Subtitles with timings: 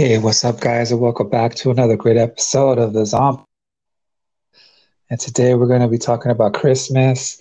[0.00, 3.44] Hey, what's up, guys, and welcome back to another great episode of the Zompire.
[5.10, 7.38] And today we're going to be talking about Christmas.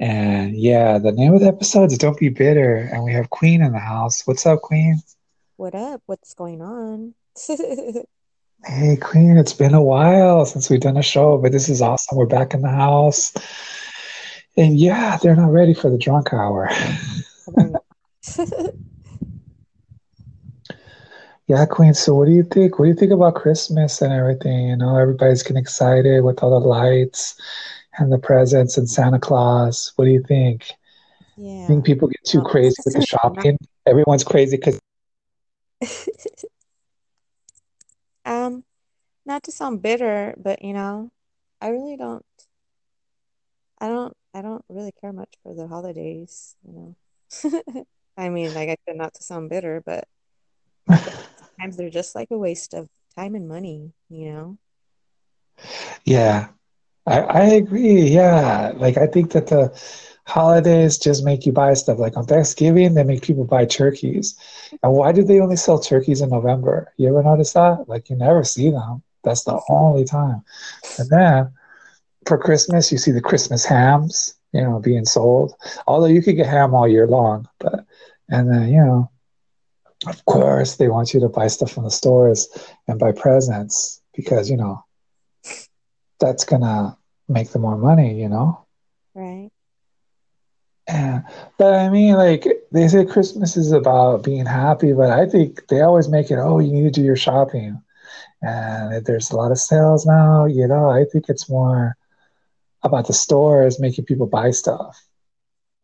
[0.00, 2.76] And yeah, the name of the episode is Don't Be Bitter.
[2.76, 4.26] And we have Queen in the house.
[4.26, 5.02] What's up, Queen?
[5.58, 6.00] What up?
[6.06, 7.14] What's going on?
[8.64, 12.16] Hey, Queen, it's been a while since we've done a show, but this is awesome.
[12.16, 13.34] We're back in the house.
[14.56, 16.70] And yeah, they're not ready for the drunk hour.
[21.48, 21.94] Yeah, Queen.
[21.94, 22.78] So what do you think?
[22.78, 24.68] What do you think about Christmas and everything?
[24.68, 27.40] You know, everybody's getting excited with all the lights
[27.98, 29.92] and the presents and Santa Claus.
[29.96, 30.70] What do you think?
[31.38, 31.64] yeah.
[31.64, 33.56] I Think people get too Well, crazy with the shopping?
[33.86, 34.78] Everyone's crazy because
[38.26, 38.64] um,
[39.24, 41.10] not to sound bitter, but you know,
[41.62, 42.24] I really don't,
[43.78, 46.94] I don't, I don't really care much for the holidays, you
[47.42, 47.84] know.
[48.18, 50.06] I mean, like I said, not to sound bitter, but
[50.90, 54.58] I feel like sometimes they're just like a waste of time and money, you know?
[56.04, 56.48] yeah,
[57.06, 58.02] I, I agree.
[58.02, 59.72] Yeah, like I think that the
[60.26, 61.98] holidays just make you buy stuff.
[61.98, 64.36] Like on Thanksgiving, they make people buy turkeys.
[64.82, 66.92] And why do they only sell turkeys in November?
[66.96, 67.88] You ever notice that?
[67.88, 69.02] Like you never see them.
[69.24, 70.42] That's the only time.
[70.98, 71.52] And then
[72.26, 75.54] for Christmas, you see the Christmas hams, you know, being sold.
[75.86, 77.84] Although you could get ham all year long, but
[78.28, 79.10] and then you know,
[80.06, 82.48] of course, they want you to buy stuff from the stores
[82.86, 84.84] and buy presents because you know
[86.20, 86.96] that's gonna
[87.28, 88.64] make them more money, you know.
[89.14, 89.50] Right?
[90.88, 91.22] Yeah.
[91.58, 95.82] but I mean, like they say Christmas is about being happy, but I think they
[95.82, 97.82] always make it, oh, you need to do your shopping.
[98.40, 101.96] And if there's a lot of sales now, you know, I think it's more
[102.82, 105.04] about the stores making people buy stuff.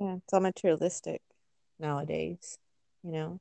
[0.00, 1.20] Yeah, it's all materialistic
[1.78, 2.58] nowadays,
[3.02, 3.40] you know?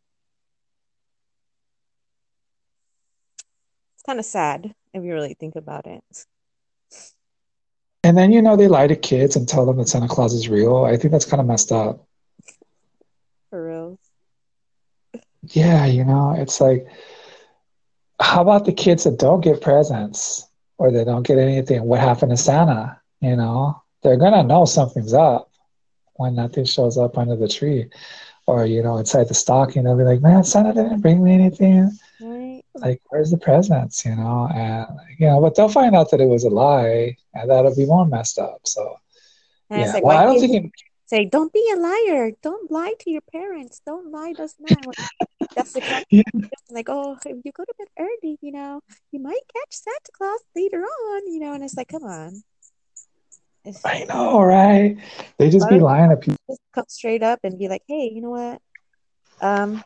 [4.04, 6.04] It's kind of sad if you really think about it.
[8.04, 10.50] And then, you know, they lie to kids and tell them that Santa Claus is
[10.50, 10.84] real.
[10.84, 12.06] I think that's kind of messed up.
[13.50, 13.98] For real.
[15.44, 16.86] Yeah, you know, it's like,
[18.20, 21.84] how about the kids that don't get presents or they don't get anything?
[21.86, 23.00] What happened to Santa?
[23.22, 25.50] You know, they're gonna know something's up
[26.16, 27.90] when nothing shows up under the tree
[28.48, 29.86] or, you know, inside the stocking.
[29.86, 31.90] They'll be like, man, Santa didn't bring me anything.
[32.76, 34.06] Like, where's the presents?
[34.06, 37.50] You know, and, you know, but they'll find out that it was a lie and
[37.50, 38.62] that'll be more messed up.
[38.66, 38.98] So,
[39.70, 40.72] And yeah, like, well, I don't think it,
[41.06, 42.32] say, don't be a liar.
[42.42, 43.82] Don't lie to your parents.
[43.86, 44.86] Don't lie, does not.
[44.88, 44.98] Like,
[45.56, 49.42] that's exactly yeah, like, oh, if you go to bed early, you know, you might
[49.54, 52.44] catch Santa Claus later on, you know, and it's like, come on.
[53.66, 54.98] It's, I know, right?
[55.38, 56.38] They just be lying to people.
[56.50, 58.62] just come straight up and be like, hey, you know what?
[59.40, 59.84] Um,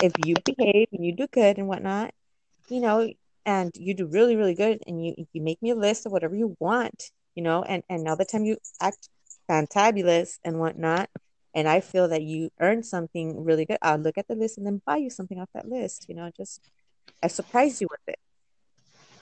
[0.00, 2.12] if you behave and you do good and whatnot,
[2.68, 3.08] you know,
[3.46, 6.34] and you do really, really good, and you you make me a list of whatever
[6.36, 9.08] you want, you know, and and now the time you act
[9.48, 11.10] fantabulous and whatnot,
[11.54, 14.66] and I feel that you earned something really good, I'll look at the list and
[14.66, 16.60] then buy you something off that list, you know, just
[17.22, 18.18] I surprise you with it,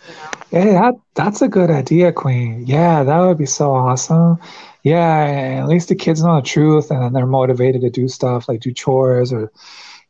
[0.04, 0.30] you know.
[0.50, 2.66] Hey, that, that's a good idea, Queen.
[2.66, 4.38] Yeah, that would be so awesome.
[4.82, 8.48] Yeah, at least the kids know the truth and then they're motivated to do stuff
[8.48, 9.52] like do chores or,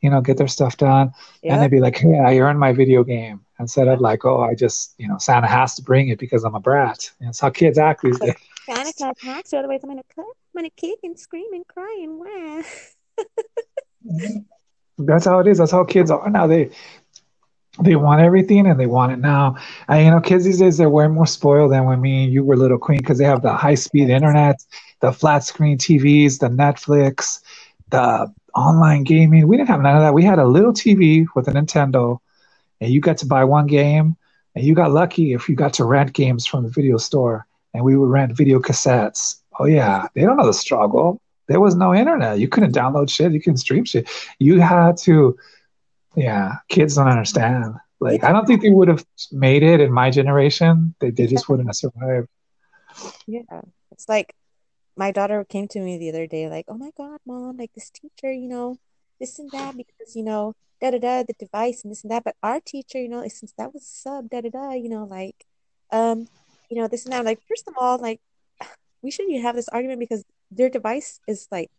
[0.01, 1.13] you know, get their stuff done.
[1.43, 4.55] And they'd be like, hey, I earned my video game instead of like, oh, I
[4.55, 7.11] just, you know, Santa has to bring it because I'm a brat.
[7.19, 8.35] And that's how kids act these days.
[8.67, 12.19] Santa has to, otherwise I'm gonna cut, I'm gonna kick and scream and cry and
[12.19, 12.63] wah.
[14.99, 15.59] That's how it is.
[15.59, 16.47] That's how kids are now.
[16.47, 16.71] They
[17.81, 19.57] they want everything and they want it now.
[19.87, 22.45] And you know, kids these days they're way more spoiled than when me and you
[22.45, 24.57] were little queen because they have the high speed internet,
[25.01, 27.41] the flat screen TVs, the Netflix,
[27.91, 29.47] the online gaming.
[29.47, 30.15] We didn't have none of that.
[30.15, 32.19] We had a little TV with a Nintendo,
[32.81, 34.17] and you got to buy one game,
[34.55, 37.85] and you got lucky if you got to rent games from the video store, and
[37.85, 39.41] we would rent video cassettes.
[39.59, 41.21] Oh yeah, they don't know the struggle.
[41.47, 42.39] There was no internet.
[42.39, 43.33] You couldn't download shit.
[43.33, 44.09] You couldn't stream shit.
[44.39, 45.39] You had to
[46.19, 47.75] yeah, kids don't understand.
[48.01, 50.94] Like, I don't think they would have made it in my generation.
[51.01, 52.29] They, they just wouldn't have survived.
[53.27, 53.61] yeah.
[53.93, 54.35] It's like
[54.99, 57.91] my daughter came to me the other day, like, oh my God, mom, like this
[57.91, 58.77] teacher, you know,
[59.21, 62.25] this and that, because, you know, da da da, the device and this and that.
[62.25, 65.47] But our teacher, you know, since that was sub, da da da, you know, like,
[65.93, 66.27] um,
[66.69, 67.25] you know, this and that.
[67.25, 68.21] Like, first of all, like,
[69.03, 71.71] we shouldn't even have this argument because their device is like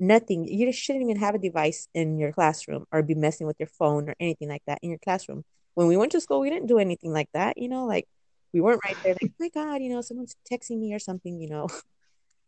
[0.00, 0.48] nothing.
[0.48, 3.68] You just shouldn't even have a device in your classroom or be messing with your
[3.68, 5.44] phone or anything like that in your classroom.
[5.74, 8.06] When we went to school, we didn't do anything like that, you know, like
[8.54, 11.38] we weren't right there, like, oh my God, you know, someone's texting me or something,
[11.38, 11.68] you know.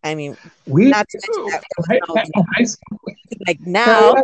[0.02, 0.36] I mean,
[0.66, 2.98] We not to mention that right no, back you in know, high school.
[3.46, 4.14] like now,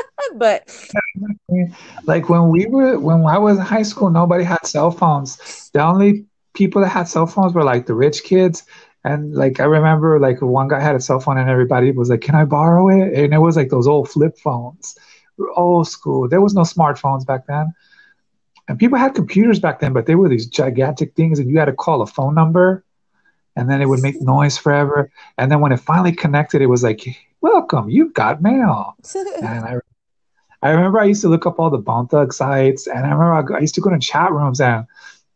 [0.36, 0.68] but
[2.04, 5.70] Like when we were when I was in high school, nobody had cell phones.
[5.72, 8.64] The only people that had cell phones were like the rich kids.
[9.04, 12.20] And like I remember like one guy had a cell phone and everybody was like,
[12.20, 13.12] Can I borrow it?
[13.14, 14.96] And it was like those old flip phones.
[15.56, 16.28] Old school.
[16.28, 17.72] There was no smartphones back then.
[18.68, 21.66] And people had computers back then, but they were these gigantic things and you had
[21.66, 22.84] to call a phone number
[23.56, 25.10] and then it would make noise forever.
[25.38, 27.04] And then when it finally connected, it was like,
[27.40, 29.76] "Welcome, you've got mail." and I,
[30.62, 33.54] I remember I used to look up all the Bone Thug sites, and I remember
[33.54, 34.86] I, I used to go to chat rooms and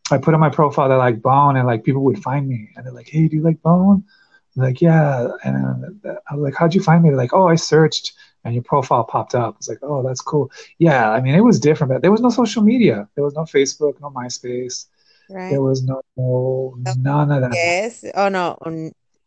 [0.09, 2.69] I put on my profile that I like Bone, and like people would find me,
[2.75, 4.03] and they're like, "Hey, do you like Bone?"
[4.55, 7.55] I'm like, "Yeah," and I was like, "How'd you find me?" They're like, "Oh, I
[7.55, 9.57] searched." And your profile popped up.
[9.57, 10.49] It's like, oh, that's cool.
[10.77, 13.09] Yeah, I mean, it was different, but there was no social media.
[13.15, 14.85] There was no Facebook, no MySpace.
[15.29, 15.51] Right.
[15.51, 17.53] There was no, no none of that.
[17.53, 18.05] Yes.
[18.15, 18.57] Oh no.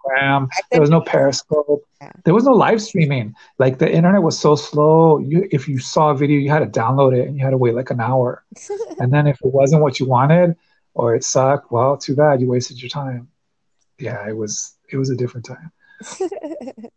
[0.00, 0.48] Instagram.
[0.70, 1.84] There was no Periscope.
[2.00, 2.12] Yeah.
[2.24, 3.34] There was no live streaming.
[3.58, 5.18] Like the internet was so slow.
[5.18, 7.58] You, if you saw a video, you had to download it and you had to
[7.58, 8.44] wait like an hour.
[8.98, 10.56] and then if it wasn't what you wanted
[10.94, 12.40] or it sucked, well, too bad.
[12.40, 13.28] You wasted your time.
[13.98, 14.74] Yeah, it was.
[14.88, 15.72] It was a different time.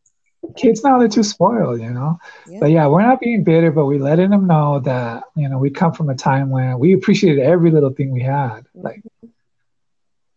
[0.56, 2.20] Kids now they're too spoiled, you know.
[2.48, 2.60] Yeah.
[2.60, 5.70] But yeah, we're not being bitter, but we're letting them know that you know we
[5.70, 8.82] come from a time when we appreciated every little thing we had, mm-hmm.
[8.82, 9.04] like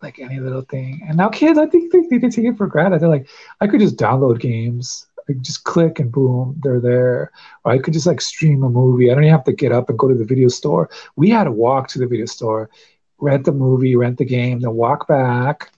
[0.03, 1.03] like any little thing.
[1.09, 3.01] And now kids, I think they, they, take it for granted.
[3.01, 3.29] They're like,
[3.61, 5.07] I could just download games.
[5.29, 7.33] I just click and boom, they're there.
[7.65, 9.11] Or I could just like stream a movie.
[9.11, 10.91] I don't even have to get up and go to the video store.
[11.17, 12.71] We had to walk to the video store,
[13.19, 15.73] rent the movie, rent the game, then walk back.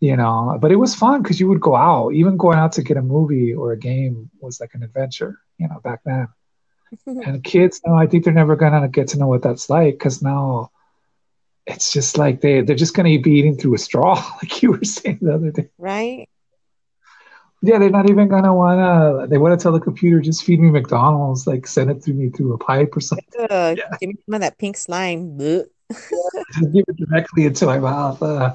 [0.00, 2.10] You know, but it was fun because you would go out.
[2.10, 5.38] Even going out to get a movie or a game was like an adventure.
[5.58, 6.28] You know, back then.
[7.06, 10.22] and kids now, I think they're never gonna get to know what that's like because
[10.22, 10.70] now
[11.66, 14.84] it's just like they they're just gonna be eating through a straw, like you were
[14.84, 15.68] saying the other day.
[15.78, 16.28] right.
[17.62, 19.26] Yeah, they're not even gonna wanna.
[19.26, 22.28] They want to tell the computer just feed me McDonald's, like send it through me
[22.28, 23.26] through a pipe or something.
[23.38, 23.74] Yeah.
[24.00, 25.38] Give me some of that pink slime.
[25.38, 28.22] Just give it directly into my mouth.
[28.22, 28.54] Uh,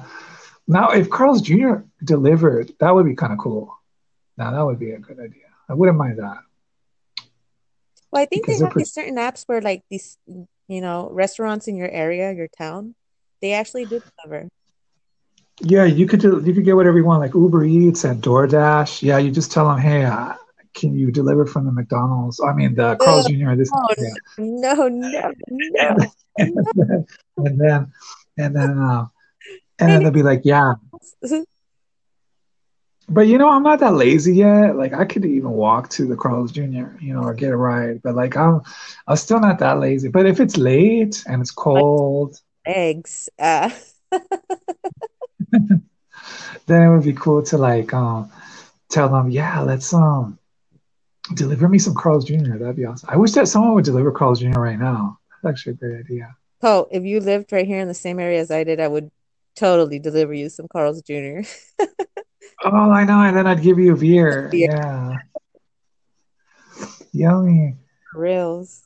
[0.70, 1.78] now, if Carl's Jr.
[2.04, 3.76] delivered, that would be kind of cool.
[4.36, 5.50] Now that would be a good idea.
[5.68, 6.38] I wouldn't mind that.
[8.10, 11.08] Well, I think they Because they're have these certain apps where like these, you know,
[11.10, 12.94] restaurants in your area, your town,
[13.42, 14.48] they actually do deliver.
[15.60, 16.40] Yeah, you could do.
[16.44, 19.02] You could get whatever you want, like Uber Eats and DoorDash.
[19.02, 20.34] Yeah, you just tell them, hey, uh,
[20.74, 22.40] can you deliver from the McDonald's?
[22.40, 23.54] I mean, the Carl's Jr.
[23.56, 23.70] This.
[23.74, 24.08] Oh yeah.
[24.38, 25.96] no, no, no.
[26.38, 27.06] and then
[27.36, 27.92] and then
[28.38, 29.06] and then, uh,
[29.80, 30.74] and then they'll be like, yeah.
[33.08, 34.76] But you know, I'm not that lazy yet.
[34.76, 36.86] Like I could even walk to the Carl's Jr.
[37.00, 38.02] You know, or get a ride.
[38.02, 38.60] But like I'm,
[39.08, 40.08] I'm still not that lazy.
[40.08, 43.28] But if it's late and it's cold, Eggs.
[43.38, 43.70] Uh,
[46.66, 48.30] then it would be cool to like um
[48.90, 50.38] tell them, yeah, let's um
[51.34, 52.58] deliver me some Carl's Jr.
[52.58, 53.08] That'd be awesome.
[53.10, 54.60] I wish that someone would deliver Carl's Jr.
[54.60, 55.18] right now.
[55.42, 56.36] That's actually a great idea.
[56.62, 59.10] oh, if you lived right here in the same area as I did, I would
[59.56, 61.40] totally deliver you some Carl's Jr.
[62.62, 64.48] Oh, I know, and then I'd give you a beer.
[64.52, 64.68] Beer.
[64.70, 65.16] Yeah.
[67.12, 67.76] Yummy.
[68.12, 68.82] Reels.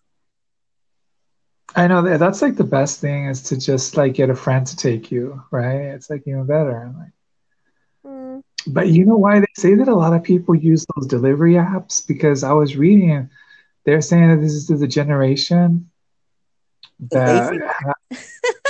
[1.75, 4.65] I know that that's like the best thing is to just like get a friend
[4.65, 5.81] to take you, right?
[5.81, 6.93] It's like even better.
[6.97, 7.11] Like,
[8.07, 11.55] Mm, but you know why they say that a lot of people use those delivery
[11.55, 12.07] apps?
[12.07, 13.31] Because I was reading,
[13.85, 15.91] they're saying that this is the generation
[17.11, 17.51] that.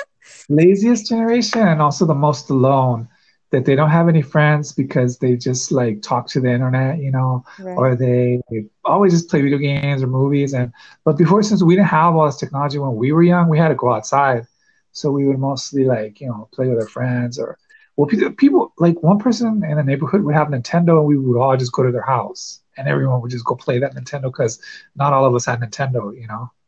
[0.48, 3.08] laziest generation and also the most alone.
[3.50, 7.12] That they don't have any friends because they just like talk to the internet, you
[7.12, 7.76] know, right.
[7.76, 10.54] or they they, always just play video games or movies.
[10.54, 10.72] And
[11.04, 13.68] but before, since we didn't have all this technology when we were young, we had
[13.68, 14.48] to go outside,
[14.90, 17.56] so we would mostly like you know play with our friends or
[17.96, 21.56] well, people, like one person in the neighborhood would have Nintendo, and we would all
[21.56, 24.60] just go to their house, and everyone would just go play that Nintendo because
[24.96, 26.50] not all of us had Nintendo, you know.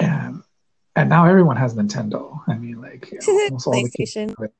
[0.00, 0.27] And
[0.98, 2.40] and now everyone has Nintendo.
[2.48, 4.28] I mean, like you know, almost all the kids PlayStation.
[4.30, 4.54] have it.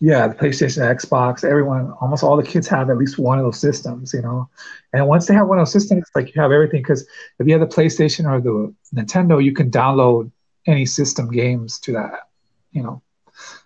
[0.00, 3.58] Yeah, the PlayStation, Xbox, everyone, almost all the kids have at least one of those
[3.58, 4.48] systems, you know.
[4.92, 6.82] And once they have one of those systems, like you have everything.
[6.82, 7.04] Because
[7.40, 10.30] if you have the PlayStation or the Nintendo, you can download
[10.66, 12.28] any system games to that,
[12.70, 13.02] you know,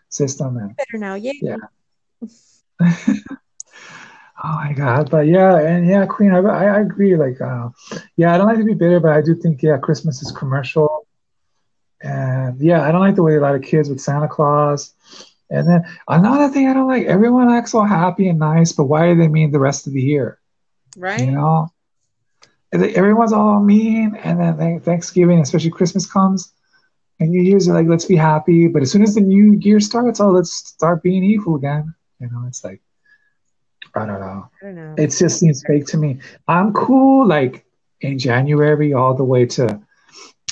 [0.09, 0.57] system.
[0.57, 1.15] And Better now.
[1.17, 1.39] Yay.
[1.43, 1.57] yeah.
[4.45, 5.09] Oh my God.
[5.09, 7.17] But yeah, and yeah, Queen, I, I I agree.
[7.17, 7.69] Like, uh,
[8.17, 11.07] yeah, I don't like to be bitter, but I do think, yeah, Christmas is commercial.
[12.02, 14.92] And yeah, I don't like the way a lot of kids with Santa Claus.
[15.50, 19.09] And then another thing I don't like, everyone acts all happy and nice, but why
[19.09, 20.38] do they mean the rest of the year?
[20.97, 21.21] Right.
[21.21, 21.71] You know?
[22.73, 26.54] Everyone's all mean, and then Thanksgiving, especially Christmas comes,
[27.21, 28.66] and New Year's are like, let's be happy.
[28.66, 31.94] But as soon as the new year starts, oh, let's start being evil again.
[32.18, 32.80] You know, it's like,
[33.94, 34.94] I don't know I don't know.
[34.97, 36.18] it just seems fake to me.
[36.49, 37.66] I'm cool, like
[38.00, 39.78] in January all the way to,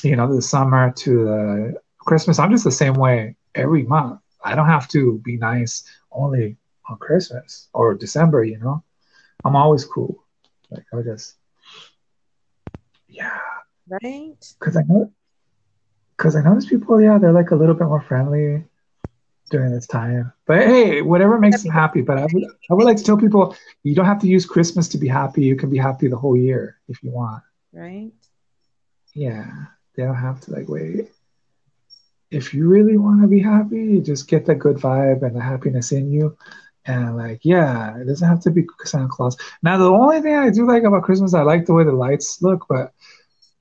[0.05, 2.39] you know, the summer to the Christmas.
[2.39, 4.21] I'm just the same way every month.
[4.43, 6.57] I don't have to be nice only
[6.89, 8.83] on Christmas or December, you know.
[9.45, 10.23] I'm always cool.
[10.71, 11.35] Like I just,
[13.09, 13.39] yeah.
[13.89, 14.37] Right.
[14.59, 15.13] Because I know,
[16.17, 18.65] because I notice people, yeah, they're like a little bit more friendly
[19.51, 20.33] during this time.
[20.47, 22.03] But hey, whatever makes them happy.
[22.03, 24.89] But I would, I would like to tell people, you don't have to use Christmas
[24.89, 25.43] to be happy.
[25.43, 27.43] You can be happy the whole year if you want.
[27.73, 28.13] Right.
[29.13, 29.51] Yeah,
[29.97, 31.11] they don't have to like wait.
[32.31, 35.91] If you really want to be happy, just get the good vibe and the happiness
[35.91, 36.37] in you
[36.87, 39.37] and like, yeah, it doesn't have to be Santa Claus.
[39.63, 42.41] Now, the only thing I do like about Christmas, I like the way the lights
[42.43, 42.93] look, but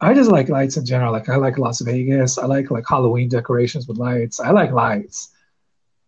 [0.01, 1.11] I just like lights in general.
[1.11, 2.37] Like I like Las Vegas.
[2.37, 4.39] I like like Halloween decorations with lights.
[4.39, 5.29] I like lights.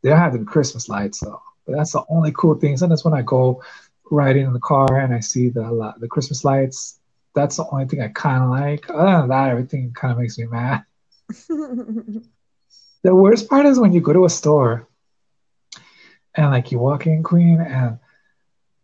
[0.01, 1.41] They don't have Christmas lights though.
[1.65, 2.77] But that's the only cool thing.
[2.77, 3.61] Sometimes when I go
[4.09, 7.00] riding in the car and I see the uh, the Christmas lights,
[7.33, 8.89] that's the only thing I kind of like.
[8.89, 10.83] Other than that, everything kind of makes me mad.
[13.03, 14.87] the worst part is when you go to a store
[16.35, 17.97] and like you walk in queen and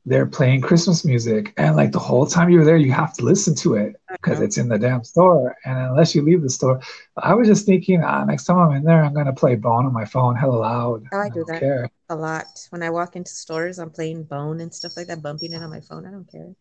[0.05, 3.53] they're playing christmas music and like the whole time you're there you have to listen
[3.53, 6.79] to it because it's in the damn store and unless you leave the store
[7.17, 9.85] i was just thinking ah, next time i'm in there i'm going to play bone
[9.85, 11.89] on my phone hella loud oh, i do that care.
[12.09, 15.51] a lot when i walk into stores i'm playing bone and stuff like that bumping
[15.53, 16.53] it on my phone i don't care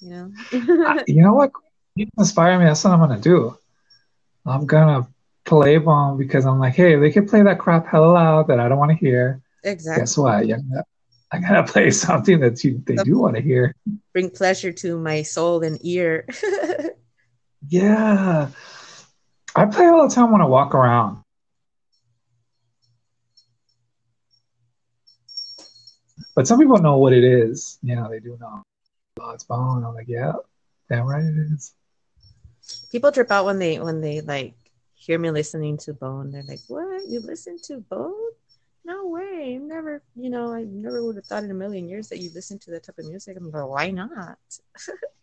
[0.00, 0.32] you know
[0.86, 1.52] I, you know what
[1.94, 3.56] you inspire me that's what i'm to do
[4.44, 5.08] i'm going to
[5.44, 8.68] play bone because i'm like hey they can play that crap hella loud that i
[8.68, 10.02] don't want to hear Exactly.
[10.02, 10.46] Guess what?
[10.46, 10.58] Yeah,
[11.32, 13.74] I gotta play something that you they do want to hear.
[14.12, 16.24] Bring pleasure to my soul and ear.
[17.68, 18.48] yeah,
[19.56, 21.22] I play all the time when I walk around.
[26.36, 27.78] But some people know what it is.
[27.82, 28.62] You know, they do know.
[29.20, 29.84] Oh, it's bone.
[29.84, 30.32] I'm like, yeah,
[30.88, 31.72] damn right it is.
[32.90, 34.54] People trip out when they when they like
[34.94, 36.32] hear me listening to Bone.
[36.32, 37.08] They're like, "What?
[37.08, 38.30] You listen to Bone?"
[38.86, 39.58] no way.
[39.60, 42.58] Never, you know, I never would have thought in a million years that you listen
[42.60, 43.36] to that type of music.
[43.36, 44.38] I'm like, why not?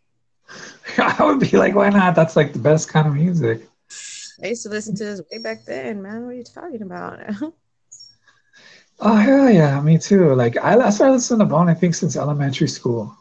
[0.98, 2.14] I would be like, why not?
[2.14, 3.68] That's like the best kind of music.
[4.44, 6.26] I used to listen to this way back then, man.
[6.26, 7.20] What are you talking about?
[9.00, 10.36] oh hell yeah, me too.
[10.36, 13.16] Like I started listening to Bone, I think, since elementary school.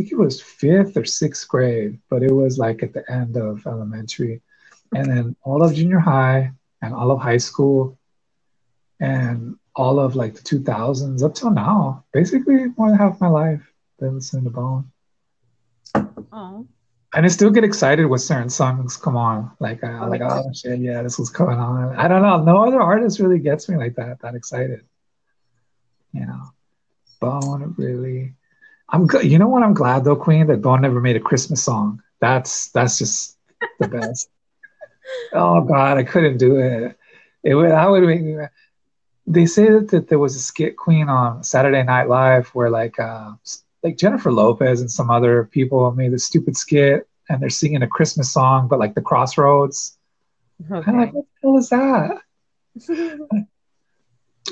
[0.00, 3.36] I think it was fifth or sixth grade, but it was like at the end
[3.36, 4.40] of elementary.
[4.94, 7.98] And then all of junior high and all of high school.
[8.98, 13.60] And all of like the 2000s up till now, basically more than half my life,
[13.98, 14.90] been listening to Bone.
[16.32, 16.66] Oh.
[17.12, 19.50] And I still get excited when certain songs come on.
[19.60, 21.94] Like, uh, oh, like, oh shit, yeah, this was coming on.
[21.94, 22.42] I don't know.
[22.42, 24.80] No other artist really gets me like that, that excited.
[26.14, 26.52] You know,
[27.20, 28.34] Bone really.
[28.92, 29.24] I'm good.
[29.24, 29.62] You know what?
[29.62, 32.02] I'm glad though, Queen, that Bone never made a Christmas song.
[32.20, 33.38] That's that's just
[33.78, 34.28] the best.
[35.32, 36.96] oh God, I couldn't do it.
[37.42, 37.70] It would.
[37.70, 38.48] I would make
[39.26, 42.98] they say that, that there was a skit queen on Saturday Night Live where like
[42.98, 43.32] uh,
[43.82, 47.88] like Jennifer Lopez and some other people made this stupid skit and they're singing a
[47.88, 49.96] Christmas song, but like the Crossroads.
[50.70, 50.90] Okay.
[50.90, 52.18] I'm like, what the hell is that?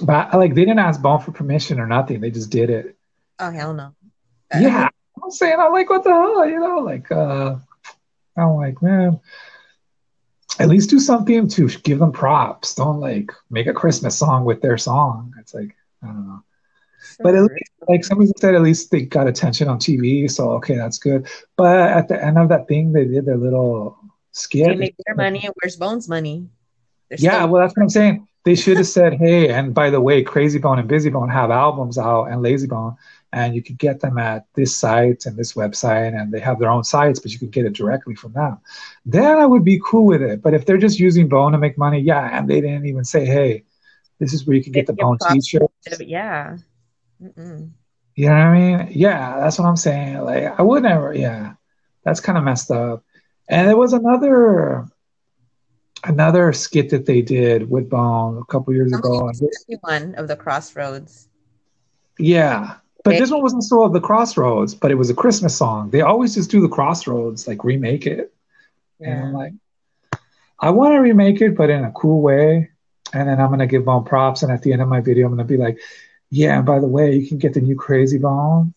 [0.03, 2.21] but like they didn't ask Bone for permission or nothing.
[2.21, 2.97] They just did it.
[3.41, 3.95] Oh hell no.
[4.53, 4.89] Yeah.
[5.23, 6.49] I'm saying I'm like, what the hell?
[6.49, 7.57] You know, like uh
[8.37, 9.21] I'm like, man,
[10.59, 12.75] at least do something to give them props.
[12.75, 15.35] Don't like make a Christmas song with their song.
[15.41, 16.43] It's like I don't know.
[17.01, 17.17] Sure.
[17.25, 20.75] But at least, like somebody said, at least they got attention on TV, so okay,
[20.77, 21.29] that's good.
[21.57, 23.97] But at the end of that thing, they did their little
[24.33, 24.67] skit.
[24.69, 26.49] They make their money, and where's Bone's money?
[27.09, 28.29] They're yeah, still- well, that's what I'm saying.
[28.45, 31.51] They should have said, "Hey, and by the way, Krayzie Bone and Bizzy Bone have
[31.51, 32.97] albums out, and Layzie Bone
[33.33, 36.71] and you could get them at this site and this website and they have their
[36.71, 38.59] own sites but you could get it directly from them.
[39.05, 41.77] Then i would be cool with it but if they're just using bone to make
[41.79, 43.65] money yeah and they didn't even say hey
[44.19, 45.71] this is where you can get the bone t-shirt
[46.01, 46.57] yeah.
[47.23, 47.71] Mm-mm.
[48.15, 48.89] you know what i mean?
[48.91, 50.19] Yeah that's what i'm saying.
[50.21, 51.55] Like i would never yeah
[52.05, 53.05] that's kind of messed up.
[53.49, 54.87] And there was another
[56.05, 59.31] another skit that they did with bone a couple years ago
[59.81, 61.29] one of the crossroads.
[62.19, 62.77] Yeah
[63.11, 65.91] but this one wasn't so of the Crossroads, but it was a Christmas song.
[65.91, 68.33] They always just do the Crossroads, like remake it.
[68.99, 69.11] Yeah.
[69.11, 69.53] And I'm like,
[70.61, 72.71] I want to remake it, but in a cool way.
[73.13, 74.43] And then I'm gonna give Bone props.
[74.43, 75.79] And at the end of my video, I'm gonna be like,
[76.31, 78.75] yeah, and by the way, you can get the new Krayzie Bone,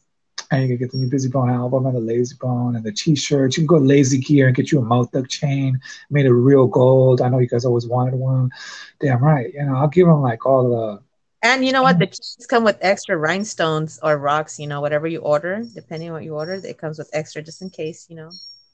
[0.52, 2.92] and you can get the new Bizzy Bone album and the Layzie Bone and the
[2.92, 3.58] T-shirts.
[3.58, 6.68] You can go Lazy Gear and get you a Mo Thug chain made of real
[6.68, 7.22] gold.
[7.22, 8.52] I know you guys always wanted one.
[9.00, 9.54] Damn right.
[9.54, 11.02] You know, I'll give them like all the
[11.44, 12.00] and you know what?
[12.00, 12.12] The mm-hmm.
[12.12, 16.24] cheese come with extra rhinestones or rocks, you know, whatever you order, depending on what
[16.24, 18.30] you order, it comes with extra just in case, you know.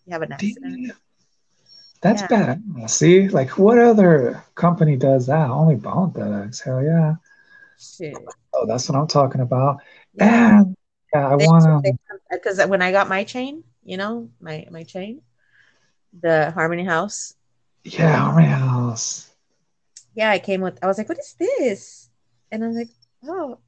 [0.06, 0.94] You have an accident.
[2.02, 2.28] That's Yeah.
[2.28, 2.90] bad.
[2.90, 5.50] See, like what other company does that?
[5.50, 6.62] Only Bone Thugs.
[6.62, 7.16] Hell yeah.
[7.80, 8.16] Shit.
[8.54, 9.82] Oh, that's what I'm talking about.
[10.14, 10.60] Yeah.
[10.60, 10.76] And
[11.14, 11.82] yeah, I wanna.
[12.30, 15.22] because when I got my chain, you know, my my chain,
[16.20, 17.34] the Harmony House.
[17.84, 19.30] Yeah, Harmony House.
[20.14, 20.80] Yeah, I came with.
[20.82, 22.07] I was like, "What is this?"
[22.52, 22.90] And I'm like,
[23.28, 23.60] "Oh,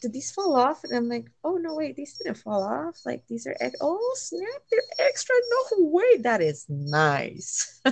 [0.00, 3.00] did these fall off?" And I'm like, "Oh no, wait, these didn't fall off.
[3.04, 5.34] Like these are ex- oh snap, they're extra.
[5.50, 7.80] No way, that is nice."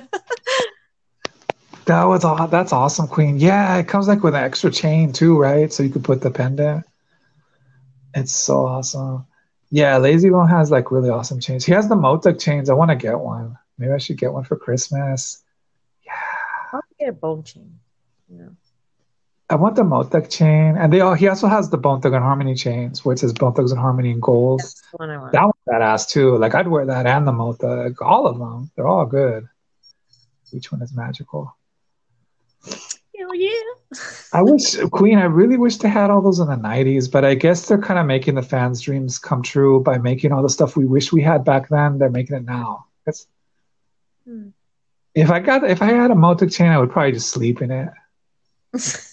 [1.86, 3.38] That was aw- that's awesome, Queen.
[3.38, 5.72] Yeah, it comes like with an extra chain too, right?
[5.72, 6.84] So you could put the pendant.
[8.12, 9.24] It's so awesome.
[9.70, 11.64] Yeah, Layzie Bone has like really awesome chains.
[11.64, 12.70] He has the Mo Thug chains.
[12.70, 13.56] I want to get one.
[13.78, 15.44] Maybe I should get one for Christmas.
[16.04, 16.12] Yeah.
[16.72, 17.78] I'll get a bone chain.
[18.28, 18.56] Know.
[19.48, 21.14] I want the Mo Thug chain, and they all.
[21.14, 23.80] He also has the Bone Thug and Harmony chains, where it says Bone Thugs and
[23.80, 24.60] Harmony in gold.
[24.60, 25.32] That's the one I want.
[25.32, 26.36] That one's badass too.
[26.36, 28.02] Like I'd wear that and the Mo Thug.
[28.02, 28.70] All of them.
[28.74, 29.46] They're all good.
[30.52, 31.56] Each one is magical.
[32.64, 33.50] Hell yeah.
[34.32, 35.18] I wish Queen.
[35.18, 38.00] I really wish they had all those in the '90s, but I guess they're kind
[38.00, 41.22] of making the fans' dreams come true by making all the stuff we wish we
[41.22, 41.98] had back then.
[41.98, 42.86] They're making it now.
[43.04, 43.28] That's,
[44.26, 44.48] Hmm.
[45.14, 47.62] if I got if I had a Mo Thug chain, I would probably just sleep
[47.62, 47.88] in it.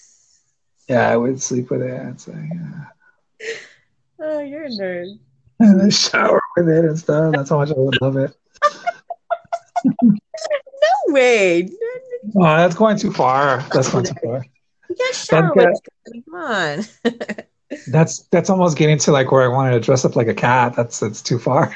[0.88, 1.92] Yeah, I would sleep with it.
[2.10, 3.48] It's like, yeah.
[4.20, 5.20] oh, you're a nerd.
[5.60, 7.32] And then shower with it and stuff.
[7.34, 8.36] That's how much I would love it.
[10.04, 11.70] No way.
[12.36, 13.64] Oh, that's going too far.
[13.74, 14.46] That's going too far.
[14.90, 15.66] You can't shower Okay.
[15.68, 17.36] with I Come on.
[17.88, 20.76] That's that's almost getting to like where I wanted to dress up like a cat.
[20.76, 21.76] That's that's too far.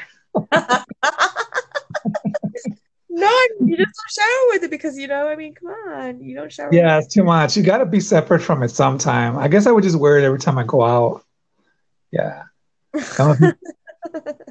[3.18, 5.28] No, you just don't shower with it because you know.
[5.28, 6.68] I mean, come on, you don't shower.
[6.68, 7.56] With Yeah, it's too much.
[7.56, 9.36] You got to be separate from it sometime.
[9.36, 11.24] I guess I would just wear it every time I go out.
[12.12, 12.44] Yeah.
[13.00, 13.52] Some of you-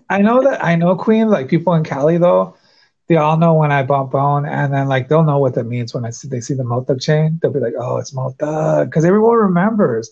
[0.09, 1.29] I know that I know Queen.
[1.29, 2.55] Like people in Cali though,
[3.07, 5.93] they all know when I bump bone, and then like they'll know what that means
[5.93, 7.39] when I see they see the Mo Thug chain.
[7.41, 10.10] They'll be like, "Oh, it's Mo Thug," because everyone remembers.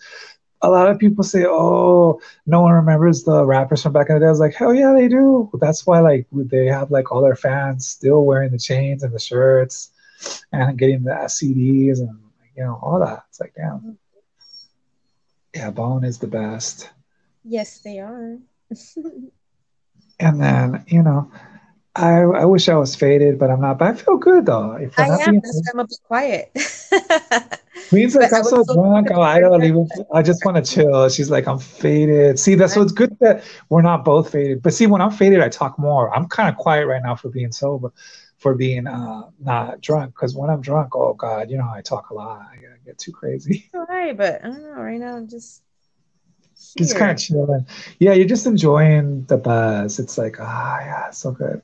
[0.61, 4.19] A lot of people say, "Oh, no one remembers the rappers from back in the
[4.21, 7.21] day." I was like, "Hell yeah, they do." That's why like they have like all
[7.21, 9.91] their fans still wearing the chains and the shirts,
[10.51, 12.17] and getting the CDs and
[12.55, 13.25] you know all that.
[13.29, 13.97] It's like, damn,
[15.53, 16.89] yeah, Bone is the best.
[17.43, 18.37] Yes, they are.
[20.19, 21.29] And then, you know,
[21.95, 23.79] I I wish I was faded, but I'm not.
[23.79, 24.73] But I feel good though.
[24.73, 25.39] If I am.
[25.41, 26.51] That's why I'm a bit quiet.
[27.89, 29.09] Queen's like, I'm so drunk.
[29.13, 29.75] Oh, I leave.
[29.75, 31.07] it- I just want to chill.
[31.09, 32.39] She's like, I'm faded.
[32.39, 34.61] See, that's so it's good that we're not both faded.
[34.63, 36.13] But see, when I'm faded, I talk more.
[36.15, 37.93] I'm kind of quiet right now for being sober,
[38.37, 40.15] for being uh not drunk.
[40.15, 42.41] Because when I'm drunk, oh God, you know I talk a lot.
[42.51, 43.69] I get too crazy.
[43.73, 44.81] All right, but I don't know.
[44.81, 45.61] Right now, I'm just
[46.77, 47.65] Just kind of chilling.
[47.99, 49.99] Yeah, you're just enjoying the buzz.
[49.99, 51.61] It's like, ah, yeah, so good.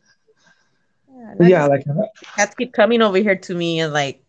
[1.40, 1.86] Yeah, yeah, like
[2.36, 4.24] cats keep coming over here to me and like,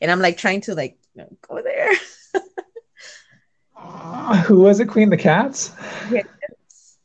[0.00, 1.92] and I'm like trying to like you know, go there.
[3.76, 4.88] uh, who was it?
[4.88, 5.72] Queen the cats.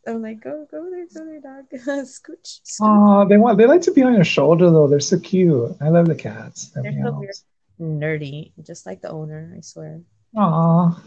[0.07, 1.65] I'm like, go, go there, go there, dog.
[2.05, 2.81] scooch, scooch.
[2.81, 4.87] Oh, they want they like to be on your shoulder though.
[4.87, 5.75] They're so cute.
[5.81, 6.69] I love the cats.
[6.69, 7.43] They're so meows.
[7.79, 9.53] Nerdy, just like the owner.
[9.55, 10.01] I swear.
[10.35, 11.01] Aw.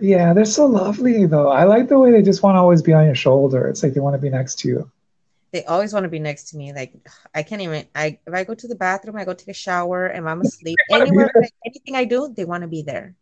[0.00, 1.48] Yeah, they're so lovely though.
[1.48, 3.68] I like the way they just want to always be on your shoulder.
[3.68, 4.90] It's like they want to be next to you.
[5.52, 6.72] They always want to be next to me.
[6.72, 6.94] Like
[7.34, 7.86] I can't even.
[7.94, 10.78] I if I go to the bathroom, I go take a shower, and I'm asleep.
[10.90, 13.14] Anywhere, like, anything I do, they want to be there.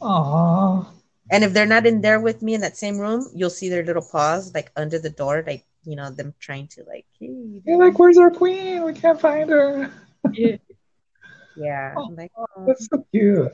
[0.00, 0.92] Aw.
[1.30, 3.84] And if they're not in there with me in that same room, you'll see their
[3.84, 7.06] little paws like under the door, like you know them trying to like.
[7.18, 8.84] Hey, You're like, where's our queen?
[8.84, 9.90] We can't find her.
[10.32, 10.56] yeah.
[11.58, 12.66] Oh, like, oh.
[12.66, 13.50] That's so cute.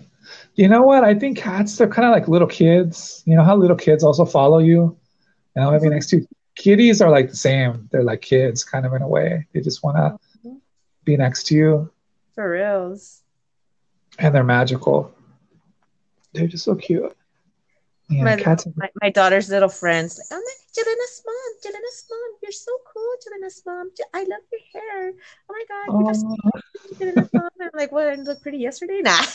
[0.57, 1.05] You know what?
[1.05, 3.23] I think cats, they're kind of like little kids.
[3.27, 4.99] You know how little kids also follow you?
[5.55, 5.91] You know, maybe mm-hmm.
[5.91, 7.89] next to kitties are like the same.
[7.91, 9.47] They're like kids, kind of in a way.
[9.53, 10.61] They just want to Mhm.
[11.05, 11.91] be next to you,
[12.35, 13.23] for reals.
[14.19, 15.13] and they're magical.
[16.33, 17.15] They're just so cute.
[18.09, 18.67] Yeah, My, cats.
[18.77, 23.13] my, my daughter's little friends, like, oh my, Jelena's mom, Jelena's mom, you're so cool,
[23.25, 23.91] Jelena's mom.
[24.13, 25.13] I love your hair.
[25.49, 27.49] Oh my God, you're so cool, Jelena's mom.
[27.61, 28.09] I'm like, what?
[28.09, 29.01] I look pretty yesterday?
[29.03, 29.17] Nah.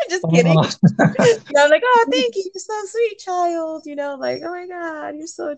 [0.10, 0.56] Just oh, kidding.
[0.56, 0.70] Aw.
[1.18, 2.50] You know, I'm like, oh, thank you.
[2.54, 3.82] You're so sweet, child.
[3.86, 5.54] You know, like, oh my God, you're so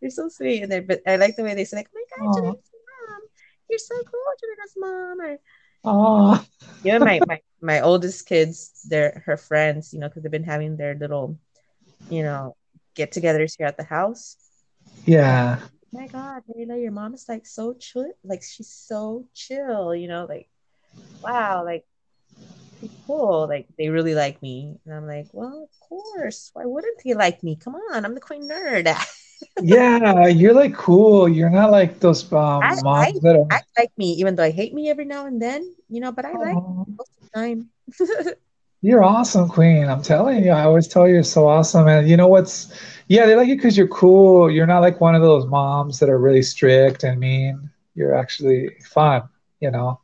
[0.00, 0.62] you're so sweet.
[0.62, 2.36] And they, but I like the way they say, like, oh my God.
[2.36, 2.70] Jelena's
[3.08, 3.20] mom,
[3.68, 5.20] you're so cool, Jelena's mom.
[5.20, 5.38] Or
[5.84, 6.44] Aw.
[6.84, 10.44] you know, my, my my oldest kids, they're her friends, you know, because they've been
[10.44, 11.38] having their little,
[12.10, 12.56] you know,
[12.94, 14.36] get-togethers here at the house.
[15.04, 15.58] Yeah.
[15.60, 18.12] Oh, my God, Layla, your mom is like so chill.
[18.24, 20.48] Like she's so chill, you know, like
[21.22, 21.84] wow, like
[23.06, 23.46] cool.
[23.48, 24.76] Like they really like me.
[24.84, 26.50] And I'm like, well, of course.
[26.54, 27.56] Why wouldn't he like me?
[27.56, 28.92] Come on, I'm the queen nerd.
[29.62, 31.28] yeah, you're like cool.
[31.28, 33.46] You're not like those um, I moms that are.
[33.50, 36.24] I like me, even though I hate me every now and then, you know, but
[36.24, 37.70] I like most of the time.
[38.82, 39.88] you're awesome, Queen.
[39.88, 40.50] I'm telling you.
[40.50, 41.88] I always tell you you're so awesome.
[41.88, 42.72] And you know what's?
[43.08, 44.50] Yeah, they like you because you're cool.
[44.50, 47.70] You're not like one of those moms that are really strict and mean.
[47.94, 49.22] You're actually fun.
[49.60, 50.01] You know.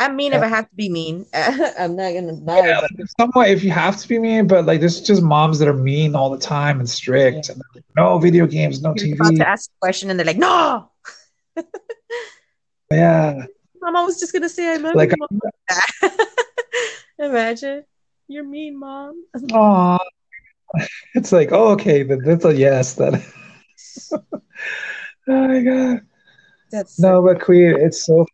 [0.00, 1.26] I'm mean if I have to be mean.
[1.34, 4.64] I'm not gonna lie, yeah, but like, somewhat if you have to be mean, but
[4.64, 6.92] like there's just moms that are mean all the time and yeah.
[6.92, 7.50] strict.
[7.50, 9.44] And like, no video games, no You're about to TV.
[9.44, 10.90] ask a question and they're like, no.
[12.92, 13.46] Yeah,
[13.80, 16.10] Mama was just gonna say I love like you.
[17.20, 17.84] Imagine.
[18.26, 19.26] You're mean, mom.
[19.52, 19.98] oh,
[21.14, 22.94] it's like oh, okay, that, that's a yes.
[22.94, 23.24] That
[24.10, 24.32] oh
[25.28, 26.00] my god.
[26.72, 28.26] That's No, but Queen, it's so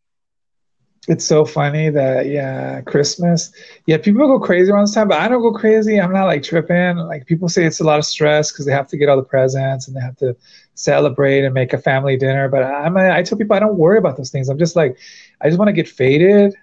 [1.08, 3.52] it's so funny that yeah, Christmas.
[3.86, 6.00] Yeah, people go crazy around this time, but I don't go crazy.
[6.00, 6.96] I'm not like tripping.
[6.96, 9.22] Like people say it's a lot of stress because they have to get all the
[9.22, 10.36] presents and they have to
[10.74, 12.48] celebrate and make a family dinner.
[12.48, 14.48] But I'm I tell people I don't worry about those things.
[14.48, 14.98] I'm just like
[15.40, 16.54] I just want to get faded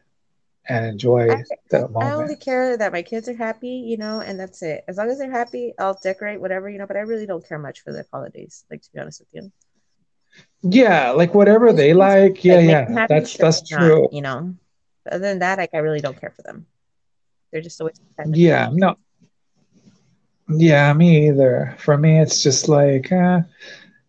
[0.67, 1.27] and I, enjoy
[1.69, 4.83] the I only care that my kids are happy, you know, and that's it.
[4.87, 7.59] As long as they're happy, I'll decorate whatever, you know, but I really don't care
[7.59, 9.51] much for the holidays, like to be honest with you.
[10.63, 12.43] Yeah, like whatever they like.
[12.43, 14.09] Yeah, like yeah, that's that's why not, true.
[14.11, 14.55] you know.
[15.11, 16.65] Other than that, like I really don't care for them.
[17.51, 18.95] They're just a waste of time and Yeah, no,
[20.49, 21.75] yeah, me either.
[21.79, 23.41] For me, it's just like, uh,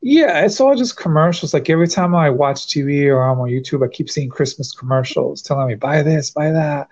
[0.00, 1.54] yeah, it's all just commercials.
[1.54, 5.42] Like every time I watch TV or I'm on YouTube, I keep seeing Christmas commercials
[5.42, 6.88] telling me, buy this, buy that.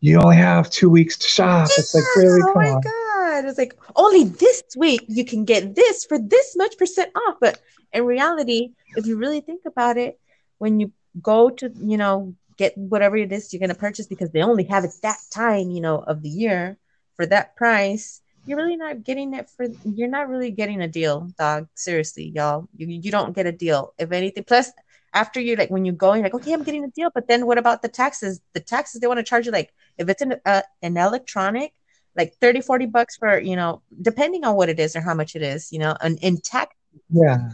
[0.00, 1.68] You only have two weeks to shop.
[1.78, 2.42] It's like, really?
[2.42, 2.80] oh Come my on.
[2.82, 3.44] God.
[3.48, 7.36] It's like only this week you can get this for this much percent off.
[7.40, 7.60] But
[7.96, 10.18] in reality, if you really think about it,
[10.58, 14.30] when you go to, you know, get whatever it is you're going to purchase because
[14.30, 16.78] they only have it that time, you know, of the year
[17.16, 21.28] for that price, you're really not getting it for, you're not really getting a deal,
[21.38, 21.68] dog.
[21.74, 22.68] Seriously, y'all.
[22.76, 23.92] You, you don't get a deal.
[23.98, 24.70] If anything, plus,
[25.12, 27.10] after you like when you go, you're like, okay, I'm getting a deal.
[27.14, 28.40] But then what about the taxes?
[28.52, 31.72] The taxes they want to charge you like if it's an uh, an electronic
[32.16, 35.36] like 30, 40 bucks for you know depending on what it is or how much
[35.36, 36.74] it is you know and in tax
[37.10, 37.48] Yeah.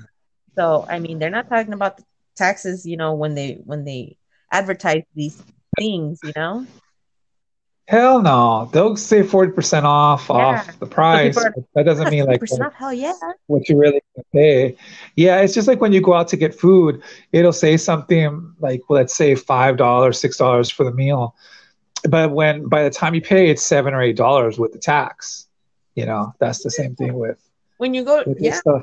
[0.54, 2.04] So i mean they're not talking about the
[2.36, 4.16] taxes you know when they when they
[4.50, 5.42] advertise these
[5.78, 6.66] things you know?
[7.88, 8.70] Hell no.
[8.72, 10.34] They'll say 40% off yeah.
[10.34, 11.34] off the price,
[11.74, 13.12] that doesn't mean like what, hell yeah.
[13.48, 14.00] what you really
[14.32, 14.76] pay.
[15.16, 18.82] Yeah, it's just like when you go out to get food, it'll say something like,
[18.88, 21.34] let's say $5, $6 for the meal.
[22.08, 25.46] But when by the time you pay it's seven or eight dollars with the tax.
[25.94, 27.38] You know that's the same thing with
[27.76, 28.54] when you go with yeah.
[28.54, 28.82] stuff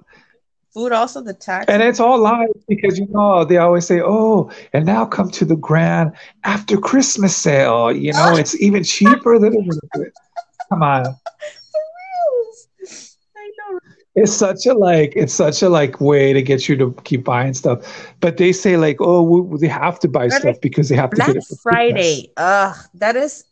[0.79, 4.49] food also the tax and it's all lies because you know they always say oh
[4.73, 6.11] and now come to the grand
[6.43, 7.91] after christmas sale.
[7.91, 10.13] You know it's even cheaper than it
[10.69, 11.05] come on.
[13.37, 13.79] I know
[14.15, 17.53] it's such a like it's such a like way to get you to keep buying
[17.53, 18.13] stuff.
[18.19, 21.09] But they say like oh we, they have to buy Or stuff because they have
[21.11, 22.31] to black get it friday.
[22.37, 23.43] Ugh that is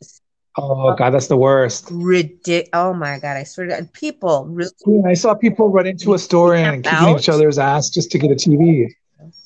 [0.58, 3.94] oh god that's the worst ridiculous oh my god i swear to God.
[3.94, 7.90] people really Yeah, I saw people run into a store and kicking each other's ass
[7.90, 8.88] just to get a TV.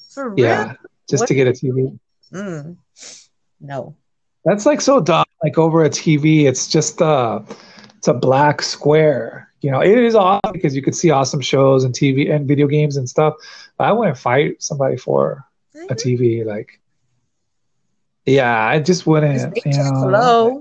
[0.09, 0.73] for real Yeah,
[1.09, 1.97] just what to get a TV.
[2.31, 2.77] mm,
[3.59, 3.95] no
[4.45, 5.25] That's like so dumb.
[5.43, 7.41] Like over a TV, it's just uh
[7.97, 9.49] it's a black square.
[9.61, 12.65] You know, it is awesome because you could see awesome shows and TV and video
[12.65, 13.35] games and stuff.
[13.77, 15.45] But I wouldn't fight somebody for
[15.75, 15.95] I a.
[15.95, 16.43] TV.
[16.43, 16.79] Like,
[18.25, 19.55] yeah, I just wouldn't.
[19.65, 20.07] You know.
[20.07, 20.60] low,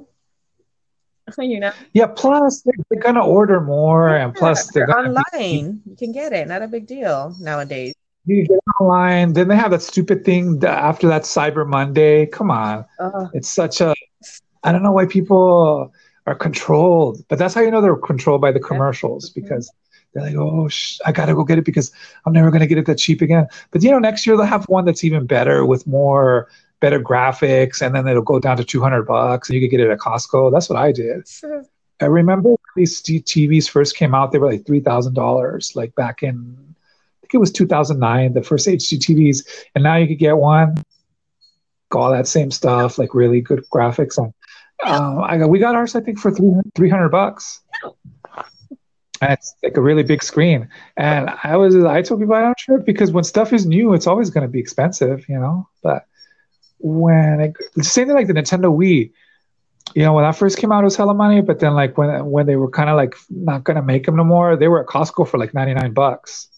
[1.38, 1.72] you know.
[1.92, 2.06] Yeah.
[2.06, 5.82] Plus, they're, they're gonna order more, and plus they're they're gonna be online.
[5.86, 6.48] You can get it.
[6.48, 7.94] Not a big deal nowadays.
[8.26, 9.32] you get online.
[9.32, 12.26] Then they have that stupid thing after that Cyber Monday.
[12.26, 12.84] Come on.
[12.98, 13.94] Oh, It's such a
[14.62, 15.92] I don't know why people
[16.26, 19.34] are controlled, but that's how you know they're controlled by the commercials Mhm.
[19.34, 19.72] because
[20.12, 21.92] they're like, oh, sh- I gotta go get it because
[22.26, 23.46] I'm never gonna get it that cheap again.
[23.70, 26.48] But you know, next year they'll have one that's even better with more
[26.80, 29.90] better graphics, and then it'll go down to 200 bucks, and you could get it
[29.90, 30.50] at Costco.
[30.52, 31.28] That's what I did.
[31.28, 31.64] Sure.
[32.00, 36.22] I remember these TVs first came out; they were like three thousand dollars, like back
[36.22, 40.36] in I think it was 2009, the first HD TVs, and now you could get
[40.36, 40.82] one
[41.92, 44.32] all that same stuff, like really good graphics on.
[44.84, 47.60] Um, I got we got ours, I think, for 300 bucks.
[49.22, 50.70] And it's like a really big screen.
[50.96, 54.06] And I was, I told people I don't trip because when stuff is new, it's
[54.06, 55.68] always going to be expensive, you know.
[55.82, 56.06] But
[56.80, 59.12] when it, the same thing like the Nintendo Wii,
[59.94, 61.40] you know, when that first came out, it was hella money.
[61.40, 64.24] But then like when when they were kind of like not to make them no
[64.24, 66.48] more, they were at Costco for like 99 bucks.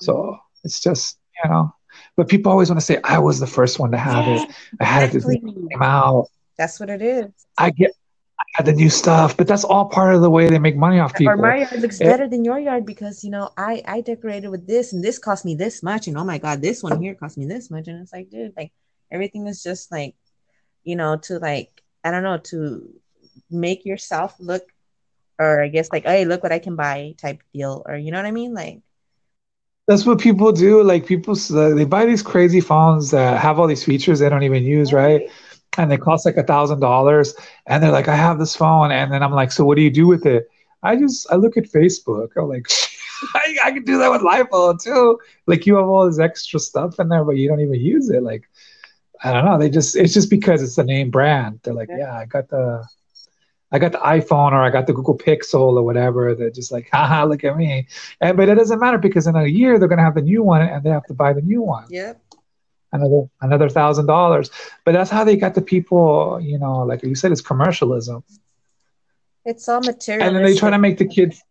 [0.00, 1.74] So it's just you know.
[2.16, 4.50] But people always want to say I was the first one to have Yeah, it.
[4.80, 5.52] I had it the day exactly.
[5.52, 6.26] it came out.
[6.58, 7.30] That's what it is.
[7.58, 7.92] I get
[8.38, 10.98] I had the new stuff, but that's all part of the way they make money
[10.98, 11.32] off people.
[11.32, 14.48] Or my yard looks it, better than your yard because you know I I decorated
[14.48, 17.14] with this and this cost me this much and oh my god this one here
[17.14, 18.72] cost me this much and it's like dude like
[19.12, 20.16] everything is just like
[20.84, 22.88] you know to like I don't know to
[23.50, 24.64] make yourself look
[25.38, 28.18] or I guess like hey look what I can buy type deal or you know
[28.18, 28.54] what I mean?
[28.54, 28.80] Like
[29.88, 30.82] that's what people do.
[30.82, 34.44] Like people uh, they buy these crazy phones that have all these features they don't
[34.44, 35.28] even use right?
[35.78, 37.34] And they cost like a thousand dollars
[37.66, 39.90] and they're like i have this phone and then i'm like so what do you
[39.90, 40.48] do with it?
[40.82, 42.28] I just i look at facebook.
[42.36, 42.68] I'm like
[43.34, 45.18] I, I can do that with phone too.
[45.46, 48.22] Like you have all this extra stuff in there but you don't even use it.
[48.22, 48.48] Like
[49.22, 52.14] i don't know they just it's just because it's the name brand they're like yeah
[52.16, 52.84] i got the
[53.74, 56.34] I got the iPhone or I got the Google Pixel or whatever.
[56.34, 57.86] They're just like, haha, look at me.
[58.20, 60.60] And but it doesn't matter because in a year they're gonna have the new one
[60.60, 61.86] and they have to buy the new one.
[61.88, 62.22] Yep
[62.92, 64.50] another another thousand dollars.
[64.84, 68.22] But that's how they got the people, you know, like you said, it's commercialism.
[69.44, 70.26] It's all material.
[70.26, 71.42] And then they try to make the kids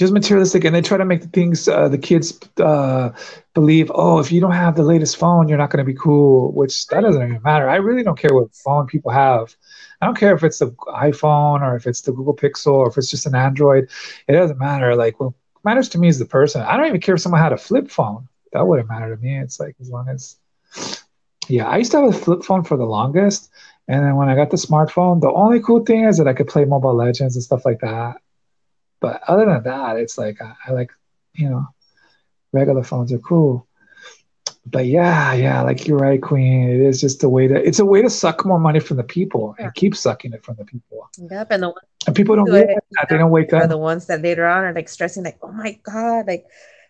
[0.00, 3.10] just materialistic, and they try to make the things uh, the kids uh,
[3.52, 3.92] believe.
[3.94, 6.52] Oh, if you don't have the latest phone, you're not going to be cool.
[6.52, 7.68] Which that doesn't even matter.
[7.68, 9.54] I really don't care what phone people have.
[10.00, 12.96] I don't care if it's the iPhone or if it's the Google Pixel or if
[12.96, 13.90] it's just an Android.
[14.26, 14.96] It doesn't matter.
[14.96, 15.34] Like what
[15.64, 16.62] matters to me is the person.
[16.62, 19.38] I don't even care if someone had a flip phone that wouldn't matter to me.
[19.38, 20.36] It's like as long as
[21.46, 23.50] yeah, I used to have a flip phone for the longest.
[23.86, 26.48] And then when I got the smartphone, the only cool thing is that I could
[26.48, 28.16] play Mobile Legends and stuff like that.
[29.00, 30.92] But other than that, it's like I, I like,
[31.34, 31.66] you know,
[32.52, 33.66] regular phones are cool.
[34.66, 36.68] But yeah, yeah, like you're right, Queen.
[36.68, 39.04] It is just a way to it's a way to suck more money from the
[39.04, 41.08] people and keep sucking it from the people.
[41.18, 41.74] Yep, and the
[42.06, 43.06] and people don't do that.
[43.08, 43.68] They don't wake up.
[43.68, 46.44] the ones that later on are like stressing, like, oh my god, like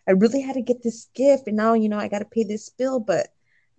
[0.08, 2.42] I really had to get this gift, and now you know I got to pay
[2.42, 3.28] this bill, but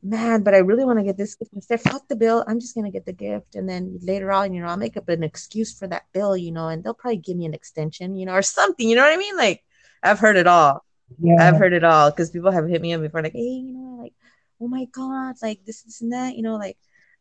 [0.04, 1.54] man, but I really want to get this gift.
[1.54, 2.44] Instead, fuck the bill.
[2.48, 5.10] I'm just gonna get the gift, and then later on, you know, I'll make up
[5.10, 8.26] an excuse for that bill, you know, and they'll probably give me an extension, you
[8.26, 8.88] know, or something.
[8.90, 9.38] You know what I mean?
[9.38, 9.64] Like
[10.02, 10.84] I've heard it all.
[11.20, 11.36] Yeah.
[11.40, 14.02] I've heard it all because people have hit me up before, like, hey, you know,
[14.02, 14.14] like,
[14.62, 16.78] oh my god, like this, this, and that, you know, like,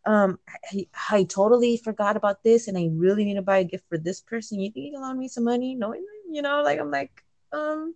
[0.06, 0.38] um,
[0.72, 3.98] I, I totally forgot about this, and I really need to buy a gift for
[3.98, 4.60] this person.
[4.60, 5.74] You think you can loan me some money?
[5.74, 5.92] No,
[6.30, 7.10] you know, like I'm like,
[7.52, 7.94] um,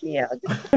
[0.00, 0.26] yeah,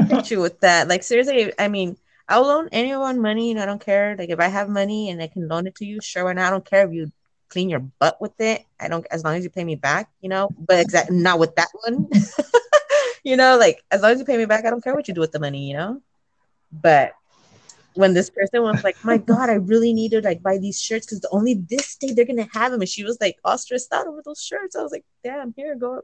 [0.08, 0.86] hit you with that.
[0.88, 1.96] Like seriously, I mean,
[2.28, 4.16] I'll loan anyone money and I don't care.
[4.16, 6.28] Like if I have money and I can loan it to you, sure.
[6.30, 7.12] And I don't care if you
[7.48, 8.64] clean your butt with it.
[8.80, 10.48] I don't as long as you pay me back, you know.
[10.58, 12.08] But exactly not with that one.
[13.24, 15.14] you know, like as long as you pay me back, I don't care what you
[15.14, 16.02] do with the money, you know.
[16.72, 17.12] But
[17.94, 21.06] when this person was like, "My God, I really need to like buy these shirts
[21.06, 24.06] because only this day they're gonna have them," and she was like all stressed out
[24.06, 24.76] over those shirts.
[24.76, 26.02] I was like, "Damn, here, go,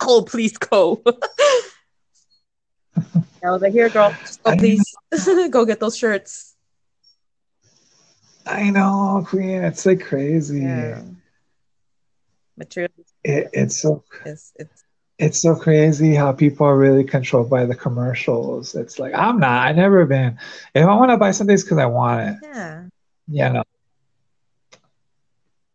[0.00, 1.02] oh, please go."
[3.44, 4.84] I was like, here, girl, go please
[5.50, 6.54] go get those shirts.
[8.46, 9.62] I know, Queen.
[9.62, 10.60] It's like crazy.
[10.60, 11.02] Yeah.
[12.56, 12.90] Material.
[13.24, 14.04] It, it's so.
[14.24, 14.84] It's, it's
[15.18, 18.74] it's so crazy how people are really controlled by the commercials.
[18.74, 19.66] It's like I'm not.
[19.66, 20.38] I never been.
[20.74, 22.36] If I want to buy something, it's because I want it.
[22.42, 22.84] Yeah.
[23.28, 23.52] Yeah.
[23.52, 23.64] No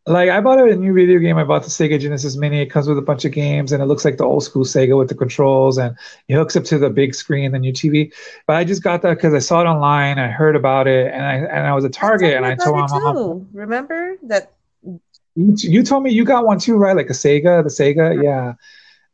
[0.07, 1.37] like I bought a new video game.
[1.37, 2.61] I bought the Sega Genesis Mini.
[2.61, 4.97] It comes with a bunch of games, and it looks like the old school Sega
[4.97, 5.95] with the controls, and
[6.27, 8.13] it hooks up to the big screen, the new TV.
[8.45, 10.19] But I just got that because I saw it online.
[10.19, 12.87] I heard about it, and I and I was at Target, and I told my
[12.87, 13.47] mom.
[13.51, 14.51] Remember that?
[14.83, 16.95] You, you told me you got one too, right?
[16.95, 18.53] Like a Sega, the Sega, yeah.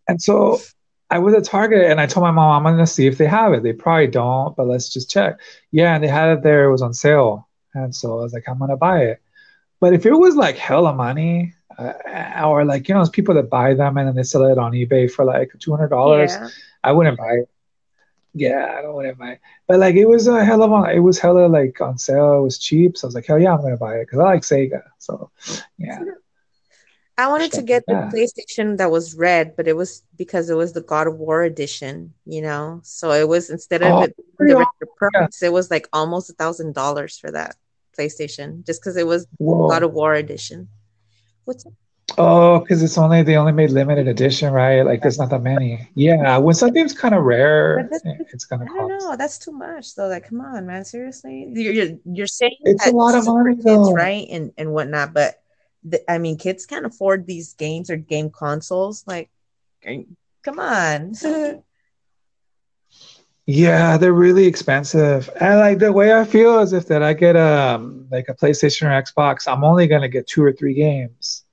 [0.09, 0.59] And so
[1.09, 3.53] I was at Target, and I told my mom I'm gonna see if they have
[3.53, 3.63] it.
[3.63, 5.39] They probably don't, but let's just check.
[5.71, 6.65] Yeah, and they had it there.
[6.65, 9.20] It was on sale, and so I was like, I'm gonna buy it.
[9.81, 13.73] But if it was like hella money, uh, or like you know, people that buy
[13.73, 16.47] them and then they sell it on eBay for like two hundred dollars, yeah.
[16.83, 17.49] I wouldn't buy it.
[18.33, 19.31] Yeah, I don't want to buy.
[19.31, 19.41] It.
[19.67, 22.39] But like it was a hell of a, it was hella like on sale.
[22.39, 24.23] It was cheap, so I was like, hell yeah, I'm gonna buy it because I
[24.23, 24.83] like Sega.
[24.99, 25.31] So
[25.77, 25.99] yeah.
[27.17, 28.09] I wanted to get the yeah.
[28.11, 32.13] PlayStation that was red, but it was because it was the God of War edition,
[32.25, 32.79] you know.
[32.83, 36.73] So it was instead of oh, it, the price, it was like almost a thousand
[36.73, 37.55] dollars for that.
[38.01, 39.69] PlayStation just because it was Whoa.
[39.69, 40.67] God of War edition.
[41.45, 41.73] What's up?
[42.17, 44.81] Oh, because it's only they only made limited edition, right?
[44.81, 45.89] Like there's not that many.
[45.95, 48.65] Yeah, when something's kind of rare, eh, it's gonna.
[48.65, 49.15] I don't know.
[49.15, 50.07] That's too much, though.
[50.07, 50.83] Like, come on, man.
[50.83, 53.93] Seriously, you're you're, you're saying it's a lot of money, kids, though.
[53.93, 54.27] right?
[54.29, 55.41] And and whatnot, but
[55.83, 59.05] the, I mean, kids can't afford these games or game consoles.
[59.07, 59.29] Like,
[60.43, 61.13] come on.
[63.53, 65.29] Yeah, they're really expensive.
[65.41, 68.33] And like the way I feel is if that I get a um, like a
[68.33, 71.43] PlayStation or Xbox, I'm only gonna get two or three games.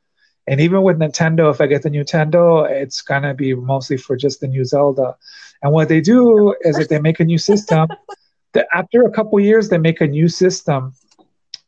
[0.47, 4.41] And even with Nintendo, if I get the Nintendo, it's gonna be mostly for just
[4.41, 5.17] the new Zelda.
[5.61, 7.89] And what they do is if they make a new system,
[8.53, 10.95] that after a couple years they make a new system,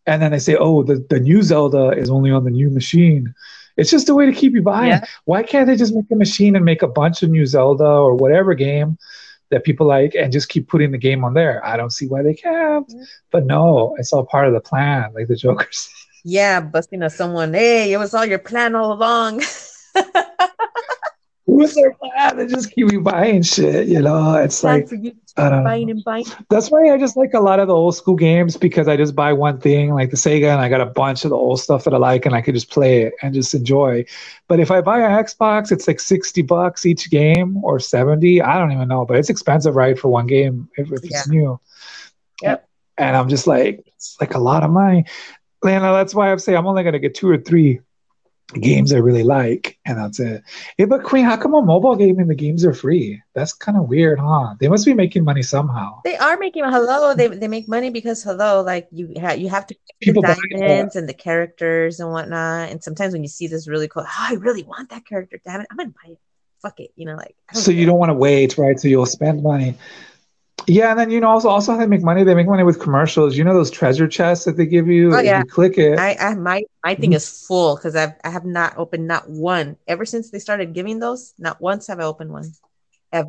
[0.06, 3.34] and then they say, "Oh, the, the new Zelda is only on the new machine."
[3.76, 4.90] It's just a way to keep you buying.
[4.90, 5.04] Yeah.
[5.24, 8.14] Why can't they just make a machine and make a bunch of new Zelda or
[8.14, 8.96] whatever game
[9.50, 11.64] that people like and just keep putting the game on there?
[11.64, 12.86] I don't see why they can't.
[12.88, 13.04] Yeah.
[13.30, 15.88] But no, it's all part of the plan, like the Joker's.
[16.22, 17.54] Yeah, busting at someone.
[17.54, 19.42] Hey, it was all your plan all along.
[21.46, 22.36] What's their plan?
[22.36, 24.34] They just keep you buying shit, you know?
[24.34, 25.64] It's like for you to I don't keep know.
[25.64, 26.24] buying and buying.
[26.48, 29.16] That's why I just like a lot of the old school games because I just
[29.16, 31.84] buy one thing, like the Sega, and I got a bunch of the old stuff
[31.84, 34.04] that I like, and I could just play it and just enjoy.
[34.46, 38.40] But if I buy an Xbox, it's like sixty bucks each game or seventy.
[38.40, 41.58] I don't even know, but it's expensive, right, for one game if, if it's new.
[42.42, 42.68] Yep.
[42.96, 45.04] And I'm just like, it's like a lot of money.
[45.62, 47.80] Lana, that's why I say I'm only gonna get two or three
[48.54, 50.42] games I really like, and that's it.
[50.76, 53.22] Hey, but Queen, how come a mobile game and the games are free?
[53.34, 54.54] That's kind of weird, huh?
[54.58, 56.00] They must be making money somehow.
[56.04, 57.14] They are making hello.
[57.14, 60.96] They they make money because hello, like you have you have to People the diamonds
[60.96, 62.70] and the characters and whatnot.
[62.70, 65.40] And sometimes when you see this really cool, oh, I really want that character.
[65.44, 66.18] Damn it, I'm gonna buy it.
[66.62, 68.78] Fuck it, you know, like So you don't want to wait, right?
[68.78, 69.76] So you'll spend money.
[70.66, 72.24] Yeah, and then you know also also how they make money.
[72.24, 73.36] They make money with commercials.
[73.36, 75.14] You know those treasure chests that they give you.
[75.14, 75.40] Oh, yeah.
[75.40, 75.98] you click it.
[75.98, 77.16] I, I my my thing mm-hmm.
[77.16, 80.98] is full because I've I have not opened not one ever since they started giving
[80.98, 81.34] those.
[81.38, 82.52] Not once have I opened one.
[83.12, 83.28] Ever.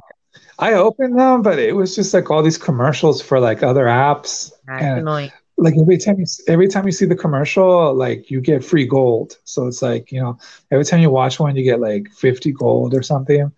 [0.60, 4.52] I opened them, but it was just like all these commercials for like other apps.
[4.68, 5.32] Annoying.
[5.58, 9.38] like every time you every time you see the commercial, like you get free gold.
[9.44, 10.38] So it's like you know
[10.72, 13.52] every time you watch one, you get like fifty gold or something.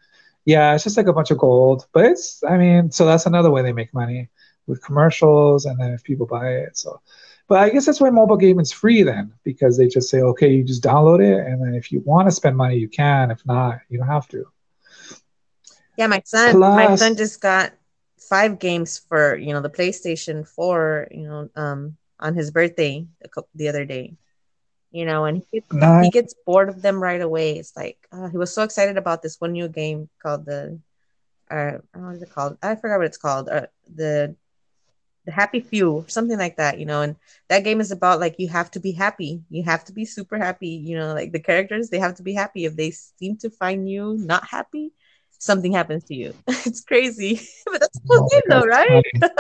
[0.46, 1.88] Yeah, it's just like a bunch of gold.
[1.94, 4.30] But it's I mean, so that's another way they make money
[4.68, 7.02] with commercials, and then if people buy it, so.
[7.50, 10.64] But I guess that's why mobile gaming's free then, because they just say, okay, you
[10.64, 13.32] just download it, and then if you want to spend money, you can.
[13.32, 14.46] If not, you don't have to.
[15.98, 17.74] Yeah, my son, my son just got
[18.18, 23.06] five games for you know the PlayStation 4, you know, um, on his birthday
[23.56, 24.16] the other day.
[24.94, 26.00] You know, and he gets, Nice.
[26.00, 27.58] he gets bored of them right away.
[27.60, 30.80] It's like uh, he was so excited about this one new game called the,
[31.52, 32.58] uh, what is it called?
[32.64, 33.50] I forgot what it's called.
[33.50, 34.36] Uh, the
[35.26, 36.80] the Happy Few, something like that.
[36.80, 37.16] You know, and
[37.50, 39.42] that game is about like you have to be happy.
[39.50, 40.70] You have to be super happy.
[40.70, 42.66] You know, like the characters, they have to be happy.
[42.66, 44.92] If they seem to find you not happy,
[45.40, 46.34] something happens to you.
[46.48, 49.04] it's crazy, but that's the whole Oh, game, though, right?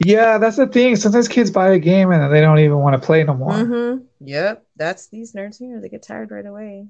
[0.00, 0.96] yeah, that's the thing.
[0.96, 3.52] Sometimes kids buy a game and they don't even want to play no more.
[3.52, 4.04] Mm-hmm.
[4.20, 5.80] Yep, that's these nerds here.
[5.80, 6.86] They get tired right away.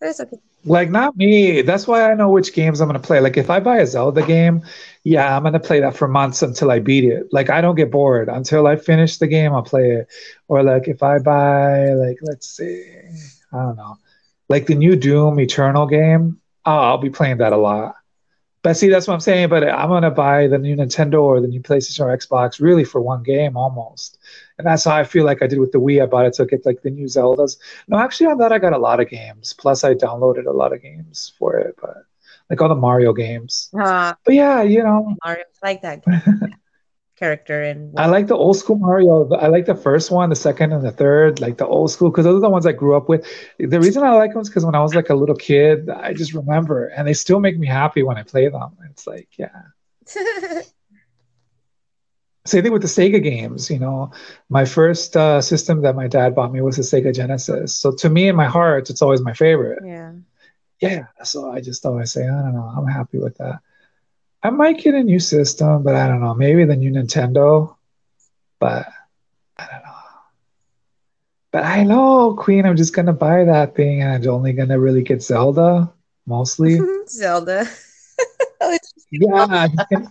[0.00, 0.38] But it's okay.
[0.64, 1.62] Like not me.
[1.62, 3.20] That's why I know which games I'm gonna play.
[3.20, 4.62] Like if I buy a Zelda game,
[5.04, 7.32] yeah, I'm gonna play that for months until I beat it.
[7.32, 9.52] Like I don't get bored until I finish the game.
[9.52, 10.08] I'll play it.
[10.48, 12.84] Or like if I buy like let's see,
[13.52, 13.98] I don't know,
[14.48, 16.40] like the new Doom Eternal game.
[16.64, 17.94] Oh, I'll be playing that a lot.
[18.66, 19.48] But see, that's what I'm saying.
[19.48, 23.00] But I'm gonna buy the new Nintendo or the new PlayStation or Xbox really for
[23.00, 24.18] one game almost.
[24.58, 26.02] And that's how I feel like I did with the Wii.
[26.02, 27.58] I bought it to get like the new Zeldas.
[27.86, 29.52] No, actually, on that I got a lot of games.
[29.52, 32.06] Plus, I downloaded a lot of games for it, but
[32.50, 33.70] like all the Mario games.
[33.80, 36.02] Uh, But yeah, you know, Mario, I like that
[37.16, 39.28] character and I like the old school Mario.
[39.34, 41.40] I like the first one, the second, and the third.
[41.40, 43.26] Like the old school because those are the ones I grew up with.
[43.58, 46.12] The reason I like them is because when I was like a little kid, I
[46.12, 48.76] just remember, and they still make me happy when I play them.
[48.90, 49.62] It's like, yeah.
[52.46, 53.70] Same thing with the Sega games.
[53.70, 54.12] You know,
[54.48, 57.76] my first uh, system that my dad bought me was the Sega Genesis.
[57.76, 59.82] So to me, in my heart, it's always my favorite.
[59.84, 60.12] yeah.
[60.80, 63.60] yeah, so I just always say, I don't know, I'm happy with that.
[64.46, 67.74] I might get a new system, but I don't know, maybe the new Nintendo,
[68.60, 68.86] but
[69.58, 69.92] I don't know.
[71.50, 75.02] But I know, Queen, I'm just gonna buy that thing and I'm only gonna really
[75.02, 75.92] get Zelda,
[76.26, 76.78] mostly.
[77.08, 77.66] Zelda.
[78.58, 78.74] Oh,
[79.10, 79.46] yeah.
[79.50, 80.08] I'm just gonna-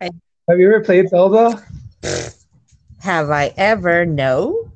[0.00, 0.10] I-
[0.48, 1.62] Have you ever played Zelda?
[3.00, 4.06] Have I ever?
[4.06, 4.70] No.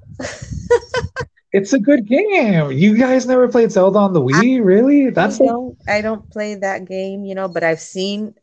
[1.53, 2.71] It's a good game.
[2.73, 5.09] You guys never played Zelda on the Wii, really?
[5.09, 8.35] That's I don't, I don't play that game, you know, but I've seen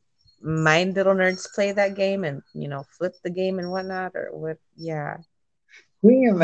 [0.43, 4.29] my little nerds play that game and you know flip the game and whatnot or
[4.33, 4.57] what.
[4.75, 5.17] Yeah.
[6.01, 6.41] Queen,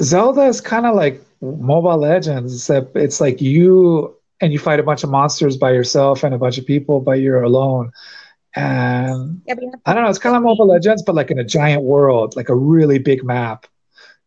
[0.00, 4.82] Zelda is kind of like Mobile Legends, except it's like you and you fight a
[4.82, 7.92] bunch of monsters by yourself and a bunch of people, but you're alone.
[8.56, 9.54] And Yeah,
[9.86, 12.36] I don't know, it's kind of like Mobile Legends, but like in a giant world,
[12.36, 13.66] like a really big map.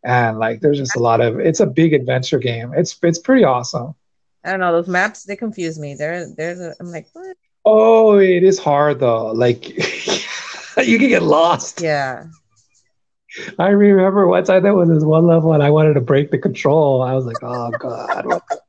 [0.04, 2.74] And like there's just a lot of it's a big adventure game.
[2.76, 3.96] It's it's pretty awesome.
[4.44, 5.24] I don't know those maps.
[5.24, 5.96] They confuse me.
[5.96, 6.76] There, there's a.
[6.80, 7.36] I'm like, what?
[7.66, 9.32] Oh, it is hard though.
[9.32, 9.70] Like
[10.84, 11.82] you can get lost.
[11.82, 12.26] Yeah.
[13.60, 16.38] I remember one time there was this one level and I wanted to break the
[16.38, 17.02] control.
[17.02, 18.26] I was like, oh god.
[18.26, 18.44] what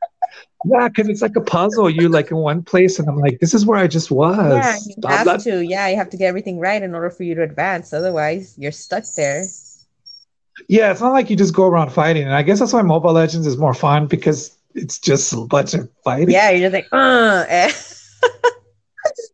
[0.65, 1.89] Yeah, because it's like a puzzle.
[1.89, 4.49] You like in one place, and I'm like, this is where I just was.
[4.53, 5.65] Yeah, you have to.
[5.65, 7.93] Yeah, you have to get everything right in order for you to advance.
[7.93, 9.45] Otherwise, you're stuck there.
[10.69, 12.25] yeah, it's not like you just go around fighting.
[12.25, 15.75] And I guess that's why Mobile Legends is more fun because it's just a bunch
[15.75, 16.31] of fighting.
[16.31, 17.45] Yeah, you're just like, uh.
[17.49, 17.73] eh.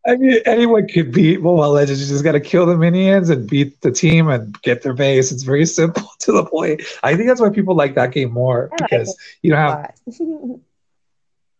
[0.05, 2.01] I mean, anyone could beat Mobile Legends.
[2.01, 5.31] You just got to kill the minions and beat the team and get their base.
[5.31, 6.81] It's very simple to the point.
[7.03, 9.93] I think that's why people like that game more I like because you don't have.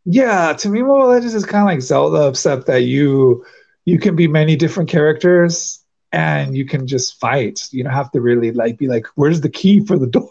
[0.06, 3.46] Yeah, to me, Mobile Legends is kind of like Zelda, except that you
[3.86, 5.80] you can be many different characters
[6.12, 7.68] and you can just fight.
[7.72, 10.30] You don't have to really like be like, "Where's the key for the door?"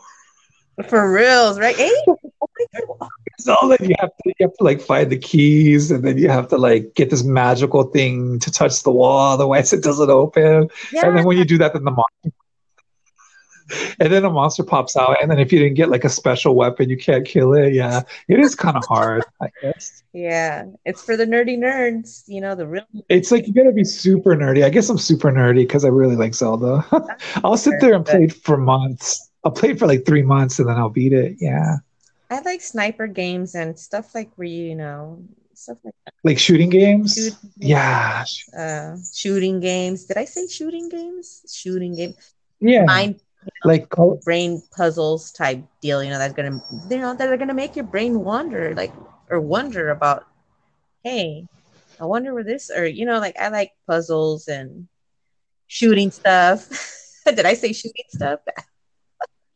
[0.89, 1.75] For reals, right?
[1.75, 3.09] Hey, oh
[3.45, 3.59] God.
[3.61, 6.49] Zelda, you have to you have to like find the keys, and then you have
[6.49, 10.69] to like get this magical thing to touch the wall, otherwise it doesn't open.
[10.93, 12.33] Yeah, And then when you do that, then the monster,
[14.01, 16.55] and then a monster pops out, and then if you didn't get like a special
[16.55, 17.73] weapon, you can't kill it.
[17.73, 20.03] Yeah, it is kind of hard, I guess.
[20.13, 20.67] yeah.
[20.85, 22.85] It's for the nerdy nerds, you know, the real.
[23.09, 24.65] It's like you gotta be super nerdy.
[24.65, 26.85] I guess I'm super nerdy because I really like Zelda.
[27.45, 29.31] I'll sit there and play it for months.
[29.45, 31.37] I'll play it for like three months, and then I'll beat it.
[31.41, 31.77] Yeah,
[32.33, 35.21] I like sniper games and stuff like where you, you know,
[35.53, 36.15] stuff like that.
[36.25, 37.15] like shooting games.
[37.15, 38.25] Shoot- Yeah,
[38.57, 40.05] uh, shooting games.
[40.09, 41.45] Did I say shooting games?
[41.53, 42.15] Shooting game,
[42.61, 42.85] yeah.
[42.89, 43.21] mind
[43.65, 46.03] Like Call- brain puzzles type deal.
[46.03, 48.93] You know, that's gonna, you know, that are gonna make your brain wander, like,
[49.29, 50.25] or wonder about,
[51.05, 51.45] hey,
[52.01, 54.89] I wonder where this, or you know, like I like puzzles and
[55.67, 56.65] shooting stuff.
[57.27, 58.41] Did I say shooting stuff?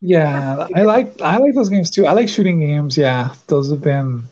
[0.01, 2.07] Yeah, I like I like those games too.
[2.07, 2.97] I like shooting games.
[2.97, 4.25] Yeah, those have been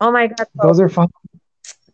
[0.00, 0.46] Oh my god!
[0.54, 1.08] those are fun.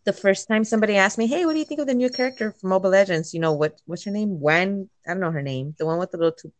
[0.04, 2.52] the first time somebody asked me, "Hey, what do you think of the new character
[2.52, 3.80] from Mobile Legends?" You know what?
[3.86, 4.40] What's her name?
[4.40, 4.88] Wan?
[5.06, 5.74] I don't know her name.
[5.78, 6.52] The one with the little two,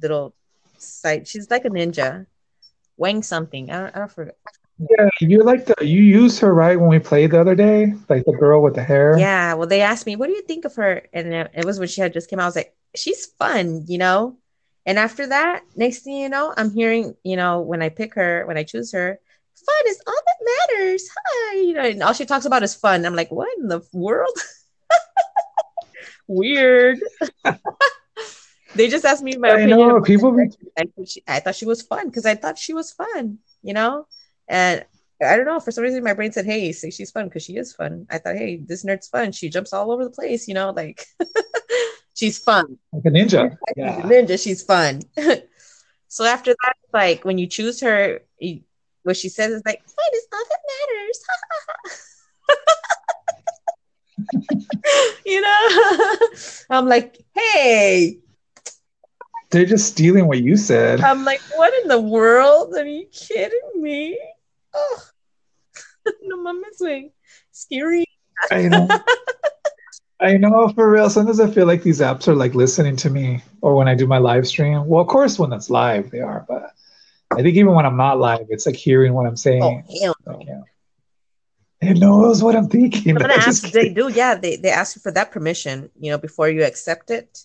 [0.00, 0.34] little
[0.78, 1.26] site.
[1.26, 2.26] She's like a ninja.
[2.96, 3.70] Wang something.
[3.70, 3.96] I don't.
[3.96, 4.36] I don't forget.
[4.78, 8.24] Yeah, you like the you used her right when we played the other day, like
[8.24, 9.18] the girl with the hair.
[9.18, 9.54] Yeah.
[9.54, 11.88] Well, they asked me, "What do you think of her?" And it it was when
[11.88, 12.44] she had just came out.
[12.44, 14.36] I was like, "She's fun," you know.
[14.86, 18.44] And after that, next thing you know, I'm hearing, you know, when I pick her,
[18.46, 19.18] when I choose her,
[19.54, 21.08] fun is all that matters.
[21.16, 23.06] Hi, you know, and all she talks about is fun.
[23.06, 24.36] I'm like, what in the world?
[26.26, 26.98] Weird.
[28.74, 29.78] they just asked me my I opinion.
[29.78, 30.32] know people.
[30.32, 33.38] Be, I, thought she, I thought she was fun because I thought she was fun,
[33.62, 34.06] you know?
[34.48, 34.84] And
[35.22, 37.56] I don't know, for some reason my brain said, hey, say she's fun because she
[37.56, 38.06] is fun.
[38.10, 39.32] I thought, hey, this nerd's fun.
[39.32, 41.06] She jumps all over the place, you know, like
[42.14, 42.78] she's fun.
[42.92, 43.56] like a ninja.
[43.76, 45.02] A ninja, she's fun.
[46.08, 48.60] so after that, like when you choose her, you,
[49.02, 51.20] what she says is like, fun is all that matters.
[55.26, 56.16] you know?
[56.70, 58.18] I'm like, hey,
[59.50, 61.00] They're just stealing what you said.
[61.00, 62.74] I'm like, what in the world?
[62.74, 64.18] Are you kidding me?
[64.74, 65.02] Oh,
[66.22, 67.12] no mames, güey.
[67.52, 68.06] Scary.
[68.50, 68.88] I know.
[70.24, 71.10] I know for real.
[71.10, 74.06] Sometimes I feel like these apps are like listening to me, or when I do
[74.06, 74.86] my live stream.
[74.86, 76.44] Well, of course, when it's live, they are.
[76.48, 76.72] But
[77.32, 79.62] I think even when I'm not live, it's like hearing what I'm saying.
[79.62, 80.16] Oh, hell.
[80.24, 80.62] Like, yeah.
[81.80, 83.16] It knows what I'm thinking.
[83.22, 83.70] I'm ask.
[83.70, 84.34] They do, yeah.
[84.34, 87.44] They they ask you for that permission, you know, before you accept it.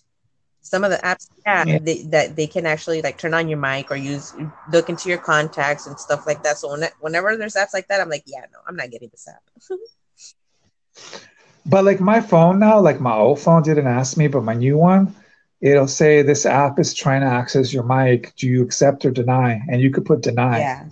[0.62, 1.78] Some of the apps, yeah, Yeah.
[1.78, 4.34] They, that they can actually like turn on your mic or use
[4.72, 6.58] look into your contacts and stuff like that.
[6.58, 9.26] So when, whenever there's apps like that, I'm like, yeah, no, I'm not getting this
[9.28, 9.42] app.
[11.70, 14.76] But like my phone now, like my old phone didn't ask me, but my new
[14.76, 15.14] one,
[15.60, 18.34] it'll say this app is trying to access your mic.
[18.36, 19.62] Do you accept or deny?
[19.70, 20.58] And you could put deny.
[20.58, 20.84] yeah,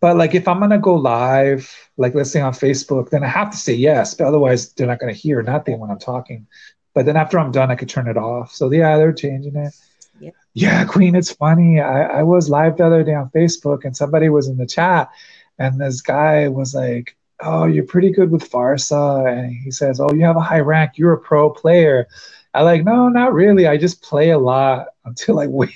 [0.00, 3.50] But like if I'm gonna go live, like let's say on Facebook, then I have
[3.52, 6.46] to say yes, but otherwise they're not gonna hear nothing when I'm talking.
[6.94, 8.52] But then after I'm done, I could turn it off.
[8.52, 9.74] So yeah, they're changing it.
[10.18, 10.30] Yeah.
[10.54, 11.80] Yeah, Queen, it's funny.
[11.80, 15.10] I, I was live the other day on Facebook and somebody was in the chat
[15.58, 19.30] and this guy was like, Oh, you're pretty good with Pharsa.
[19.30, 22.06] And he says, Oh, you have a high rank, you're a pro player.
[22.52, 23.66] I like, no, not really.
[23.66, 25.70] I just play a lot until I win.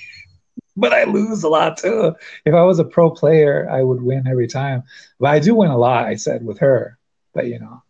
[0.75, 2.15] but I lose a lot too.
[2.45, 4.83] If I was a pro player, I would win every time.
[5.19, 6.97] But I do win a lot, I said, with her.
[7.33, 7.81] But you know.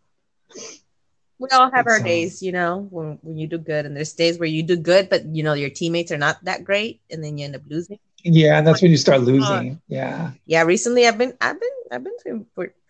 [1.38, 4.38] we all have our days, you know, when when you do good, and there's days
[4.38, 7.38] where you do good, but you know your teammates are not that great, and then
[7.38, 7.98] you end up losing.
[8.24, 9.80] Yeah, and that's when you start uh, losing.
[9.86, 10.32] Yeah.
[10.46, 12.46] Yeah, recently I've been I've been I've been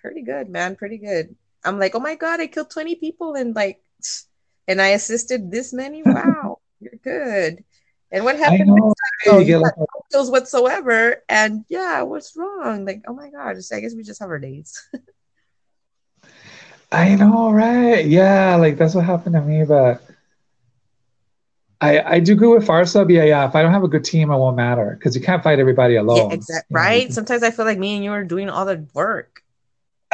[0.06, 1.34] pretty good, man, pretty good.
[1.64, 3.82] I'm like, oh my god, I killed 20 people and like,
[4.68, 6.02] and I assisted this many.
[6.06, 7.64] Wow, you're good.
[8.12, 8.68] And what I happened?
[8.68, 8.74] know.
[8.76, 9.34] next time?
[9.34, 12.84] Oh, You like no kills whatsoever, and yeah, what's wrong?
[12.84, 14.88] Like, oh my god, I guess we just have our days.
[16.92, 18.06] I know, right?
[18.06, 20.00] Yeah, like that's what happened to me, but
[21.80, 23.10] I, I do good with Pharsa.
[23.10, 23.48] Yeah, yeah.
[23.48, 25.96] If I don't have a good team, it won't matter because you can't fight everybody
[25.96, 26.28] alone.
[26.28, 26.74] Yeah, exactly.
[26.74, 27.12] Right.
[27.12, 29.42] Sometimes I feel like me and you are doing all the work.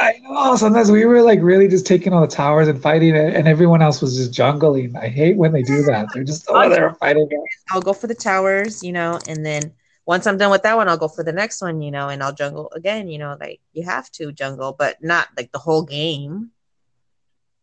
[0.03, 0.55] I know.
[0.55, 3.81] Sometimes we were like really just taking all the towers and fighting it, and everyone
[3.81, 4.95] else was just jungling.
[4.95, 6.07] I hate when they do that.
[6.13, 7.29] They're just oh, they're fighting.
[7.71, 9.71] I'll go for the towers, you know, and then
[10.05, 12.21] once I'm done with that one, I'll go for the next one, you know, and
[12.21, 15.83] I'll jungle again, you know, like you have to jungle, but not like the whole
[15.83, 16.51] game.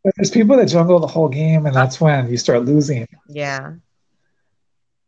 [0.03, 3.07] But there's people that jungle the whole game, and that's when you start losing.
[3.29, 3.75] Yeah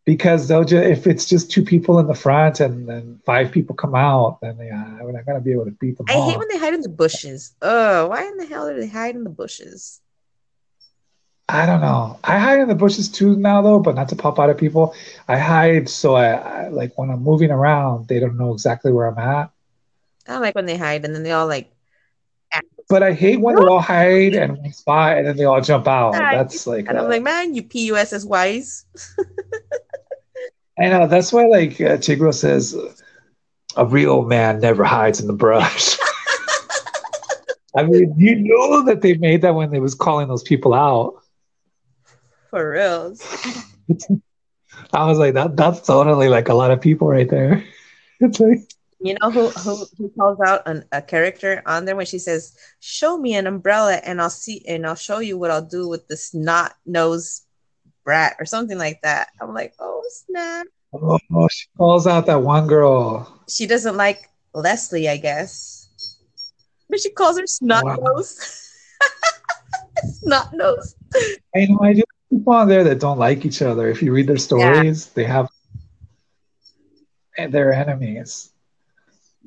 [0.05, 3.75] because they'll just if it's just two people in the front and then five people
[3.75, 6.07] come out, then yeah, we're not gonna be able to beat them.
[6.09, 6.29] I all.
[6.29, 7.55] hate when they hide in the bushes.
[7.63, 10.01] Oh, why in the hell do they hide in the bushes?
[11.49, 12.19] I don't know.
[12.25, 14.95] I hide in the bushes too now though, but not to pop out at people.
[15.29, 19.07] I hide so I, I like when I'm moving around, they don't know exactly where
[19.07, 19.51] I'm at.
[20.27, 21.71] I like when they hide and then they all like.
[22.89, 25.87] But I hate when they all hide and one spot and then they all jump
[25.87, 26.13] out.
[26.13, 26.89] That's like.
[26.89, 28.85] And I'm like, man, you PUSS wise.
[30.83, 32.77] I know that's why, like uh, Chigro says,
[33.77, 35.97] a real man never hides in the brush.
[37.77, 41.23] I mean, you know that they made that when they was calling those people out.
[42.51, 43.17] For real.
[44.93, 47.65] I was like, that that's totally like a lot of people right there.
[48.19, 48.59] It's like
[49.01, 52.57] you know who who, who calls out an, a character on there when she says,
[52.81, 56.09] "Show me an umbrella and I'll see and I'll show you what I'll do with
[56.09, 57.43] this snot nose
[58.05, 59.29] brat or something like that.
[59.41, 60.67] I'm like, oh snap.
[60.93, 63.41] Oh, she calls out that one girl.
[63.49, 65.89] She doesn't like Leslie, I guess.
[66.91, 67.97] But she calls her snot wow.
[67.97, 68.71] nose.
[70.05, 70.95] snot nose.
[71.57, 73.89] I know I do people on there that don't like each other.
[73.89, 75.13] If you read their stories, yeah.
[75.15, 75.49] they have
[77.51, 78.53] their enemies.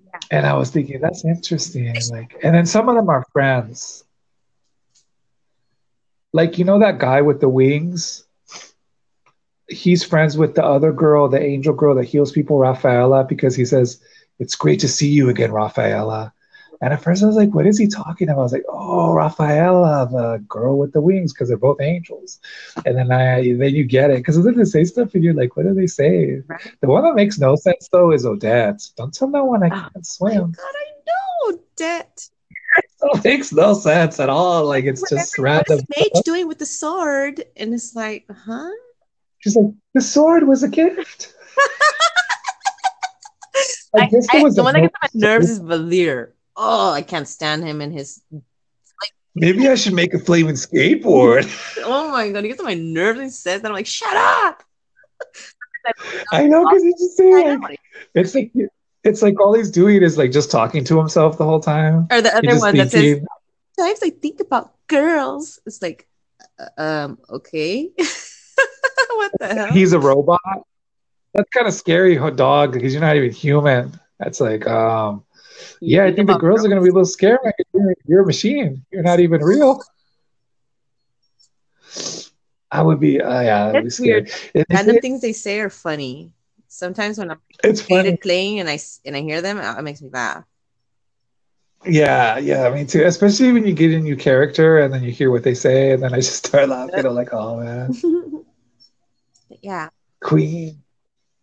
[0.03, 0.19] Yeah.
[0.31, 1.95] And I was thinking that's interesting.
[2.09, 4.03] Like, and then some of them are friends.
[6.33, 8.24] Like you know that guy with the wings
[9.67, 13.65] he's friends with the other girl, the angel girl that heals people, Rafaela, because he
[13.65, 14.01] says,
[14.39, 16.33] It's great to see you again, Rafaela.
[16.81, 18.41] And at first I was like, What is he talking about?
[18.41, 22.39] I was like, Oh, Rafaela, the girl with the wings, because they're both angels.
[22.85, 24.17] And then I then you get it.
[24.17, 26.41] Because then they say stuff and you're like, What do they say?
[26.47, 26.71] Right.
[26.81, 28.81] The one that makes no sense though is Odette.
[28.97, 30.51] Don't tell no one I oh, can't swim.
[30.51, 32.29] God, I know Odette.
[33.01, 34.65] it makes no sense at all.
[34.65, 35.79] Like it's just random.
[35.87, 37.43] What's Mage doing with the sword?
[37.55, 38.69] And it's like, huh?
[39.45, 41.35] She's like, the sword was a gift.
[43.95, 46.31] I, I guess I, was the one that gets on my nerves is Valir.
[46.57, 48.23] Oh, I can't stand him and his.
[48.31, 48.41] Like,
[49.35, 51.45] Maybe I should make a flaming skateboard.
[51.85, 53.67] oh my god, he gets on my nerves and says that.
[53.67, 54.63] I'm like, shut up.
[56.31, 57.79] I know because he's just saying like,
[58.15, 58.51] it's like
[59.03, 62.07] it's like all he's doing is like just talking to himself the whole time.
[62.09, 63.21] Or the other one thinking, that says,
[63.77, 66.07] "Sometimes I think about girls." It's like,
[66.57, 67.91] uh, um, okay.
[69.15, 69.67] what the hell?
[69.71, 70.39] He's a robot.
[71.33, 73.99] That's kind of scary, dog, because you're not even human.
[74.19, 75.23] That's like, um,
[75.81, 77.39] yeah, I think the girls, girls, are going to be a little scared.
[77.73, 78.85] You're, you're a machine.
[78.91, 79.81] You're not even real.
[82.71, 84.31] I would be, uh, yeah, that'd be scared.
[84.69, 86.31] Random things they say are funny.
[86.67, 88.17] Sometimes when I'm it's funny.
[88.17, 90.43] playing and I and I hear them, it makes me laugh.
[91.85, 93.03] Yeah, yeah, me too.
[93.03, 96.01] Especially when you get a new character and then you hear what they say, and
[96.01, 97.05] then I just start laughing.
[97.05, 97.93] I'm like, oh man.
[99.65, 99.89] yeah.
[100.21, 100.83] Queen.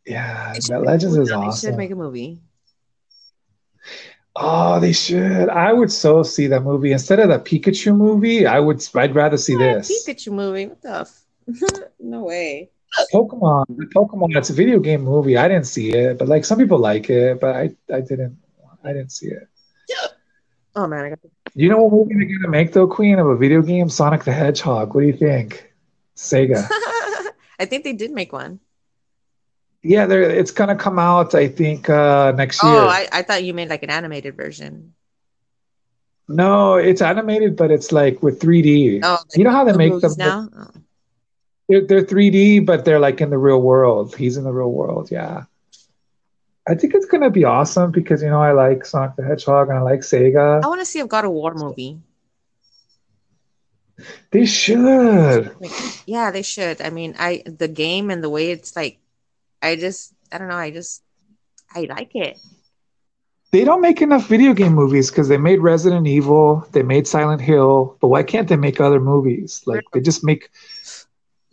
[0.06, 1.50] Yeah, that Legends is awesome.
[1.50, 2.40] They should make a movie.
[4.34, 5.48] Oh, they should.
[5.48, 8.46] I would so see that movie instead of the Pikachu movie.
[8.46, 8.86] I would.
[8.94, 10.66] I'd rather see this Pikachu movie.
[10.66, 11.00] What the?
[11.00, 12.70] F- no way.
[13.12, 13.66] Pokemon.
[13.94, 14.36] Pokemon.
[14.36, 15.36] It's a video game movie.
[15.36, 18.38] I didn't see it, but like some people like it, but I, I didn't.
[18.84, 19.48] I didn't see it.
[20.74, 21.18] Oh man, I got.
[21.54, 24.32] You know what movie they're gonna make though, Queen of a video game, Sonic the
[24.32, 24.94] Hedgehog.
[24.94, 25.70] What do you think?
[26.16, 26.66] Sega.
[27.58, 28.60] I think they did make one.
[29.82, 30.22] Yeah, there.
[30.22, 31.34] It's gonna come out.
[31.34, 32.72] I think uh, next year.
[32.72, 34.94] Oh, I, I thought you made like an animated version.
[36.28, 39.00] No, it's animated, but it's like with 3D.
[39.02, 40.48] Oh, like you know how they make them now?
[40.56, 40.70] Oh.
[41.68, 44.14] They're, they're 3D, but they're like in the real world.
[44.14, 45.10] He's in the real world.
[45.10, 45.44] Yeah.
[46.68, 49.78] I think it's gonna be awesome because you know I like Sonic the Hedgehog and
[49.78, 50.62] I like Sega.
[50.62, 51.98] I want to see a God of War movie.
[54.30, 55.50] They should.
[56.06, 56.80] Yeah, they should.
[56.80, 58.98] I mean, I the game and the way it's like,
[59.62, 60.56] I just I don't know.
[60.56, 61.02] I just
[61.74, 62.38] I like it.
[63.52, 67.42] They don't make enough video game movies because they made Resident Evil, they made Silent
[67.42, 69.62] Hill, but why can't they make other movies?
[69.66, 70.50] Like they just make.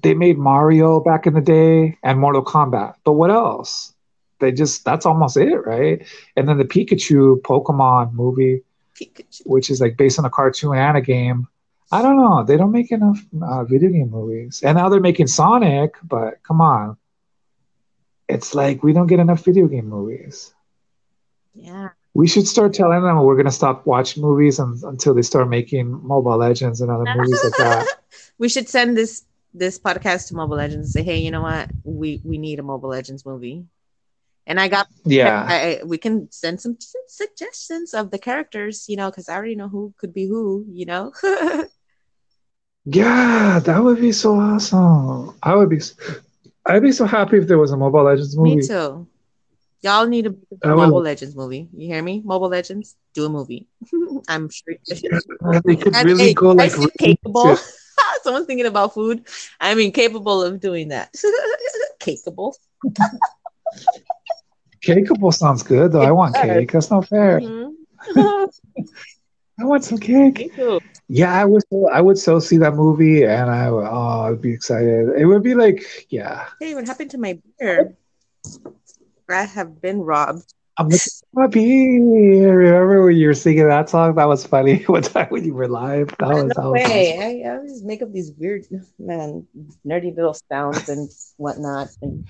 [0.01, 3.93] They made Mario back in the day and Mortal Kombat, but what else?
[4.39, 6.05] They just that's almost it, right?
[6.37, 8.63] And then the Pikachu Pokemon movie,
[8.95, 9.41] Pikachu.
[9.45, 11.49] which is like based on a cartoon and a game
[11.91, 12.43] I don't know.
[12.43, 15.95] They don't make enough uh, video game movies, and now they're making Sonic.
[16.03, 16.97] But come on,
[18.27, 20.53] it's like we don't get enough video game movies.
[21.53, 21.89] Yeah.
[22.13, 25.89] We should start telling them we're gonna stop watching movies un- until they start making
[26.05, 27.87] Mobile Legends and other movies like that.
[28.37, 29.23] we should send this
[29.53, 31.69] this podcast to Mobile Legends and say, hey, you know what?
[31.83, 33.65] We we need a Mobile Legends movie.
[34.45, 36.77] And I got Yeah, I, I, we can send some
[37.07, 40.85] suggestions of the characters, you know, because I already know who could be who, you
[40.85, 41.13] know.
[42.91, 45.35] yeah, that would be so awesome.
[45.43, 45.79] I would be,
[46.65, 48.57] I'd be so happy if there was a Mobile Legends movie.
[48.57, 49.07] Me too.
[49.81, 51.69] Y'all need a I would- Mobile Legends movie.
[51.73, 52.21] You hear me?
[52.25, 53.67] Mobile Legends, do a movie.
[54.27, 54.75] I'm sure.
[54.87, 57.57] Yeah, they could really hey, go like capable.
[58.23, 59.25] Someone's thinking about food.
[59.59, 61.13] I mean, capable of doing that.
[61.99, 62.55] capable.
[64.83, 66.01] Cakeable sounds good though.
[66.01, 66.43] I want does.
[66.43, 66.71] cake.
[66.71, 67.39] That's not fair.
[67.41, 67.73] Mhm.
[69.59, 70.51] I want some cake.
[71.07, 71.63] Yeah, I would.
[71.71, 73.85] So, I would so see that movie, and I would.
[73.85, 75.09] Oh, I'd be excited.
[75.17, 76.47] It would be like, yeah.
[76.59, 77.97] Hey, what happened to my beer?
[79.29, 80.53] I have been robbed.
[80.77, 82.57] I'm looking for my beer.
[82.57, 84.15] Remember when you were singing that song?
[84.15, 84.83] That was funny.
[84.87, 87.43] One time when you were live, that was that No was way.
[87.43, 88.65] I, I always make up these weird,
[88.97, 89.45] man,
[89.85, 91.89] nerdy little sounds and whatnot.
[92.01, 92.25] And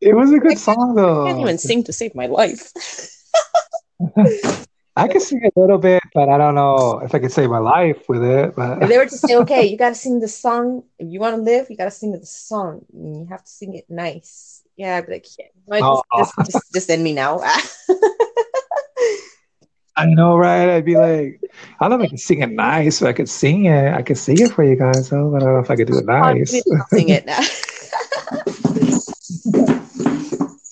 [0.00, 1.24] It was a good song I though.
[1.26, 2.72] can't even sing to save my life.
[4.98, 7.58] I could sing a little bit, but I don't know if I could save my
[7.58, 8.54] life with it.
[8.56, 10.82] But If they were to say, okay, you got to sing the song.
[10.98, 12.84] If you want to live, you got to sing the song.
[12.92, 14.62] And you have to sing it nice.
[14.76, 15.46] Yeah, I'd be like, yeah,
[15.82, 16.02] Oh.
[16.16, 16.44] just, just, oh.
[16.58, 17.40] just, just end me now.
[19.96, 20.68] I know, right?
[20.68, 21.40] I'd be like,
[21.80, 23.92] I don't know if I can sing it nice, but I could sing it.
[23.92, 25.28] I could sing it for you guys, though.
[25.30, 26.50] But I don't know if I could do it nice.
[26.90, 27.40] Sing it now.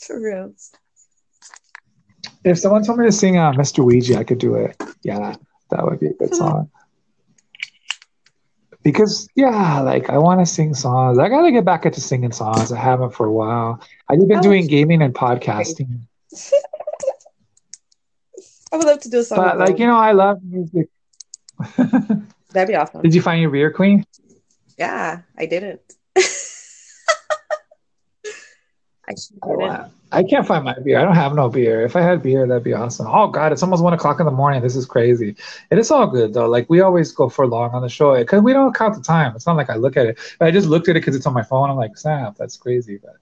[0.07, 0.55] For real.
[2.47, 3.85] If someone told me to sing uh, Mr.
[3.85, 4.77] Ouija, I could do it.
[5.03, 5.35] Yeah,
[5.71, 6.71] that would be a good song.
[8.85, 11.19] Because yeah, like I want to sing songs.
[11.19, 12.71] I gotta get back into singing songs.
[12.71, 13.81] I haven't for a while.
[14.09, 14.43] I've been Oh.
[14.43, 16.03] doing gaming and podcasting,
[18.73, 19.39] I would love to do a song.
[19.39, 20.89] but like you know, I love music.
[22.53, 23.03] that'd be awesome.
[23.03, 24.05] Did you find your beer, Queen?
[24.79, 25.81] Yeah, I didn't.
[29.09, 29.93] I should I, didn't.
[30.13, 30.99] I can't find my beer.
[30.99, 31.83] I don't have no beer.
[31.85, 33.07] If I had beer, that'd be awesome.
[33.09, 34.63] Oh God, it's almost one o'clock in the morning.
[34.63, 35.37] This is crazy.
[35.71, 36.49] It is all good though.
[36.49, 39.35] Like we always go for long on the show because we don't count the time.
[39.35, 40.19] It's not like I look at it.
[40.41, 41.71] I just looked at it because it's on my phone.
[41.71, 42.99] I'm like, snap, that's crazy.
[43.03, 43.17] But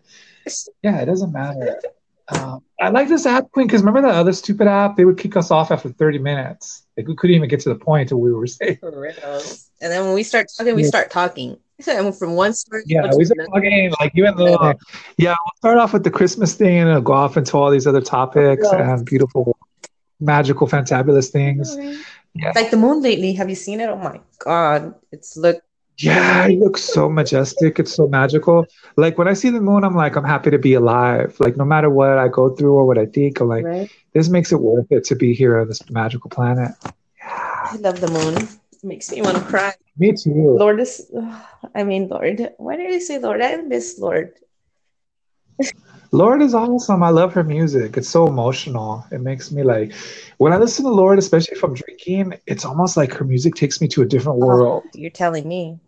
[0.83, 1.81] yeah, it doesn't matter.
[2.29, 4.97] Um, I like this app, Queen, because remember that other stupid app?
[4.97, 6.85] They would kick us off after 30 minutes.
[6.97, 8.79] Like we couldn't even get to the point we were saying.
[8.83, 10.89] And then when we start talking, we Yeah.
[10.89, 11.59] start talking.
[11.87, 14.75] And from one story Yeah, we start talking like even though
[15.19, 17.87] yeah, we'll start off with the Christmas thing and it'll go off into all these
[17.87, 18.95] other topics Yeah.
[18.95, 19.57] and beautiful,
[20.21, 21.77] magical, fantabulous things.
[22.35, 22.53] Yeah.
[22.55, 23.33] Like the moon lately.
[23.35, 23.89] Have you seen it?
[23.89, 24.95] Oh my god.
[25.13, 25.57] It's look
[25.99, 27.79] Yeah, it looks so majestic.
[27.79, 28.67] It's so magical.
[28.97, 31.37] Like when I see the moon, I'm like, I'm happy to be alive.
[31.39, 33.91] Like no matter what I go through or what I think, I'm like, right.
[34.13, 36.73] this makes it worth it to be here on this magical planet.
[37.23, 38.49] I love the moon.
[38.85, 39.73] Makes me want to cry.
[39.97, 40.57] Me too.
[40.59, 41.11] Lorde is
[41.75, 42.53] I mean Lorde.
[42.59, 43.43] Why did I say Lorde?
[43.43, 44.35] I miss Lorde.
[46.13, 47.03] Lorde is awesome.
[47.03, 47.97] I love her music.
[47.97, 49.05] It's so emotional.
[49.11, 49.93] It makes me like,
[50.39, 53.81] when I listen to Lorde, especially if I'm drinking, it's almost like her music takes
[53.81, 55.81] me to a different oh, world, You're telling me.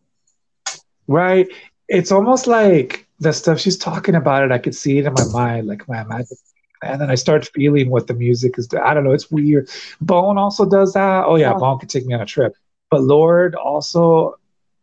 [1.06, 1.46] right?
[1.88, 4.52] It's almost like the stuff she's talking about it.
[4.52, 6.38] I could see it in my mind, like my imagination.
[6.82, 8.68] And then I start feeling what the music is.
[8.82, 9.12] I don't know.
[9.12, 9.70] It's weird.
[10.00, 11.24] Bone also does that.
[11.26, 11.58] Oh yeah, Oh.
[11.58, 12.54] Bone can take me on a trip.
[12.90, 14.34] But Lorde also,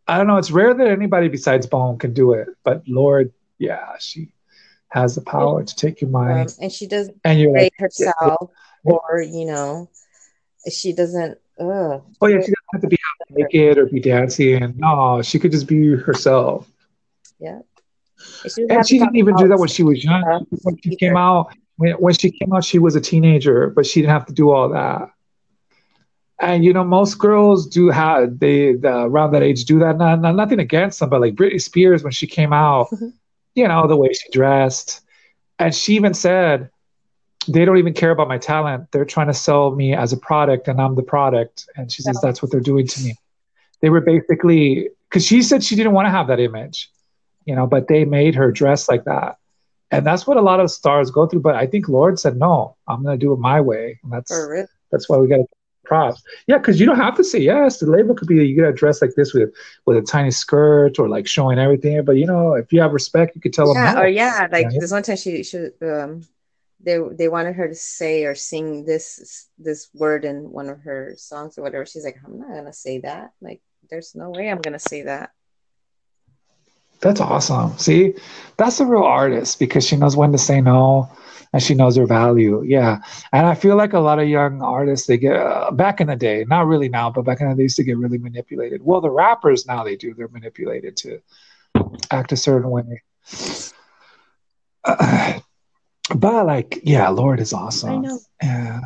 [0.08, 0.38] I don't know.
[0.38, 2.50] It's rare that anybody besides Bone can do it.
[2.64, 4.34] But Lorde, yeah, she
[4.90, 6.56] has the power to take your Um, mind.
[6.62, 8.52] and she doesn't And you're like, herself
[8.84, 9.90] or you know
[10.72, 12.04] she doesn't ugh.
[12.22, 12.98] oh yeah, she doesn't have to be
[13.32, 14.74] naked or be dancing.
[14.78, 16.70] No, she could just be herself.
[17.40, 17.60] Yeah.
[18.48, 20.46] She And she didn't even do that when she was young.
[20.64, 24.02] When she came out, when, when she came out, she was a teenager, but she
[24.02, 25.10] didn't have to do all that.
[26.40, 29.98] And you know, most girls do have they the, around that age do that.
[29.98, 33.14] Not, not nothing against them, but like Britney Spears when she came out, Mhm.
[33.56, 35.02] you know, the way she dressed,
[35.60, 36.70] and she even said,
[37.48, 38.92] "They don't even care about my talent.
[38.92, 42.16] They're trying to sell me as a product, and I'm the product." And she says
[42.22, 42.28] Yeah.
[42.28, 43.16] that's what they're doing to me.
[43.82, 46.90] They were basically because she said she didn't want to have that image,
[47.46, 49.38] you know, but they made her dress like that.
[49.92, 51.42] And that's what a lot of stars go through.
[51.42, 54.00] But I think Lorde said, no, I'm going to do it my way.
[54.04, 54.32] And that's
[54.92, 55.46] that's why we got to
[55.84, 56.22] props.
[56.48, 57.80] Yeah, because you don't have to say yes.
[57.80, 59.50] The label could be you got to dress like this with
[59.86, 62.04] with a tiny skirt or like showing everything.
[62.06, 64.04] But you know, if you have respect, you could tell Yeah, them no.
[64.04, 64.80] or yeah, like Yeah.
[64.80, 66.24] this one time she should um
[66.80, 71.14] they they wanted her to say or sing this this word in one of her
[71.18, 71.86] songs or whatever.
[71.86, 73.32] She's like, I'm not gonna say that.
[73.42, 75.32] Like there's no way I'm gonna say that.
[77.02, 77.78] That's awesome.
[77.78, 78.14] See,
[78.58, 81.10] that's a real artist because she knows when to say no
[81.54, 82.64] and she knows her value.
[82.64, 83.00] Yeah.
[83.32, 86.16] And I feel like a lot of young artists, they get uh, back in the
[86.16, 88.84] day, not really now, but back in the day, they used to get really manipulated.
[88.84, 91.22] Well, the rappers now they do, they're manipulated to
[92.10, 93.04] act a certain way.
[94.84, 95.40] Uh,
[96.16, 97.90] but like, yeah, Lorde is awesome.
[97.90, 98.20] I know.
[98.42, 98.82] Yeah.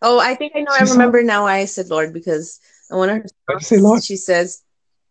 [0.00, 0.72] Oh, I think I know.
[0.78, 2.60] She's I remember now why I said Lorde because
[2.90, 3.60] I want her.
[3.60, 4.02] Say Lorde?
[4.02, 4.62] She says,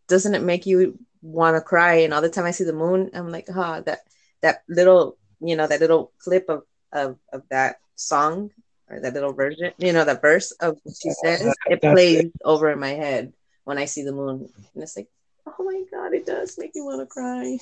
[0.07, 3.11] "Doesn't it make you want to cry?" And all the time I see the moon,
[3.13, 3.99] I'm like, "Huh." That
[4.41, 6.63] that little, you know, that little clip of
[6.93, 8.51] of of that song
[8.89, 12.31] or that little version, you know, that verse of what she says, it plays it.
[12.43, 13.33] over in my head
[13.63, 15.07] when I see the moon, and it's like,
[15.45, 17.57] oh my god, it does make me want to cry.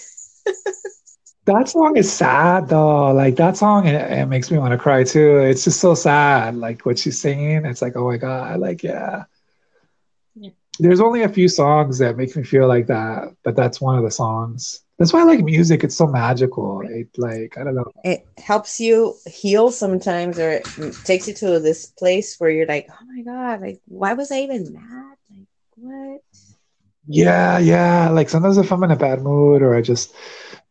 [1.46, 3.12] that song is sad though.
[3.12, 5.38] Like that song, it, it makes me want to cry too.
[5.38, 6.56] It's just so sad.
[6.56, 9.26] Like what she's singing, it's like, oh my god, like yeah.
[10.36, 10.52] yeah.
[10.80, 14.04] There's only a few songs that make me feel like that, but that's one of
[14.04, 14.82] the songs.
[15.00, 15.86] That's why I like music.
[15.86, 16.82] It's so magical.
[16.82, 17.90] It like I don't know.
[18.04, 20.68] It helps you heal sometimes, or it
[21.06, 24.42] takes you to this place where you're like, oh my god, like why was I
[24.42, 25.16] even mad?
[25.30, 25.48] Like
[25.78, 26.22] what?
[27.08, 28.10] Yeah, yeah.
[28.10, 30.14] Like sometimes if I'm in a bad mood or I just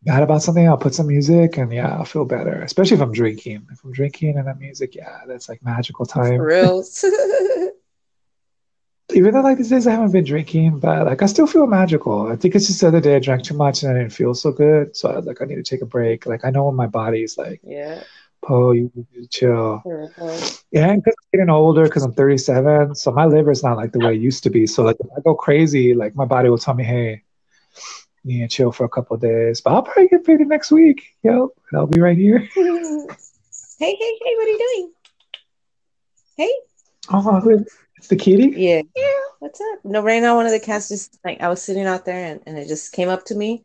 [0.05, 2.61] mad about something, I'll put some music and yeah, I'll feel better.
[2.61, 3.66] Especially if I'm drinking.
[3.72, 6.39] If I'm drinking and that music, yeah, that's like magical time.
[6.39, 6.85] real.
[9.19, 12.29] Even though like these days I haven't been drinking, but like I still feel magical.
[12.29, 14.33] I think it's just the other day I drank too much and I didn't feel
[14.33, 14.97] so good.
[14.97, 16.25] So I was like, I need to take a break.
[16.25, 18.05] Like I know when my body's like, yeah.
[18.49, 19.83] Oh, you need to chill.
[19.85, 20.55] Mm-hmm.
[20.71, 24.14] Yeah, because I'm getting older, because I'm 37, so my liver's not like the way
[24.14, 24.69] it used to be.
[24.69, 27.25] So like if I go crazy, like my body will tell me, hey,
[28.25, 29.61] me and chill for a couple days.
[29.61, 31.16] But I'll probably get faded next week.
[31.25, 32.39] Yep, I'll be right here.
[32.55, 32.57] hey,
[33.81, 34.35] hey, hey!
[34.37, 34.93] What are you doing?
[36.37, 36.53] Hey.
[37.11, 37.65] Oh,
[37.97, 38.53] it's the kitty.
[38.57, 38.83] Yeah.
[38.95, 39.11] Yeah.
[39.39, 39.85] What's up?
[39.85, 42.41] No, right now one of the cats just like I was sitting out there and,
[42.47, 43.65] and it just came up to me,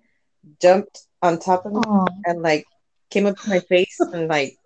[0.62, 2.08] jumped on top of me, Aww.
[2.26, 2.66] and like
[3.10, 4.58] came up to my face and like,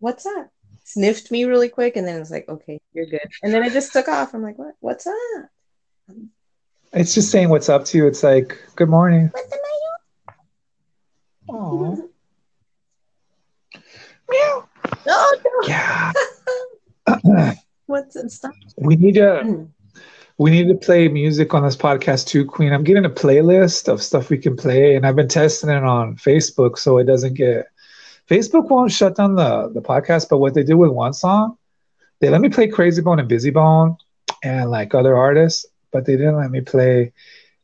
[0.00, 0.50] what's up?
[0.84, 3.26] Sniffed me really quick, and then it's like, okay, you're good.
[3.42, 4.34] And then it just took off.
[4.34, 4.74] I'm like, what?
[4.80, 5.14] What's up?
[6.92, 8.06] It's just saying what's up to you.
[8.06, 9.30] It's like, good morning.
[11.46, 12.08] Oh.
[14.30, 14.68] Meow.
[15.06, 15.68] No, no.
[15.68, 16.12] Yeah.
[17.86, 18.30] what's it?
[18.30, 18.52] Stop.
[18.76, 19.42] We need to.
[19.42, 19.64] Hmm.
[20.36, 22.72] We need to play music on this podcast too, Queen.
[22.72, 26.16] I'm getting a playlist of stuff we can play, and I've been testing it on
[26.16, 27.66] Facebook so it doesn't get.
[28.28, 31.56] Facebook won't shut down the the podcast, but what they did with one song,
[32.20, 33.96] they let me play Krayzie Bone and Bizzy Bone
[34.42, 37.12] and like other artists, but they didn't let me play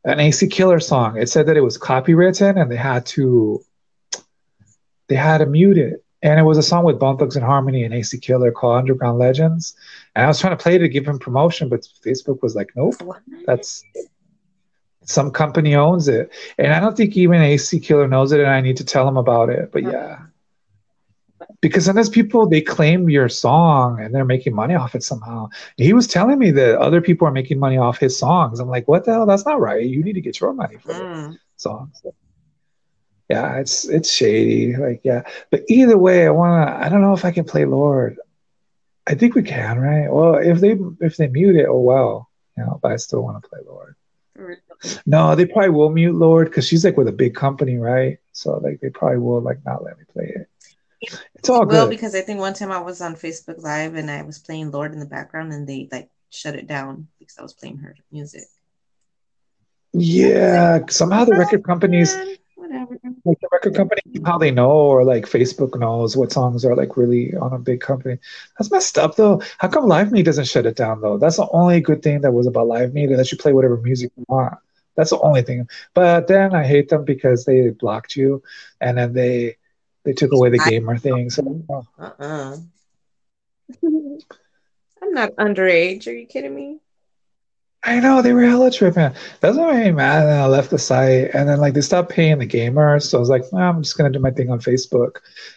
[0.05, 1.17] an AC Killer song.
[1.17, 3.65] It said that it was copywritten and they had to
[5.09, 6.05] they had to mute it.
[6.23, 9.75] And it was a song with Bone Thugs-n-Harmony and AC Killer called Underground Legends.
[10.15, 12.95] And I was trying to play to give him promotion, but Facebook was like, nope,
[13.47, 13.85] that's
[15.05, 16.33] some company owns it.
[16.59, 19.17] And I don't think even AC Killer knows it, and I need to tell him
[19.17, 19.71] about it.
[19.73, 20.19] But yeah
[21.61, 25.49] because sometimes people they claim your song and they're making money off it somehow.
[25.77, 28.61] He was telling me that other people are making money off his songs.
[28.61, 29.27] I'm like, what the hell?
[29.27, 29.85] That's not right.
[29.85, 31.39] You need to get your money for mm.
[31.57, 32.03] songs.
[33.29, 34.77] Yeah, it's it's shady.
[34.77, 35.23] Like, yeah.
[35.51, 38.19] But either way, I wanna I don't know if I can play Lorde.
[39.07, 40.11] I think we can, right?
[40.11, 42.29] Well, if they if they mute it, oh well.
[42.57, 43.97] You know, but I still want to play Lorde.
[45.07, 48.19] No, they probably will mute Lorde because she's like with a big company, right?
[48.33, 50.49] So like they probably will like not let me play it.
[51.35, 51.91] It's all well, good.
[51.91, 54.93] because I think one time I was on Facebook Live and I was playing Lorde
[54.93, 58.45] in the background and they like shut it down because I was playing her music.
[59.93, 62.15] Yeah, somehow the record companies,
[62.61, 66.77] whatever, like the record company, how they know, or like Facebook knows what songs are
[66.77, 68.19] like really on a big company.
[68.59, 69.43] That's messed up though.
[69.59, 71.19] How come Live Me doesn't shut it down though?
[71.19, 73.07] That's the only good thing that was about Live Me.
[73.07, 74.55] They let you play whatever music you want.
[74.97, 75.69] That's the only thing.
[75.95, 78.43] But then I hate them because they blocked you,
[78.81, 79.57] and then they
[80.05, 81.31] they took away the gamer thing.
[81.31, 81.87] So, oh.
[81.99, 82.57] uh-uh.
[85.03, 86.07] I'm not underage.
[86.07, 86.81] Are you kidding me?
[87.83, 89.11] I know they were hella tripping.
[89.41, 90.25] That's what made me mad.
[90.25, 93.05] And I left the site, and then like they stopped paying the gamers.
[93.05, 95.17] So I was like, well, I'm just gonna do my thing on Facebook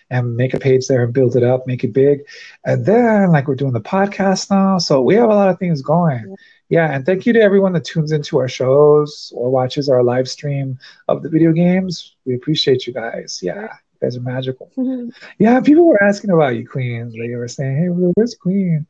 [0.10, 2.22] and make a page there and build it up, make it big.
[2.66, 5.82] And then like we're doing the podcast now, so we have a lot of things
[5.82, 6.36] going.
[6.70, 10.30] Yeah, and thank you to everyone that tunes into our shows or watches our live
[10.30, 12.16] stream of the video games.
[12.26, 13.42] We appreciate you guys.
[13.44, 13.68] Yeah
[14.04, 14.72] you guys are magical.
[15.40, 17.10] Yeah, people were asking about you, Queen.
[17.10, 18.86] They were saying, "Hey, where's Queen?"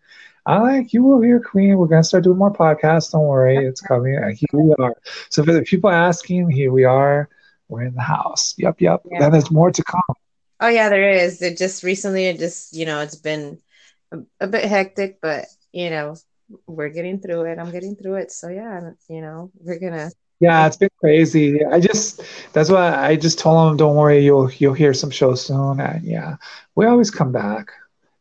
[0.46, 1.78] I like you will hear Queen.
[1.78, 3.12] We're gonna start doing more podcasts.
[3.12, 4.16] Don't worry, it's coming.
[4.16, 4.96] And here we are.
[5.30, 7.30] So for the people asking, here we are.
[7.70, 8.54] We're in the house.
[8.58, 9.02] Yep, yep.
[9.10, 9.20] Yeah.
[9.20, 10.02] Then there's more to come.
[10.60, 11.42] Oh yeah, there is.
[11.42, 13.60] It just recently, it just you know, it's been
[14.12, 16.16] a, a bit hectic, but you know,
[16.68, 17.58] we're getting through it.
[17.58, 18.32] I'm getting through it.
[18.32, 20.12] So yeah, you know, we're gonna.
[20.40, 21.64] Yeah, it's been crazy.
[21.64, 22.22] I just
[22.52, 25.80] that's why I just told him, don't worry, you'll you'll hear some shows soon.
[25.80, 26.36] And yeah,
[26.76, 27.72] we always come back.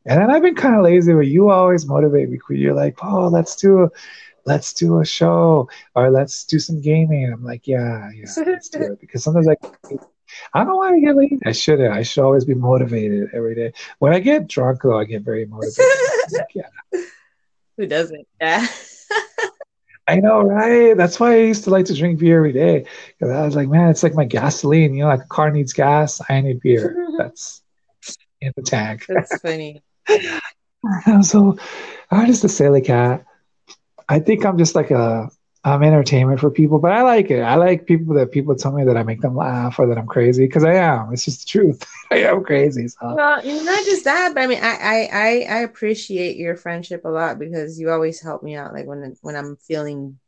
[0.06, 2.38] And then I've been kind of lazy, but you always motivate me.
[2.50, 3.90] You're like, oh, let's do, a,
[4.44, 7.32] let's do a show, or let's do some gaming.
[7.32, 8.98] I'm like, yeah, yeah, let's do it.
[9.00, 9.56] Because sometimes I,
[10.54, 11.38] I don't want to get lazy.
[11.44, 13.72] I should I should always be motivated every day.
[13.98, 15.84] When I get drunk, though, I get very motivated.
[16.32, 16.68] like, yeah.
[17.76, 18.26] Who doesn't?
[18.40, 18.66] Yeah.
[20.08, 20.96] I know, right?
[20.96, 22.86] That's why I used to like to drink beer every day.
[23.18, 24.94] Because I was like, man, it's like my gasoline.
[24.94, 27.08] You know, like a car needs gas, I need beer.
[27.18, 27.62] That's
[28.40, 29.04] in the tank.
[29.08, 29.82] That's funny.
[31.22, 31.56] so
[32.10, 33.24] I'm just a silly cat.
[34.08, 35.30] I think I'm just like a
[35.64, 37.40] I'm entertainment for people, but I like it.
[37.40, 40.08] I like people that people tell me that I make them laugh or that I'm
[40.08, 41.12] crazy because I am.
[41.12, 41.86] It's just the truth.
[42.10, 42.88] I am crazy.
[42.88, 43.14] So.
[43.14, 47.38] Well, not just that, but I mean, I, I I appreciate your friendship a lot
[47.38, 48.72] because you always help me out.
[48.72, 50.18] Like when when I'm feeling,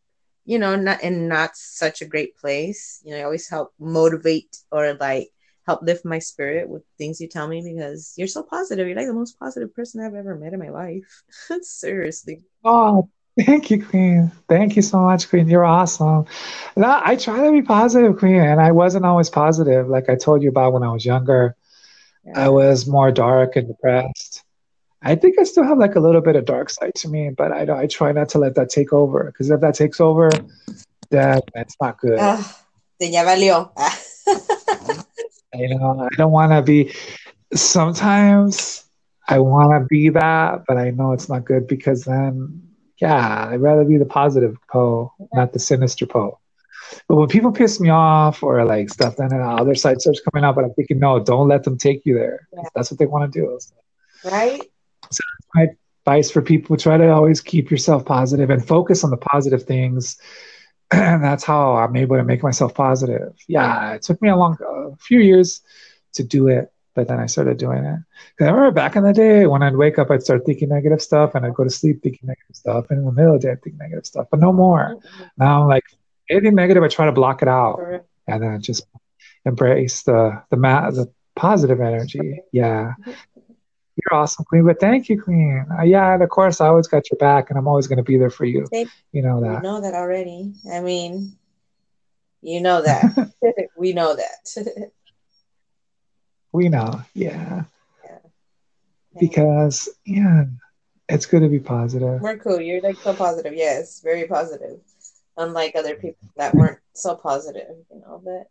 [0.45, 3.03] you know, not in not such a great place.
[3.05, 5.31] You know, I always help motivate or like
[5.67, 8.87] help lift my spirit with things you tell me because you're so positive.
[8.87, 11.23] You're like the most positive person I've ever met in my life.
[11.63, 12.43] Seriously.
[12.65, 13.09] Oh,
[13.41, 14.31] thank you, Queen.
[14.49, 15.49] Thank you so much, Queen.
[15.49, 16.27] You're awesome.
[16.77, 19.89] No, I try to be positive, Queen, and I wasn't always positive.
[19.89, 21.57] Like I told you about when I was younger,
[22.25, 22.47] yeah.
[22.47, 24.43] I was more dark and depressed.
[25.03, 27.53] I think I still have like a little bit of dark side to me, but
[27.53, 30.31] I I try not to let that take over because if that takes over,
[31.11, 32.19] then it's not good.
[32.19, 32.43] Uh,
[32.99, 33.71] then ya valió.
[35.57, 36.95] You know, I don't want to be.
[37.55, 38.85] Sometimes
[39.29, 42.63] I want to be that, but I know it's not good because then,
[43.01, 46.39] yeah, I'd rather be the positive Poe, not the sinister Poe.
[47.09, 50.45] But when people piss me off or like stuff, then the other side starts coming
[50.45, 50.55] out.
[50.55, 52.49] But I'm thinking, no, don't let them take you there.
[52.53, 52.63] Yeah.
[52.75, 53.59] That's what they want to do.
[54.25, 54.61] Right.
[55.11, 55.23] So
[55.55, 55.69] my
[56.07, 60.19] advice for people: try to always keep yourself positive and focus on the positive things
[60.95, 63.35] and that's how I'm able to make myself positive.
[63.49, 65.63] Yeah, it took me a long, a few years
[66.15, 67.99] to do it, but then I started doing it.
[68.37, 71.03] Because I remember back in the day when I'd wake up, I'd start thinking negative
[71.03, 73.49] stuff, and I'd go to sleep thinking negative stuff, and in the middle of the
[73.49, 74.97] day, I'd think negative stuff, but no more.
[74.97, 75.25] Mm-hmm.
[75.39, 75.85] Now I'm like
[76.31, 77.81] anything negative, I try to block it out,
[78.27, 78.87] and then just
[79.45, 82.41] embrace the the ma- the positive energy.
[82.53, 82.95] Yeah.
[83.01, 83.13] Mm-hmm.
[84.11, 84.67] You're awesome, Queen.
[84.67, 85.67] But thank you, Queen.
[85.79, 88.03] Uh, yeah, and of course, I always got your back, and I'm always going to
[88.03, 88.67] be there for you.
[88.73, 89.57] you know that.
[89.57, 90.53] You know that already.
[90.71, 91.37] I mean,
[92.43, 93.33] you know that.
[93.77, 94.67] we know that.
[96.53, 97.65] we know, yeah.
[98.05, 98.19] yeah.
[99.19, 100.45] Because yeah,
[101.09, 102.21] it's good to be positive.
[102.21, 102.61] We're cool.
[102.61, 103.55] You're like so positive.
[103.55, 104.81] Yes, very positive.
[105.37, 108.21] Unlike other people that weren't so positive, you know.
[108.23, 108.49] But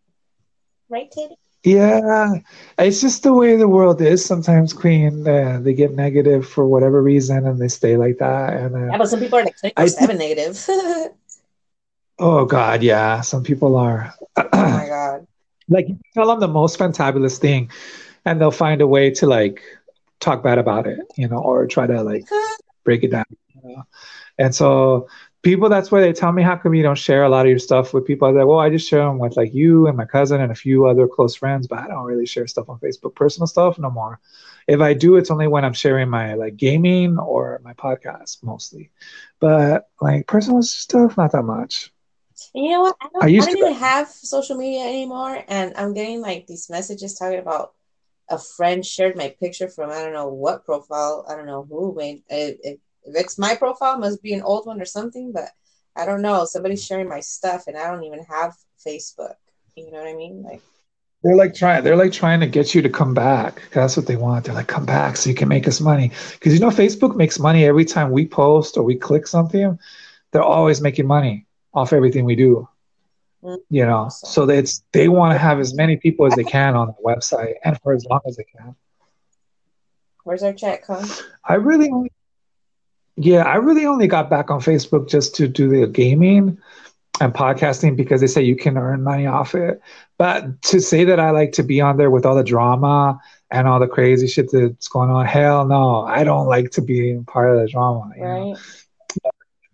[0.89, 1.37] right, Katie?
[1.63, 2.35] Yeah,
[2.77, 4.23] it's just the way the world is.
[4.23, 8.53] Sometimes, Queen, uh, they get negative for whatever reason, and they stay like that.
[8.53, 10.61] And uh, yeah, but some people are like twenty seven negative.
[12.19, 14.13] oh God, yeah, some people are.
[14.37, 15.25] oh my God!
[15.69, 17.71] Like you tell them the most fantabulous thing,
[18.25, 19.61] and they'll find a way to like
[20.19, 22.25] talk bad about it, you know, or try to like
[22.83, 23.25] break it down.
[23.55, 23.83] You know?
[24.37, 25.07] And so
[25.43, 27.59] people that's why they tell me how come you don't share a lot of your
[27.59, 28.27] stuff with people?
[28.27, 30.55] I like well i just share them with like you and my cousin and a
[30.55, 33.91] few other close friends but i don't really share stuff on facebook personal stuff no
[33.91, 34.19] more.
[34.67, 38.89] If i do it's only when i'm sharing my like gaming or my podcast mostly.
[39.39, 41.91] But like personal stuff not that much.
[42.55, 42.95] You know what?
[43.01, 46.21] I don't, I used I don't to, even have social media anymore and i'm getting
[46.21, 47.73] like these messages talking about
[48.29, 51.93] a friend shared my picture from i don't know what profile i don't know who
[51.93, 55.49] made it, it if it's my profile, must be an old one or something, but
[55.95, 56.45] I don't know.
[56.45, 59.35] Somebody's sharing my stuff and I don't even have Facebook.
[59.75, 60.43] You know what I mean?
[60.43, 60.61] Like
[61.23, 63.63] they're like trying they're like trying to get you to come back.
[63.71, 64.45] That's what they want.
[64.45, 66.11] They're like, come back so you can make us money.
[66.33, 69.79] Because you know Facebook makes money every time we post or we click something.
[70.31, 72.67] They're always making money off everything we do.
[73.43, 73.61] Mm-hmm.
[73.69, 76.87] You know, so it's they want to have as many people as they can on
[76.87, 78.75] the website and for as long as they can.
[80.23, 81.05] Where's our check, huh?
[81.43, 82.11] I really only
[83.15, 86.57] yeah, I really only got back on Facebook just to do the gaming
[87.21, 89.81] and podcasting because they say you can earn money off it.
[90.17, 93.19] But to say that I like to be on there with all the drama
[93.51, 97.19] and all the crazy shit that's going on, hell no, I don't like to be
[97.27, 98.09] part of the drama.
[98.17, 98.39] right.
[98.39, 98.57] Know?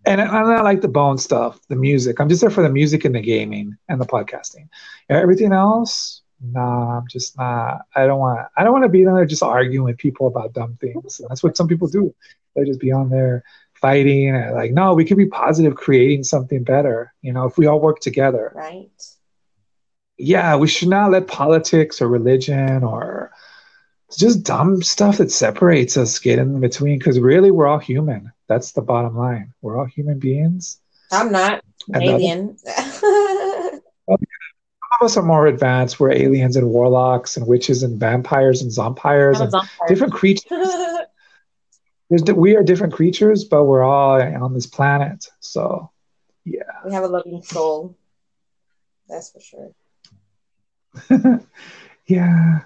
[0.05, 2.19] And I like the bone stuff, the music.
[2.19, 4.67] I'm just there for the music and the gaming and the podcasting.
[5.07, 7.81] Everything else, nah, I'm just not.
[7.95, 8.47] I don't want.
[8.57, 11.21] I don't want to be there just arguing with people about dumb things.
[11.27, 12.13] That's what some people do.
[12.55, 16.63] They just be on there fighting and like, no, we could be positive, creating something
[16.63, 17.13] better.
[17.21, 18.51] You know, if we all work together.
[18.55, 18.89] Right.
[20.17, 23.31] Yeah, we should not let politics or religion or
[24.17, 28.31] just dumb stuff that separates us get in between because really we're all human.
[28.47, 29.53] That's the bottom line.
[29.61, 30.79] We're all human beings.
[31.11, 31.63] I'm not
[31.93, 32.57] And alien.
[34.99, 35.99] some of us are more advanced.
[35.99, 39.53] We're aliens and warlocks and witches and vampires and zompires and
[39.87, 40.49] different creatures.
[42.09, 45.27] There's, we are different creatures, but we're all on this planet.
[45.41, 45.91] So,
[46.43, 46.63] yeah.
[46.83, 47.95] we have a loving soul.
[49.07, 49.71] That's for sure.
[52.07, 52.61] yeah.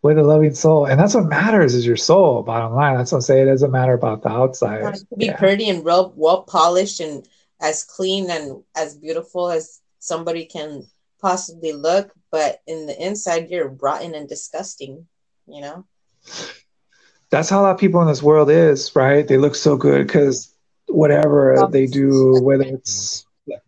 [0.00, 0.86] With a loving soul.
[0.86, 2.96] And that's what matters is your soul, bottom line.
[2.96, 3.48] That's what I'm saying.
[3.48, 4.82] It doesn't matter about the outside.
[4.82, 5.36] It to be Yeah.
[5.36, 7.28] pretty and well well polished and
[7.60, 10.86] as clean and as beautiful as somebody can
[11.20, 15.06] possibly look, but in the inside you're rotten and disgusting,
[15.46, 15.84] you know?
[17.30, 19.26] That's how a lot of people in this world is, right?
[19.26, 20.54] They look so good because
[20.88, 23.26] whatever they do, whether it's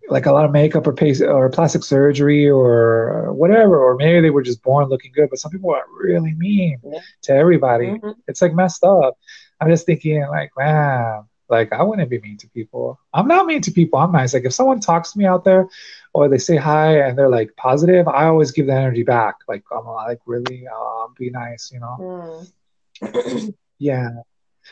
[0.08, 4.30] like a lot of makeup or pace or plastic surgery or whatever, or maybe they
[4.30, 7.00] were just born looking good, but some people are really mean Yeah.
[7.22, 7.92] to everybody.
[7.92, 8.14] Mhm.
[8.26, 9.18] It's like messed up.
[9.60, 12.98] I'm just thinking, like, man, like I wouldn't be mean to people.
[13.12, 13.98] I'm not mean to people.
[13.98, 14.34] I'm nice.
[14.34, 15.68] Like if someone talks to me out there,
[16.14, 19.36] or they say hi and they're like positive, I always give the energy back.
[19.48, 21.96] Like I'm like really, uh, be nice, you know.
[23.02, 23.54] Mm.
[23.78, 24.10] Yeah.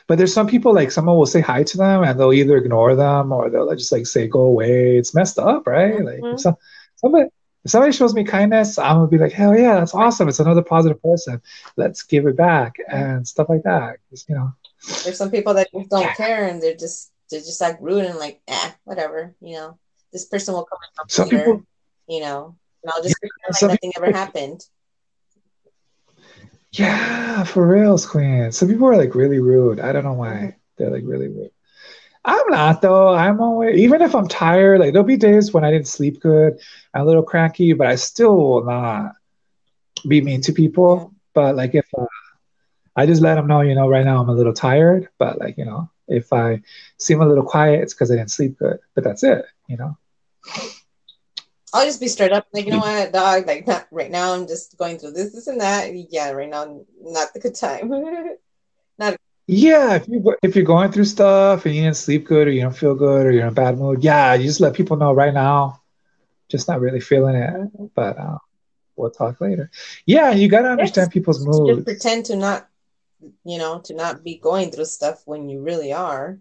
[0.09, 2.95] But there's some people like someone will say hi to them and they'll either ignore
[2.95, 4.99] them or they'll just like say go away.
[4.99, 6.05] It's messed up, right?
[6.05, 6.35] Like Mhm.
[6.35, 6.57] if, some,
[6.97, 7.29] somebody
[7.65, 10.29] if somebody shows me kindness, I'm gonna be like, hell yeah, that's awesome.
[10.29, 11.41] It's another positive person.
[11.77, 13.97] Let's give it back and stuff like that.
[14.11, 14.53] Just, you know.
[15.03, 18.19] There's some people that just don't care and they're just they're just like rude and
[18.21, 19.79] like, eh, whatever, you know.
[20.13, 21.63] This person will come in Some later, people
[22.09, 24.65] you know, and I'll just Yeah, pretend like nothing people- ever happened.
[26.73, 28.53] Yeah, for reals, Queen.
[28.53, 29.81] Some people are like really rude.
[29.81, 30.35] I don't know why.
[30.35, 30.55] Mhm.
[30.77, 31.51] They're like really rude.
[32.25, 33.09] I'm not though.
[33.15, 36.59] I'm always even if I'm tired, like there'll be days when I didn't sleep good,
[36.93, 39.13] I'm a little cranky, but I still will not
[40.09, 41.13] be mean to people.
[41.35, 42.07] But like if uh,
[42.97, 45.57] I just let them know, you know, right now I'm a little tired, but like,
[45.57, 46.63] you know, if I
[46.99, 48.79] seem a little quiet, it's because I didn't sleep good.
[48.95, 49.97] But that's it, you know.
[51.73, 54.47] I'll just be straight up, like, you know what, dog, like not right now I'm
[54.47, 55.93] just going through this, this and that.
[56.11, 57.91] Yeah, right now not the good time.
[58.99, 59.19] Not.
[59.47, 62.63] Yeah, if you if you're going through stuff and you didn't sleep good or you
[62.63, 65.13] don't feel good or you're in a bad mood, yeah, you just let people know
[65.13, 65.83] right now.
[66.49, 68.39] Just not really feeling it, but uh,
[68.97, 69.71] we'll talk later.
[70.07, 72.71] Yeah, you gotta understand people's just pretend to not
[73.45, 76.39] you know, to not be going through stuff when you really are.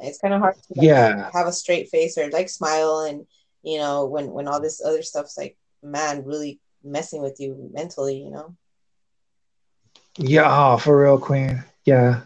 [0.00, 3.26] It's kind of hard to like, Yeah, have a straight face or like smile and
[3.62, 8.16] you know when when all this other stuff's like man really messing with you mentally
[8.16, 8.56] you know
[10.18, 11.62] yeah, oh, for real, Queen.
[11.84, 12.22] Yeah,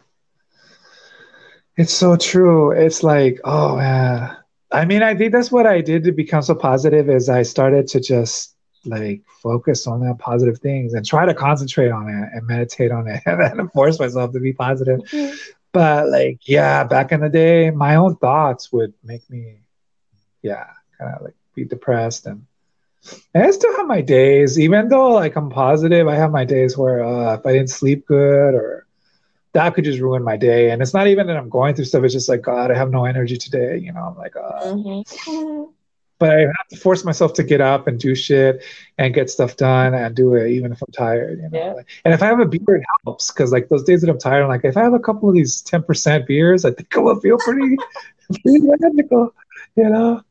[1.77, 2.73] it's so true.
[2.73, 4.37] It's like, oh man.
[4.71, 7.87] I mean, I think that's what I did to become so positive is I started
[7.89, 8.57] to just
[8.87, 13.07] like focus on the positive things and try to concentrate on it and meditate on
[13.07, 15.01] it and then force myself to be positive.
[15.01, 15.37] Mm-hmm.
[15.73, 19.61] But like, yeah, back in the day, my own thoughts would make me,
[20.43, 20.67] yeah,
[20.99, 22.47] kind of like be depressed and.
[23.35, 26.07] I still have my days, even though like I'm positive.
[26.07, 28.87] I have my days where uh, if I didn't sleep good, or
[29.55, 30.71] that could just ruin my day.
[30.71, 32.05] And it's not even that I'm going through stuff.
[32.05, 33.79] It's just like God, I have no energy today.
[33.79, 35.73] You know, I'm like, uh, Mhm.
[36.23, 38.63] but I have to force myself to get up and do shit
[38.97, 41.75] and get stuff done and do it even if I'm tired, you know.
[41.77, 41.83] Yeah.
[42.05, 44.45] And if I have a beer, it helps because like those days that I'm tired,
[44.45, 47.19] I'm like, if I have a couple of these 10% beers, I think I will
[47.19, 47.77] feel pretty,
[48.45, 49.35] pretty magical,
[49.75, 50.23] you know.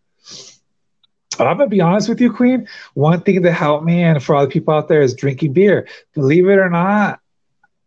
[1.37, 2.69] But I'm gonna be honest with you, Queen.
[2.93, 5.89] One thing that helped me and for all the people out there is drinking beer.
[6.13, 7.19] Believe it or not,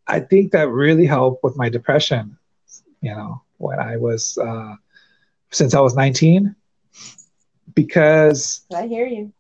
[0.07, 2.37] I think that really helped with my depression.
[3.01, 4.75] You know, when I was uh,
[5.51, 6.55] since I was 19,
[7.75, 9.33] because i hear you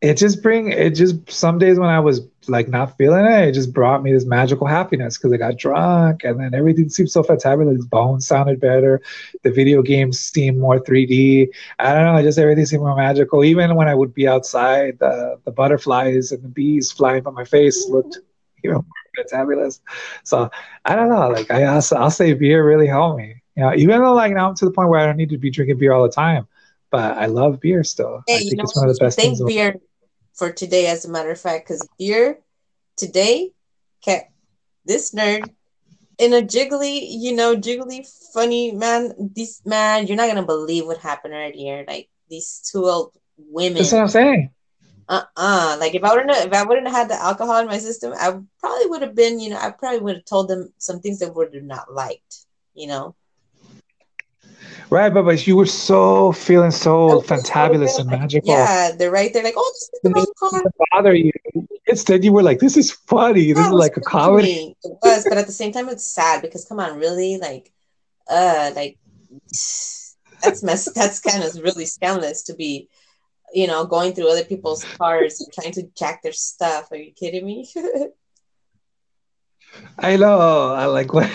[0.00, 3.52] it just bring it just some days when I was like not feeling it, it
[3.52, 7.22] just brought me this magical happiness because I got drunk and then everything seemed so
[7.22, 7.88] fantabulous.
[7.88, 9.00] Bones sounded better,
[9.42, 11.48] the video games seemed more 3D.
[11.80, 13.44] I don't know, I just everything seemed more magical.
[13.44, 17.44] Even when I would be outside, the the butterflies and the bees flying by my
[17.44, 17.94] face mm-hmm.
[17.94, 18.18] looked
[18.62, 19.80] you know more fantabulous.
[20.22, 20.48] So
[20.84, 23.42] I don't know, like I also I'll say beer really helped me.
[23.58, 25.36] You know, even though like now I'm to the point where I don't need to
[25.36, 26.46] be drinking beer all the time,
[26.92, 28.22] but I love beer still.
[28.28, 29.52] I hey you think know it's one of the best thank things.
[29.52, 29.80] beer
[30.32, 32.38] for today as a matter of fact because beer
[32.96, 33.50] today
[34.00, 34.30] kept
[34.84, 35.50] this nerd
[36.18, 40.98] in a jiggly you know jiggly funny man this man you're not gonna believe what
[40.98, 44.50] happened right here like these two old women That's what I'm saying.
[45.08, 47.78] uh-uh like if i wouldn't have, if i wouldn't have had the alcohol in my
[47.78, 48.30] system i
[48.60, 51.34] probably would have been you know i probably would have told them some things that
[51.34, 52.44] would have not liked
[52.74, 53.14] you know
[54.90, 58.54] Right, but but you were so feeling so fantabulous so and magical.
[58.54, 60.62] yeah they're right there like oh this is the car
[60.92, 61.32] bother you.
[61.86, 63.52] Instead, you were like, "This is funny.
[63.52, 66.42] This Yeah, is like a comedy." It was, but at the same time, it's sad
[66.42, 67.72] because come on, really, like,
[68.30, 68.98] uh, like
[70.42, 70.84] that's mess.
[70.94, 72.88] That's kind of really scandalous to be,
[73.52, 76.92] you know, going through other people's cars and trying to jack their stuff.
[76.92, 77.68] Are you kidding me?
[79.98, 80.72] I know.
[80.72, 81.28] I like what.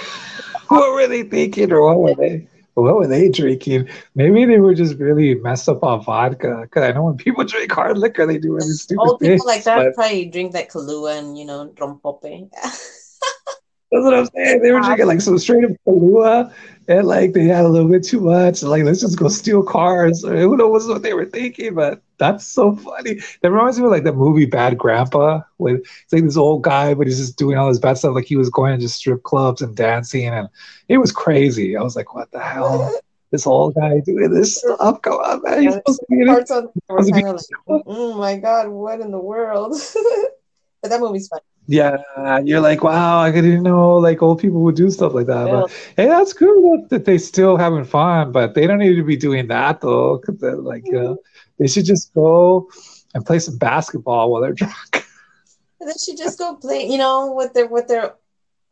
[0.67, 2.47] what were they thinking, or what were they?
[2.75, 3.87] What were they drinking?
[4.15, 6.61] Maybe they were just really messed up on vodka.
[6.63, 9.33] Because I know when people drink hard liquor, they do really stupid Old things.
[9.41, 12.49] people like that but- probably drink that Kahlua and you know rompope.
[13.93, 14.61] That's what I'm saying.
[14.63, 16.51] They were drinking like some straight up Kahlua,
[16.87, 18.63] and like they had a little bit too much.
[18.63, 20.25] Like let's just go steal cars.
[20.25, 21.75] Or who knows what they were thinking?
[21.75, 23.19] But that's so funny.
[23.41, 26.95] That reminds me of like the movie Bad Grandpa, with it's like this old guy,
[26.95, 28.15] but he's just doing all this bad stuff.
[28.15, 30.49] Like he was going to just strip clubs and dancing, and
[30.87, 31.77] it was crazy.
[31.77, 32.91] I was like, what the hell?
[33.29, 35.01] This old guy doing this stuff?
[35.03, 35.63] Come on, man.
[35.63, 36.31] Yeah, supposed to be in it.
[36.31, 37.45] On Supposed to be- like,
[37.85, 39.75] oh my god, what in the world?
[40.83, 41.39] but that movie's fun.
[41.65, 41.97] Yeah,
[42.43, 45.49] you're like, wow, I didn't know like old people would do stuff like that.
[45.49, 49.15] But hey, that's cool that, they still having fun, but they don't need to be
[49.15, 50.21] doing that though.
[50.41, 51.53] Like, you know, mm-hmm.
[51.57, 52.69] they should just go
[53.13, 54.75] and play some basketball while they're drunk.
[55.79, 58.15] they should just go play, you know, with their with their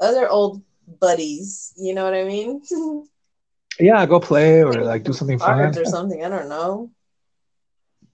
[0.01, 0.61] other old
[0.99, 1.73] buddies.
[1.77, 2.61] You know what I mean?
[3.79, 5.75] Yeah, go play or like do something fun.
[5.75, 6.23] Or something.
[6.23, 6.91] I don't know.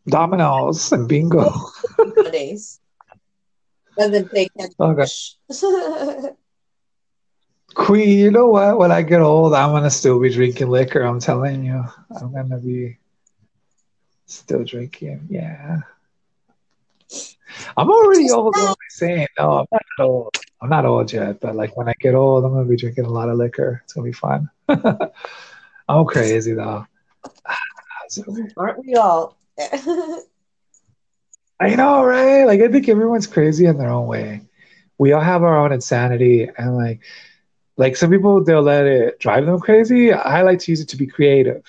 [0.08, 1.52] Dominoes and bingo.
[2.00, 2.80] Nowadays.
[3.98, 5.06] And then play Candy Okay.
[7.74, 8.78] Queen, you know what?
[8.78, 11.02] When I get old, I'm gonna still be drinking liquor.
[11.02, 11.84] I'm telling you,
[12.20, 12.98] I'm gonna be
[14.26, 15.28] still drinking.
[15.30, 15.82] Yeah,
[17.76, 18.56] I'm already old.
[18.56, 19.28] What am I saying?
[19.38, 20.36] No, I'm not old.
[20.62, 23.10] I'm not old yet, but like when I get old, I'm gonna be drinking a
[23.12, 23.82] lot of liquor.
[23.84, 24.50] It's gonna be fun.
[25.90, 26.86] I'm crazy though.
[28.58, 29.38] Aren't we all?
[31.60, 32.44] I know, right?
[32.46, 34.42] Like I think everyone's crazy in their own way.
[34.98, 37.02] We all have our own insanity, and like,
[37.78, 40.12] like some people they'll let it drive them crazy.
[40.14, 41.64] I like to use it to be creative.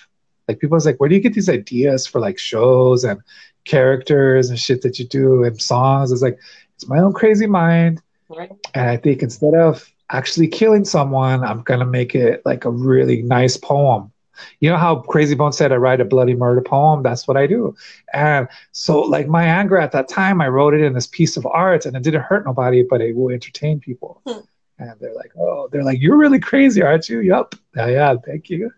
[0.46, 3.20] Like people's like, where do you get these ideas for like shows and
[3.64, 6.12] characters and shit that you do and songs?
[6.12, 6.38] It's like
[6.74, 8.52] it's my own crazy mind, right?
[8.74, 13.22] and I think instead of actually killing someone, I'm gonna make it like a really
[13.22, 14.12] nice poem.
[14.60, 17.02] You know how Krayzie Bone said I write a bloody murder poem?
[17.02, 17.74] That's what I do.
[18.12, 21.46] And so, like, my anger at that time, I wrote it in this piece of
[21.46, 24.20] art and it didn't hurt nobody, but it will entertain people.
[24.26, 24.40] Hmm.
[24.78, 27.20] And they're like, oh, they're like, you're really crazy, aren't you?
[27.20, 27.54] Yup.
[27.74, 28.70] Yeah, yeah, thank you.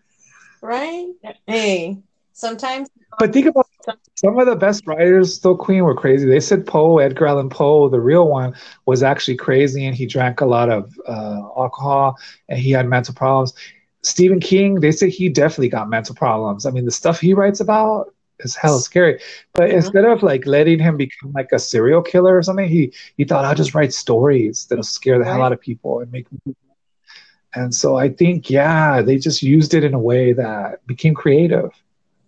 [0.61, 1.09] Right?
[1.45, 1.99] Hey,
[2.33, 2.89] sometimes
[3.19, 3.67] But think about
[4.15, 6.27] some of the best writers, still Queen, were crazy.
[6.27, 8.55] They said Poe, Edgar Allan Poe, the real one,
[8.85, 12.17] was actually crazy and he drank a lot of uh, alcohol
[12.49, 13.53] and he had mental problems.
[14.03, 16.65] Stephen King, they say he definitely got mental problems.
[16.65, 19.19] I mean, the stuff he writes about is hell scary.
[19.53, 23.25] But instead of like letting him become like a serial killer or something, he he
[23.25, 26.27] thought I'll just write stories that'll scare the hell out of people and make.
[27.53, 31.71] And so I think, yeah, they just used it in a way that became creative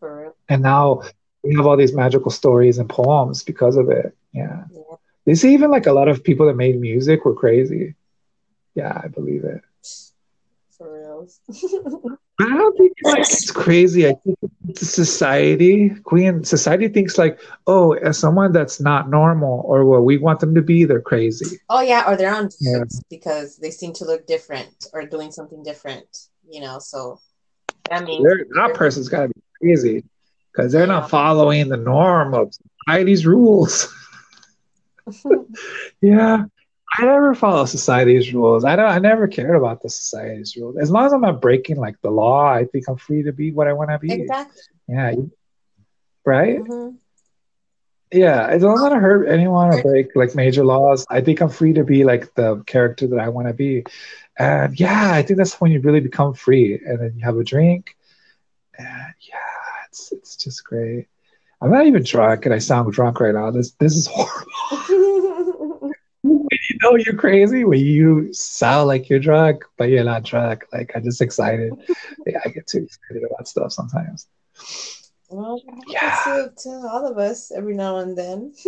[0.01, 0.35] real.
[0.49, 1.01] and now
[1.43, 4.15] we have all these magical stories and poems because of it.
[4.33, 4.65] Yeah.
[4.71, 4.81] Yeah.
[5.25, 7.95] They say even like a lot of people that made music were crazy.
[8.75, 9.61] Yeah, I believe it.
[12.39, 14.07] But I don't think like it's crazy.
[14.07, 14.37] I think
[14.75, 15.91] society.
[16.03, 20.55] Queen society thinks like, oh, as someone that's not normal or what we want them
[20.55, 21.59] to be, they're crazy.
[21.69, 22.85] oh yeah, or they're on Yeah.
[23.09, 26.07] because they seem to look different or doing something different,
[26.49, 26.79] you know.
[26.79, 27.19] So
[27.89, 30.03] that means They're, that person's got to be crazy
[30.51, 30.99] because they're Yeah.
[31.01, 32.51] not following the norm of
[32.87, 33.93] society's rules.
[36.01, 36.45] Yeah,
[36.97, 38.63] I never follow society's rules.
[38.63, 38.89] I don't.
[38.89, 40.77] I never cared about the society's rules.
[40.77, 43.51] As long as I'm not breaking like the law, I think I'm free to be
[43.51, 44.13] what I want to be.
[44.13, 44.61] exactly.
[44.87, 45.15] Yeah,
[46.25, 46.59] right.
[46.59, 46.97] Mhm.
[48.11, 51.03] Yeah, as long as I don't want to hurt anyone or break like major laws,
[51.09, 53.83] I think I'm free to be like the character that I want to be.
[54.37, 56.79] And yeah, I think that's when you really become free.
[56.85, 57.97] And then you have a drink,
[58.77, 61.07] and yeah, it's it's just great.
[61.59, 63.49] I'm not even drunk, and I sound drunk right now.
[63.49, 65.21] This this is horrible.
[66.83, 70.65] know you're crazy, when you sound like you're drunk, but you're not drunk.
[70.71, 71.73] Like I'm just excited.
[72.27, 74.27] yeah, I get too excited about stuff sometimes.
[75.29, 76.19] well, Yeah.
[76.25, 78.53] to, to all of us every now and then.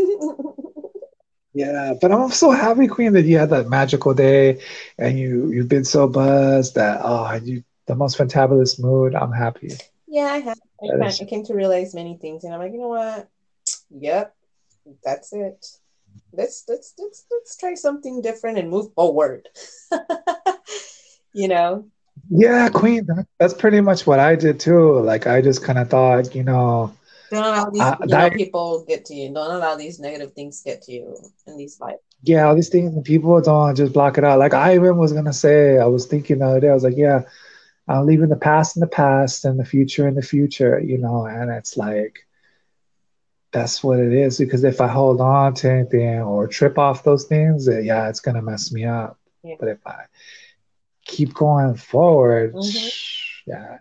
[1.58, 4.60] Yeah, but I'm so happy, Queen, that you had that magical day,
[4.98, 9.16] and you you've been so buzzed that oh, you the most fantabulous mood.
[9.16, 9.72] I'm happy.
[10.06, 10.58] yeah, I have.
[10.84, 13.30] I, is- I came to realize many things, and I'm like, you know what?
[13.90, 14.36] Yep,
[15.02, 15.66] that's it.
[16.38, 19.48] Let's let's let's let's try something different and move forward.
[21.34, 21.88] you know,
[22.30, 23.06] Yeah, Queen.
[23.06, 25.00] That, that's pretty much what I did too.
[25.00, 26.94] Like I just kind of thought, you know,
[27.32, 29.34] don't allow these Uh, know, that- people get to you.
[29.34, 31.16] Don't allow these negative things get to you
[31.48, 32.00] in these life.
[32.24, 34.40] yeah, all these things, and people don't just block it out.
[34.40, 36.98] Like I even was gonna say, I was thinking the other day, I was like,
[36.98, 37.24] yeah,
[37.88, 41.26] I'm leaving the past in the past and the future in the future, you know,
[41.26, 42.25] and it's like
[43.56, 44.38] that's what it is.
[44.38, 48.42] Because if I hold on to anything or trip off those things, yeah, it's gonna
[48.42, 49.18] mess me up.
[49.44, 49.56] Yeah.
[49.58, 50.04] But if I
[51.06, 53.50] keep going forward, mm-hmm.
[53.50, 53.78] yeah,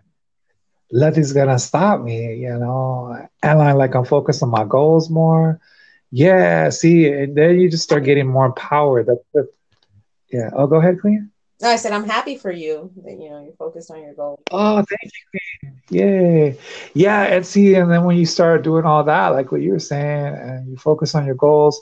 [0.92, 3.28] nothing's gonna stop me, you know.
[3.42, 5.60] And I like I'm focused on my goals more.
[6.12, 9.02] Yeah, see, and then you just start getting more power.
[9.02, 9.48] That,
[10.30, 10.50] yeah.
[10.52, 11.32] Oh, go ahead, Queen.
[11.64, 14.38] No, I said I'm happy for you that you know you're focused on your goals.
[14.50, 15.40] Oh, thank you.
[15.88, 16.52] Yeah,
[16.92, 19.78] yeah, and see, and then when you start doing all that, like what you were
[19.78, 21.80] saying, and you focus on your goals,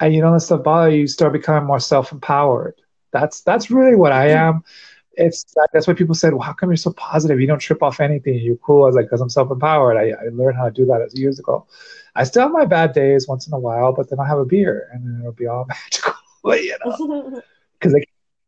[0.00, 2.74] and you don't let stuff bother you, you start becoming more self-empowered.
[3.12, 4.64] That's that's really what I am.
[5.12, 7.40] It's that's why people said, "Well, how come you're so positive?
[7.40, 8.40] You don't trip off anything.
[8.40, 9.96] You're cool." I was like, "Cause I'm self-empowered.
[9.96, 11.68] I, I learned how to do that years ago.
[12.16, 14.44] I still have my bad days once in a while, but then I have a
[14.44, 16.14] beer, and then it'll be all magical.
[16.46, 17.42] you know,
[17.78, 18.00] because I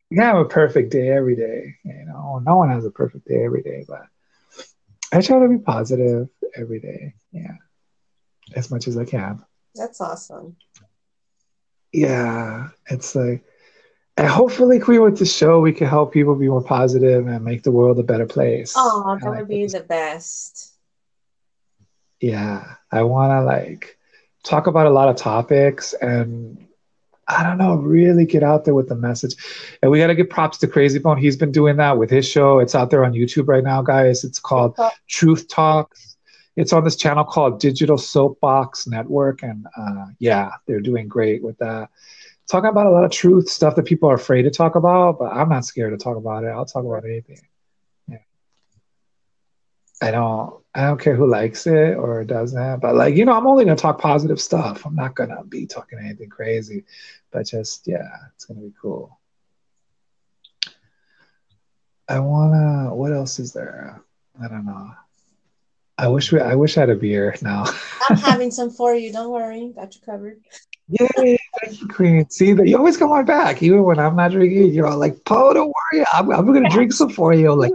[0.09, 1.75] you have a perfect day every day.
[1.83, 4.03] You know, no one has a perfect day every day, but
[5.13, 7.13] I try to be positive every day.
[7.31, 7.55] Yeah,
[8.55, 9.43] as much as I can.
[9.75, 10.55] That's awesome.
[11.91, 13.43] Yeah, it's like,
[14.17, 17.63] and hopefully, we with the show, we can help people be more positive and make
[17.63, 18.73] the world a better place.
[18.75, 20.73] Oh, that would be the best.
[22.19, 23.97] Yeah, I want to like
[24.43, 26.66] talk about a lot of topics and
[27.27, 29.35] I don't know, really get out there with the message.
[29.81, 31.17] And we got to give props to Krayzie Bone.
[31.17, 32.59] He's been doing that with his show.
[32.59, 34.23] It's out there on YouTube right now, guys.
[34.23, 34.77] It's called
[35.07, 36.15] Truth Talks.
[36.55, 39.43] It's on this channel called Digital Soapbox Network.
[39.43, 41.89] And uh, yeah, they're doing great with that.
[42.49, 45.33] Talking about a lot of truth stuff that people are afraid to talk about, but
[45.33, 46.47] I'm not scared to talk about it.
[46.47, 47.41] I'll talk about anything.
[50.01, 53.47] I don't I don't care who likes it or doesn't, but like, you know, I'm
[53.47, 54.85] only gonna talk positive stuff.
[54.85, 56.85] I'm not gonna be talking anything crazy,
[57.31, 59.17] but just yeah, it's gonna be cool.
[62.07, 64.01] I wanna what else is there?
[64.41, 64.91] I don't know.
[65.97, 67.65] I wish we I wish I had a beer now.
[68.07, 70.39] I'm having some for you, don't worry, got you covered.
[70.89, 72.29] Yay, thank you, Queen.
[72.29, 74.71] See that you always come on back, even when I'm not drinking.
[74.73, 77.73] You're all like, "Poe, don't worry, I'm, I'm gonna drink some for you." I'm like,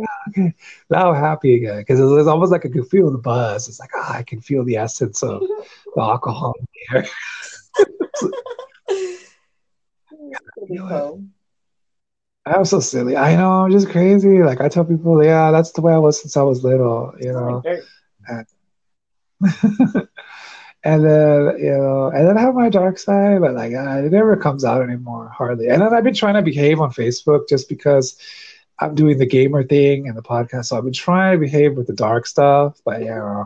[0.00, 0.54] yeah, okay.
[0.90, 3.68] Now I'm happy again because it was almost like I could feel the buzz.
[3.68, 7.06] It's like, ah, oh, I can feel the essence of the alcohol in here.
[12.46, 13.16] I'm so silly.
[13.16, 13.64] I know.
[13.64, 14.42] I'm just crazy.
[14.42, 17.12] Like I tell people, yeah, that's the way I was since I was little.
[17.20, 17.62] You know.
[18.28, 18.46] And,
[20.84, 24.12] and then you know, and then I have my dark side, but like uh, it
[24.12, 25.68] never comes out anymore, hardly.
[25.68, 28.16] And then I've been trying to behave on Facebook just because
[28.78, 31.86] I'm doing the gamer thing and the podcast, so I've been trying to behave with
[31.86, 33.44] the dark stuff, but yeah,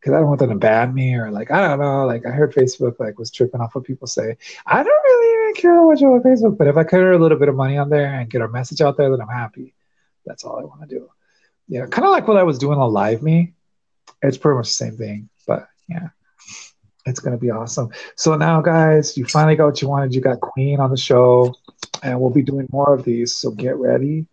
[0.00, 2.06] because I don't want them to ban me or like I don't know.
[2.06, 4.36] Like I heard Facebook like was tripping off what people say.
[4.66, 7.38] I don't really even care much about Facebook, but if I could earn a little
[7.38, 9.74] bit of money on there and get our message out there, then I'm happy.
[10.24, 11.10] That's all I want to do.
[11.68, 13.52] Yeah, kind of like what I was doing on LiveMe.
[14.22, 16.08] It's pretty much the same thing, but yeah.
[17.04, 17.90] It's gonna be awesome.
[18.16, 20.12] So now, guys, you finally got what you wanted.
[20.12, 21.54] You got Queen on the show
[22.02, 23.34] and we'll be doing more of these.
[23.34, 24.26] So get ready.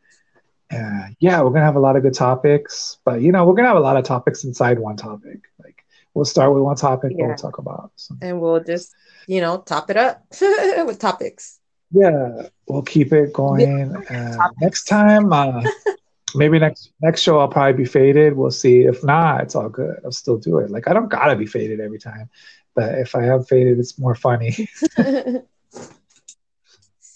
[0.71, 3.67] Uh, yeah, we're gonna have a lot of good topics, but you know, we're gonna
[3.67, 5.41] have a lot of topics inside one topic.
[5.63, 5.83] Like
[6.13, 7.27] we'll start with one topic, yeah.
[7.27, 8.27] we'll talk about, something.
[8.27, 8.93] and we'll just
[9.27, 11.59] you know top it up with topics.
[11.91, 13.95] Yeah, we'll keep it going.
[13.95, 15.61] Uh, next time, uh,
[16.35, 18.35] maybe next next show I'll probably be faded.
[18.35, 18.81] We'll see.
[18.81, 19.99] If not, it's all good.
[20.03, 20.71] I'll still do it.
[20.71, 22.29] Like I don't gotta be faded every time,
[22.73, 24.69] but if I am faded, it's more funny.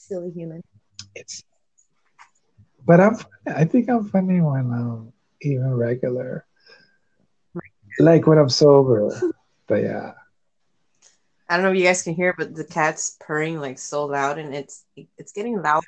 [0.08, 0.64] silly human.
[1.16, 1.44] It's,
[2.86, 3.18] but I'm.
[3.48, 6.46] I think I'm funny when I'm even regular,
[8.00, 9.12] like when I'm sober.
[9.68, 10.14] but yeah.
[11.50, 14.38] I don't know if you guys can hear, but the cat's purring like so loud,
[14.38, 14.84] and it's
[15.18, 15.88] it's getting louder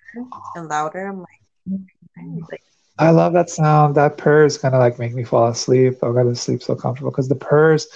[0.55, 1.05] and louder.
[1.05, 2.61] I'm like,
[2.97, 3.95] I love that sound.
[3.95, 6.03] That purrs kind of like make me fall asleep.
[6.03, 7.87] I gotta sleep so comfortable because the purrs,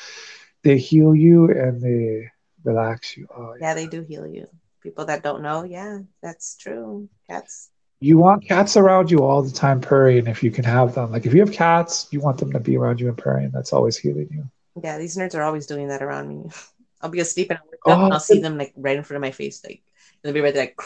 [0.63, 2.29] they heal you and they
[2.65, 3.27] relax you.
[3.35, 3.69] Oh, yeah.
[3.69, 4.47] yeah, they do heal you
[4.83, 7.09] people that don't know, yeah, that's true.
[7.29, 7.69] Cats.
[7.99, 11.11] You want cats around you all the time purring if you can have them.
[11.11, 13.51] Like if you have cats, you want them to be around you and purring.
[13.51, 14.49] That's always healing you.
[14.83, 16.49] Yeah, these nerds are always doing that around me.
[17.01, 18.41] I'll be asleep and I'll wake up oh, and I'll see oh.
[18.41, 20.77] them like right in front of my face, like and they'll be right there, like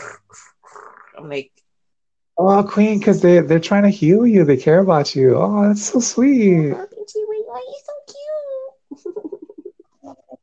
[1.18, 1.52] I'm like
[2.40, 4.44] Oh Queen, because they they're trying to heal you.
[4.44, 5.36] They care about you.
[5.36, 6.72] Oh, that's so sweet.
[6.72, 6.88] Oh,
[7.48, 7.94] why are you so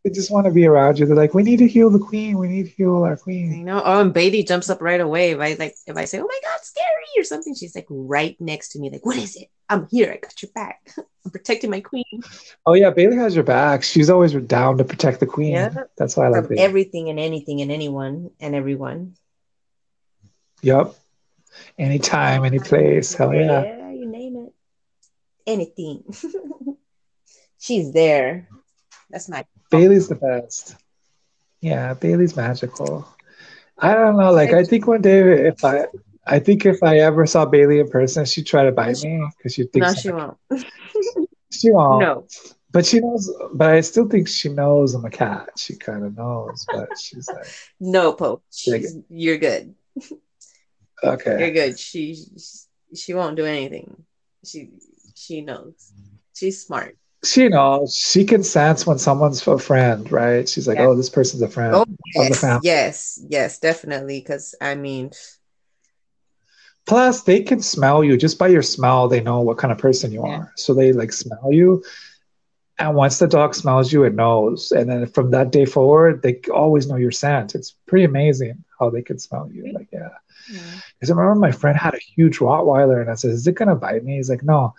[0.05, 1.07] they just want to be around you.
[1.07, 2.37] They're like, we need to heal the queen.
[2.37, 3.55] We need to heal our queen.
[3.55, 3.83] I know.
[3.83, 5.31] Oh, and Bailey jumps up right away.
[5.31, 8.37] If I like, if I say, "Oh my god, scary" or something, she's like right
[8.39, 8.91] next to me.
[8.91, 9.49] Like, what is it?
[9.71, 10.13] I'm here.
[10.13, 10.91] I got your back.
[11.25, 12.05] I'm protecting my queen.
[12.67, 13.83] Oh yeah, Bailey has your back.
[13.83, 15.53] She's always down to protect the queen.
[15.53, 15.73] Yeah.
[15.97, 19.15] That's why I like everything and anything and anyone and everyone.
[20.61, 20.95] Yep.
[21.79, 23.15] anytime, any place.
[23.15, 23.63] Hell yeah.
[23.63, 24.53] Yeah, you name it.
[25.47, 26.05] Anything.
[27.59, 28.49] She's there.
[29.15, 30.75] That's my Bailey's the best.
[31.61, 33.07] Yeah, Bailey's magical.
[33.79, 34.33] I don't know.
[34.33, 35.87] Like, I think one day if I,
[36.27, 39.55] I think if I ever saw Bailey in person, she'd try to bite me because
[39.55, 40.37] she thinks No, she won't.
[41.53, 42.01] she won't.
[42.01, 42.27] No.
[42.73, 43.33] But she knows.
[43.53, 45.51] But I still think she knows I'm a cat.
[45.57, 47.47] She kind of knows, but she's like,
[47.79, 48.43] No, Pope.
[48.51, 49.77] She's, you're good.
[51.05, 51.39] okay.
[51.39, 51.79] You're good.
[51.79, 52.19] She
[52.97, 54.03] she won't do anything.
[54.45, 54.71] She
[55.15, 55.93] she knows.
[56.35, 56.99] She's smart.
[57.25, 57.95] She knows.
[57.95, 60.49] She can sense when someone's a friend, right?
[60.49, 60.87] She's like, Yeah.
[60.87, 61.75] oh, this person's a friend.
[61.75, 61.85] Oh
[62.17, 62.61] Of the yes, family.
[62.63, 64.21] yes, yes, definitely.
[64.21, 65.11] Because I mean,
[66.87, 69.09] Plus, they can smell you just by your smell.
[69.09, 70.37] They know what kind of person you Yeah.
[70.39, 70.53] are.
[70.57, 71.83] So they like smell you.
[72.79, 74.73] And once the dog smells you, it knows.
[74.73, 77.55] And then from that day forward, they always know your scent.
[77.55, 79.73] It's pretty amazing how they can smell you.
[79.73, 80.09] Like, yeah.
[80.99, 83.77] Because I remember my friend had a huge Rottweiler, and I said, "Is it gonna
[83.77, 84.75] bite me?" He's like, "No,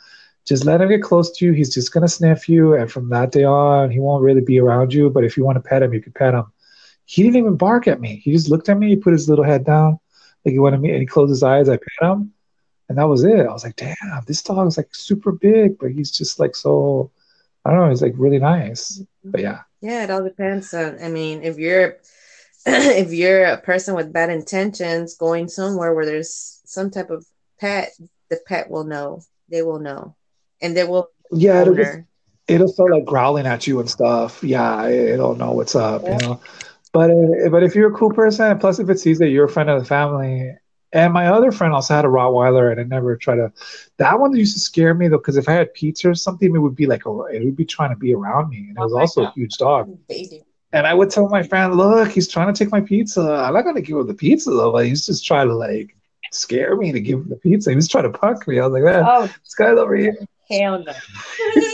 [0.46, 1.52] just let him get close to you.
[1.52, 4.94] He's just gonna sniff you, and from that day on, he won't really be around
[4.94, 5.10] you.
[5.10, 6.46] But if you want to pet him, you can pet him."
[7.06, 8.22] He didn't even bark at me.
[8.24, 8.90] He just looked at me.
[8.90, 10.00] He put his little head down,
[10.44, 11.70] like he wanted me, and he closed his eyes.
[11.70, 12.34] I pet him,
[12.90, 13.40] and that was it.
[13.48, 13.96] I was like, "Damn,
[14.28, 17.12] this dog is like super big, but he's just like so."
[17.66, 17.90] I don't know.
[17.90, 19.02] He's like really nice.
[19.24, 21.00] But yeah, yeah, it all depends on.
[21.02, 21.98] I mean, if you're
[22.66, 27.26] if you're a person with bad intentions going somewhere where there's some type of
[27.60, 27.92] pet,
[28.30, 29.22] the pet will know.
[29.50, 30.16] They will know,
[30.62, 31.62] and they will yeah.
[31.62, 31.98] It'll, just,
[32.48, 34.44] it'll start like growling at you and stuff.
[34.44, 36.12] Yeah, it- it'll know what's up, Yeah.
[36.14, 36.42] you know.
[36.94, 39.46] But uh, but if you're a cool person, and plus if it sees that you're
[39.46, 40.56] a friend of the family,
[40.94, 43.52] and my other friend also had a Rottweiler, and I never tried to.
[43.98, 46.60] That one used to scare me though, because if I had pizza or something, it
[46.60, 48.94] would be like a, it would be trying to be around me, and it was
[48.94, 49.90] Oh also a huge dog.
[50.08, 50.44] Baby.
[50.72, 53.22] And I would tell my friend, "Look, he's trying to take my pizza.
[53.22, 54.72] I'm not gonna give him the pizza though.
[54.72, 55.96] But he's just trying to like
[56.32, 57.72] scare me to give him the pizza.
[57.72, 58.60] He was trying to punk me.
[58.60, 60.16] I was like, man, Oh this guy's over here."
[60.50, 60.94] Hell no.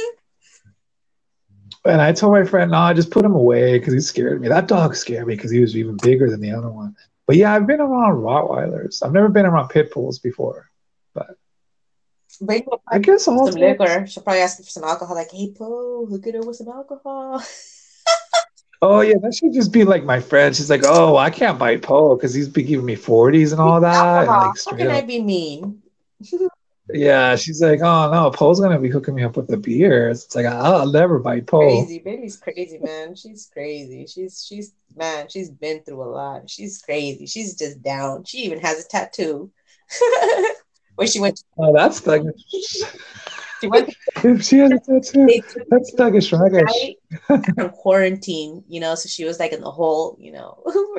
[1.84, 4.48] And I told my friend, "No, I just put him away because he scared me.
[4.48, 6.96] That dog scared me because he was even bigger than the other one."
[7.26, 9.04] But yeah, I've been around Rottweilers.
[9.04, 10.70] I've never been around pit bulls before.
[12.40, 14.06] Bring her I guess all some liquor.
[14.08, 15.16] She'll probably ask for some alcohol.
[15.16, 17.42] Like, hey, Poe, hook it up with some alcohol.
[18.84, 20.56] Oh yeah, that should just be like my friend.
[20.56, 23.80] She's like, "Oh, I can't bite Poe because he's been giving me forties and all
[23.82, 25.84] that." And like How straight can I up, be mean?
[26.94, 27.36] Yeah.
[27.36, 30.46] She's like, "Oh no, Poe's gonna be hooking me up with the beers." It's like
[30.46, 31.60] I'll never bite Poe.
[31.60, 33.16] Crazy, baby's crazy, man.
[33.16, 34.06] She's crazy.
[34.08, 35.28] She's she's man.
[35.30, 36.50] She's been through a lot.
[36.50, 37.26] She's crazy.
[37.26, 38.24] She's just down.
[38.24, 39.52] She even has a tattoo.
[40.96, 42.22] Where she went, Oh, that's like
[43.62, 45.42] she went if she has a tattoo.
[45.70, 46.96] That's thuggish, right
[47.58, 50.64] in quarantine, you know, so she was like in the hole, you know,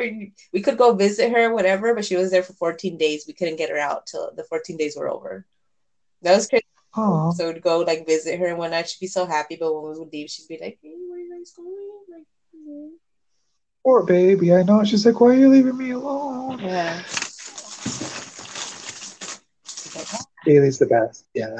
[0.52, 3.24] we could go visit her, whatever, but she was there for 14 days.
[3.26, 5.46] We couldn't get her out till the 14 days were over.
[6.22, 6.64] That was crazy.
[6.96, 8.88] Oh, So we'd go like visit her and whatnot.
[8.88, 11.20] She'd be so happy, but when we would leave, she'd be like, "Hey, where are
[11.20, 12.90] you guys going?" Like, "Mhm."
[13.84, 14.54] poor baby.
[14.54, 14.84] I know.
[14.84, 17.02] She's like, "Why are you leaving me alone?" yeah.
[20.44, 21.24] Bailey's the best.
[21.34, 21.54] Yeah.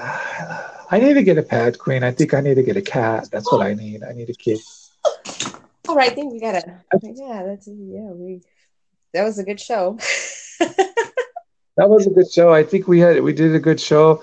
[0.91, 2.03] I need to get a pet, Queen.
[2.03, 3.29] I think I need to get a cat.
[3.31, 4.03] That's what I need.
[4.03, 4.59] I need a kid.
[5.89, 6.81] All right, I think we gotta.
[7.03, 8.11] Yeah, that's yeah.
[8.11, 8.43] We
[9.15, 9.99] that was a good show.
[11.79, 12.53] That was a good show.
[12.53, 14.23] I think we had we did a good show,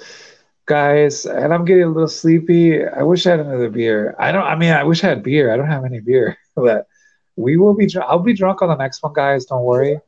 [0.69, 1.25] guys.
[1.25, 2.85] And I'm getting a little sleepy.
[2.85, 4.15] I wish I had another beer.
[4.17, 4.43] I don't.
[4.45, 5.51] I mean, I wish I had beer.
[5.51, 6.87] I don't have any beer, but
[7.35, 7.87] we will be.
[7.87, 9.45] Dr- I'll be drunk on the next one, guys.
[9.45, 9.99] Don't worry.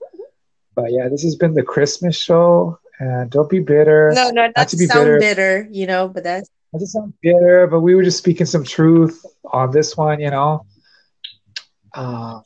[0.76, 4.12] But yeah, this has been the Christmas show, and don't be bitter.
[4.16, 5.20] no, no, not to to be sound bitter.
[5.20, 5.68] bitter.
[5.72, 9.26] you know, but that's Not to sound bitter, but we were just speaking some truth
[9.52, 10.66] on this one, you know.
[11.94, 12.44] Um,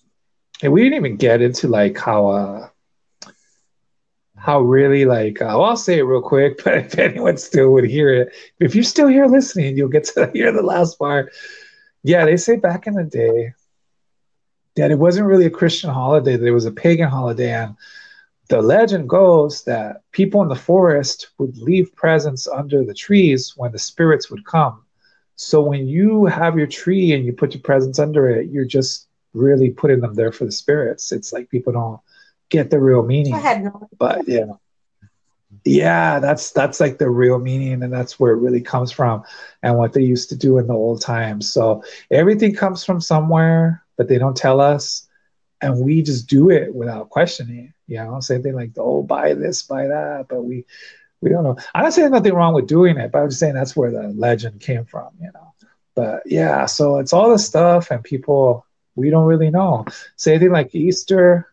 [0.64, 2.70] and we didn't even get into like how uh
[4.46, 7.84] how really like uh, well, I'll say it real quick, but if anyone still would
[7.84, 11.34] hear it, if you're still here listening, you'll get to hear the last part.
[12.04, 13.54] Yeah, they say back in the day
[14.76, 17.76] that it wasn't really a Christian holiday; that it was a pagan holiday, and
[18.48, 23.72] the legend goes that people in the forest would leave presents under the trees when
[23.72, 24.84] the spirits would come.
[25.38, 29.08] So when you have your tree and you put your presents under it, you're just
[29.34, 31.12] really putting them there for the spirits.
[31.12, 32.00] It's like people don't
[32.50, 33.34] get the real meaning.
[33.34, 33.90] I had no.
[33.98, 34.46] But yeah.
[35.64, 39.24] Yeah, that's that's like the real meaning and that's where it really comes from
[39.64, 41.52] and what they used to do in the old times.
[41.52, 45.08] So everything comes from somewhere, but they don't tell us
[45.62, 47.74] and we just do it without questioning.
[47.88, 50.66] You know, same thing like oh buy this, buy that, but we
[51.22, 51.58] we don't know.
[51.74, 54.10] I'm not saying nothing wrong with doing it, but I'm just saying that's where the
[54.10, 55.54] legend came from, you know.
[55.96, 58.66] But yeah, so it's all this stuff and people
[58.96, 59.86] we don't really know.
[60.16, 61.52] Same thing like Easter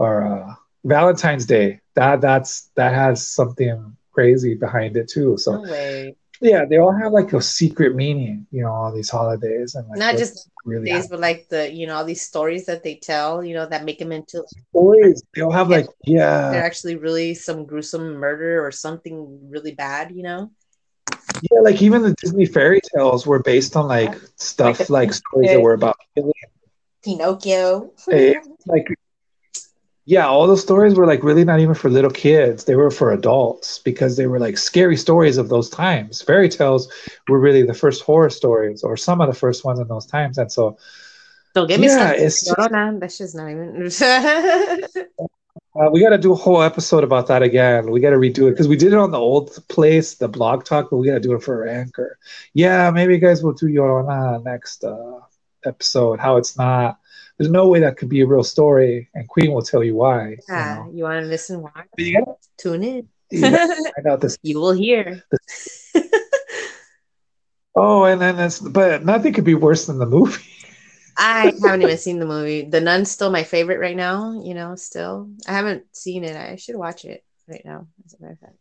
[0.00, 0.54] or uh,
[0.84, 1.80] Valentine's Day.
[1.94, 5.36] that that's that has something crazy behind it too.
[5.38, 9.74] So No yeah, they all have like a secret meaning, you know, all these holidays
[9.74, 12.82] and like Not just really Days, but like the you know all these stories that
[12.82, 15.22] they tell, you know, that make them into stories.
[15.34, 20.12] They all have like they're yeah, actually really some gruesome murder or something really bad,
[20.12, 20.50] you know.
[21.50, 25.50] yeah, like even the Disney fairy tales were based on like stuff Like like, stories
[25.50, 25.96] that were about.
[27.04, 27.92] Pinocchio.
[28.66, 28.86] Like
[30.06, 32.64] yeah, all those stories were like really not even for little kids.
[32.64, 36.20] They were for adults because they were like scary stories of those times.
[36.22, 36.88] Fairy tales
[37.28, 40.38] were really the first horror stories or some of the first ones in those times.
[40.38, 40.76] And so
[41.54, 42.22] Don't get me Yeah, started.
[42.24, 43.90] it's No, just- no, no, that's just not even.
[45.74, 47.90] Uh, we got to do a whole episode about that again.
[47.90, 50.64] We got to redo it because we did it on the old place, the blog
[50.64, 52.18] talk, but we got to do it for our Anchor.
[52.54, 55.20] Yeah, maybe you guys will do Llorona next uh,
[55.64, 56.18] episode.
[56.18, 56.98] How it's not.
[57.40, 60.28] There's no way that could be a real story, and Queen will tell you why.
[60.28, 60.90] you yeah, know.
[60.92, 61.62] you want to listen?
[61.62, 61.70] Why?
[61.74, 63.08] But you gotta, Tune in.
[63.30, 64.36] you gotta find out this.
[64.42, 65.24] you will hear.
[67.74, 70.42] Oh, and then it's but nothing could be worse than the movie.
[71.16, 72.62] I haven't even seen the movie.
[72.62, 74.42] The Nun's still my favorite right now.
[74.42, 76.36] You know, still I haven't seen it.
[76.36, 77.86] I should watch it right now.
[78.04, 78.56] As a matter of fact.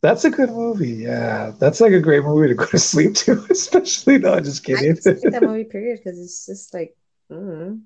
[0.00, 0.88] That's a good movie.
[0.88, 4.18] Yeah, that's like a great movie to go to sleep to, especially.
[4.18, 4.94] No, just I kidding.
[4.96, 6.96] just like that movie period because it's just like,
[7.30, 7.80] mm,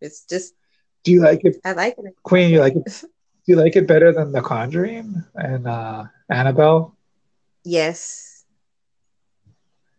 [0.00, 0.54] it's just
[1.04, 2.14] Do you like it, I like it.
[2.22, 2.50] Queen?
[2.50, 2.84] You like it?
[3.46, 6.96] Do you like it better than The Conjuring and uh, Annabelle?
[7.64, 8.44] Yes,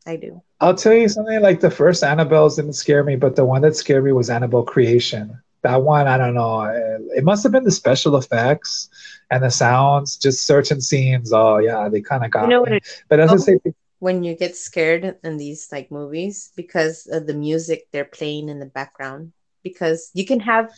[0.05, 0.41] I do.
[0.59, 1.41] I'll tell you something.
[1.41, 4.63] Like the first Annabelle's didn't scare me, but the one that scared me was Annabelle
[4.63, 5.39] Creation.
[5.63, 6.61] That one, I don't know.
[6.61, 8.89] It, it must have been the special effects
[9.31, 11.31] and the sounds, just certain scenes.
[11.33, 12.61] Oh yeah, they kind of got You know me.
[12.61, 12.71] what?
[12.73, 13.59] It, But as I say,
[14.05, 18.59] when you get scared in these like movies because of the music they're playing in
[18.59, 19.33] the background,
[19.63, 20.69] because you can have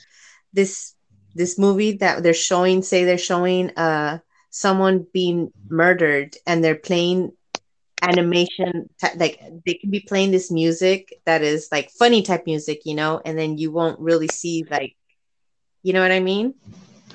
[0.53, 0.95] this
[1.35, 7.31] this movie that they're showing, say they're showing uh someone being murdered, and they're playing
[8.01, 12.95] animation like they can be playing this music that is like funny type music you
[12.95, 14.95] know and then you won't really see like
[15.83, 16.53] you know what i mean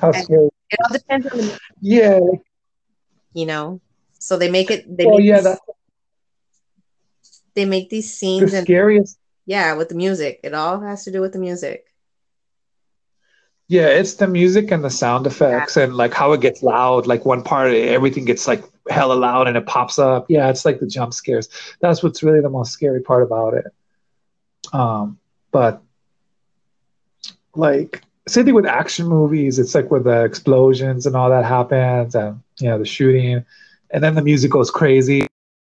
[0.00, 0.50] how scary.
[0.70, 2.20] it all depends on the Yeah.
[3.34, 3.80] you know
[4.18, 5.40] so they make it they Well, make yeah,
[7.54, 9.18] they make these the scenes and scariest.
[9.46, 11.86] yeah with the music it all has to do with the music
[13.68, 17.06] Yeah, it's the music and the sound effects and like how it gets loud.
[17.06, 20.26] Like one part, everything gets like hella loud and it pops up.
[20.28, 21.48] Yeah, it's like the jump scares.
[21.80, 23.66] That's what's really the most scary part about it.
[24.74, 25.18] Um,
[25.52, 25.82] but
[27.54, 29.58] like same thing with action movies.
[29.58, 33.44] It's like where the explosions and all that happens, and you know the shooting,
[33.90, 35.26] and then the music goes crazy.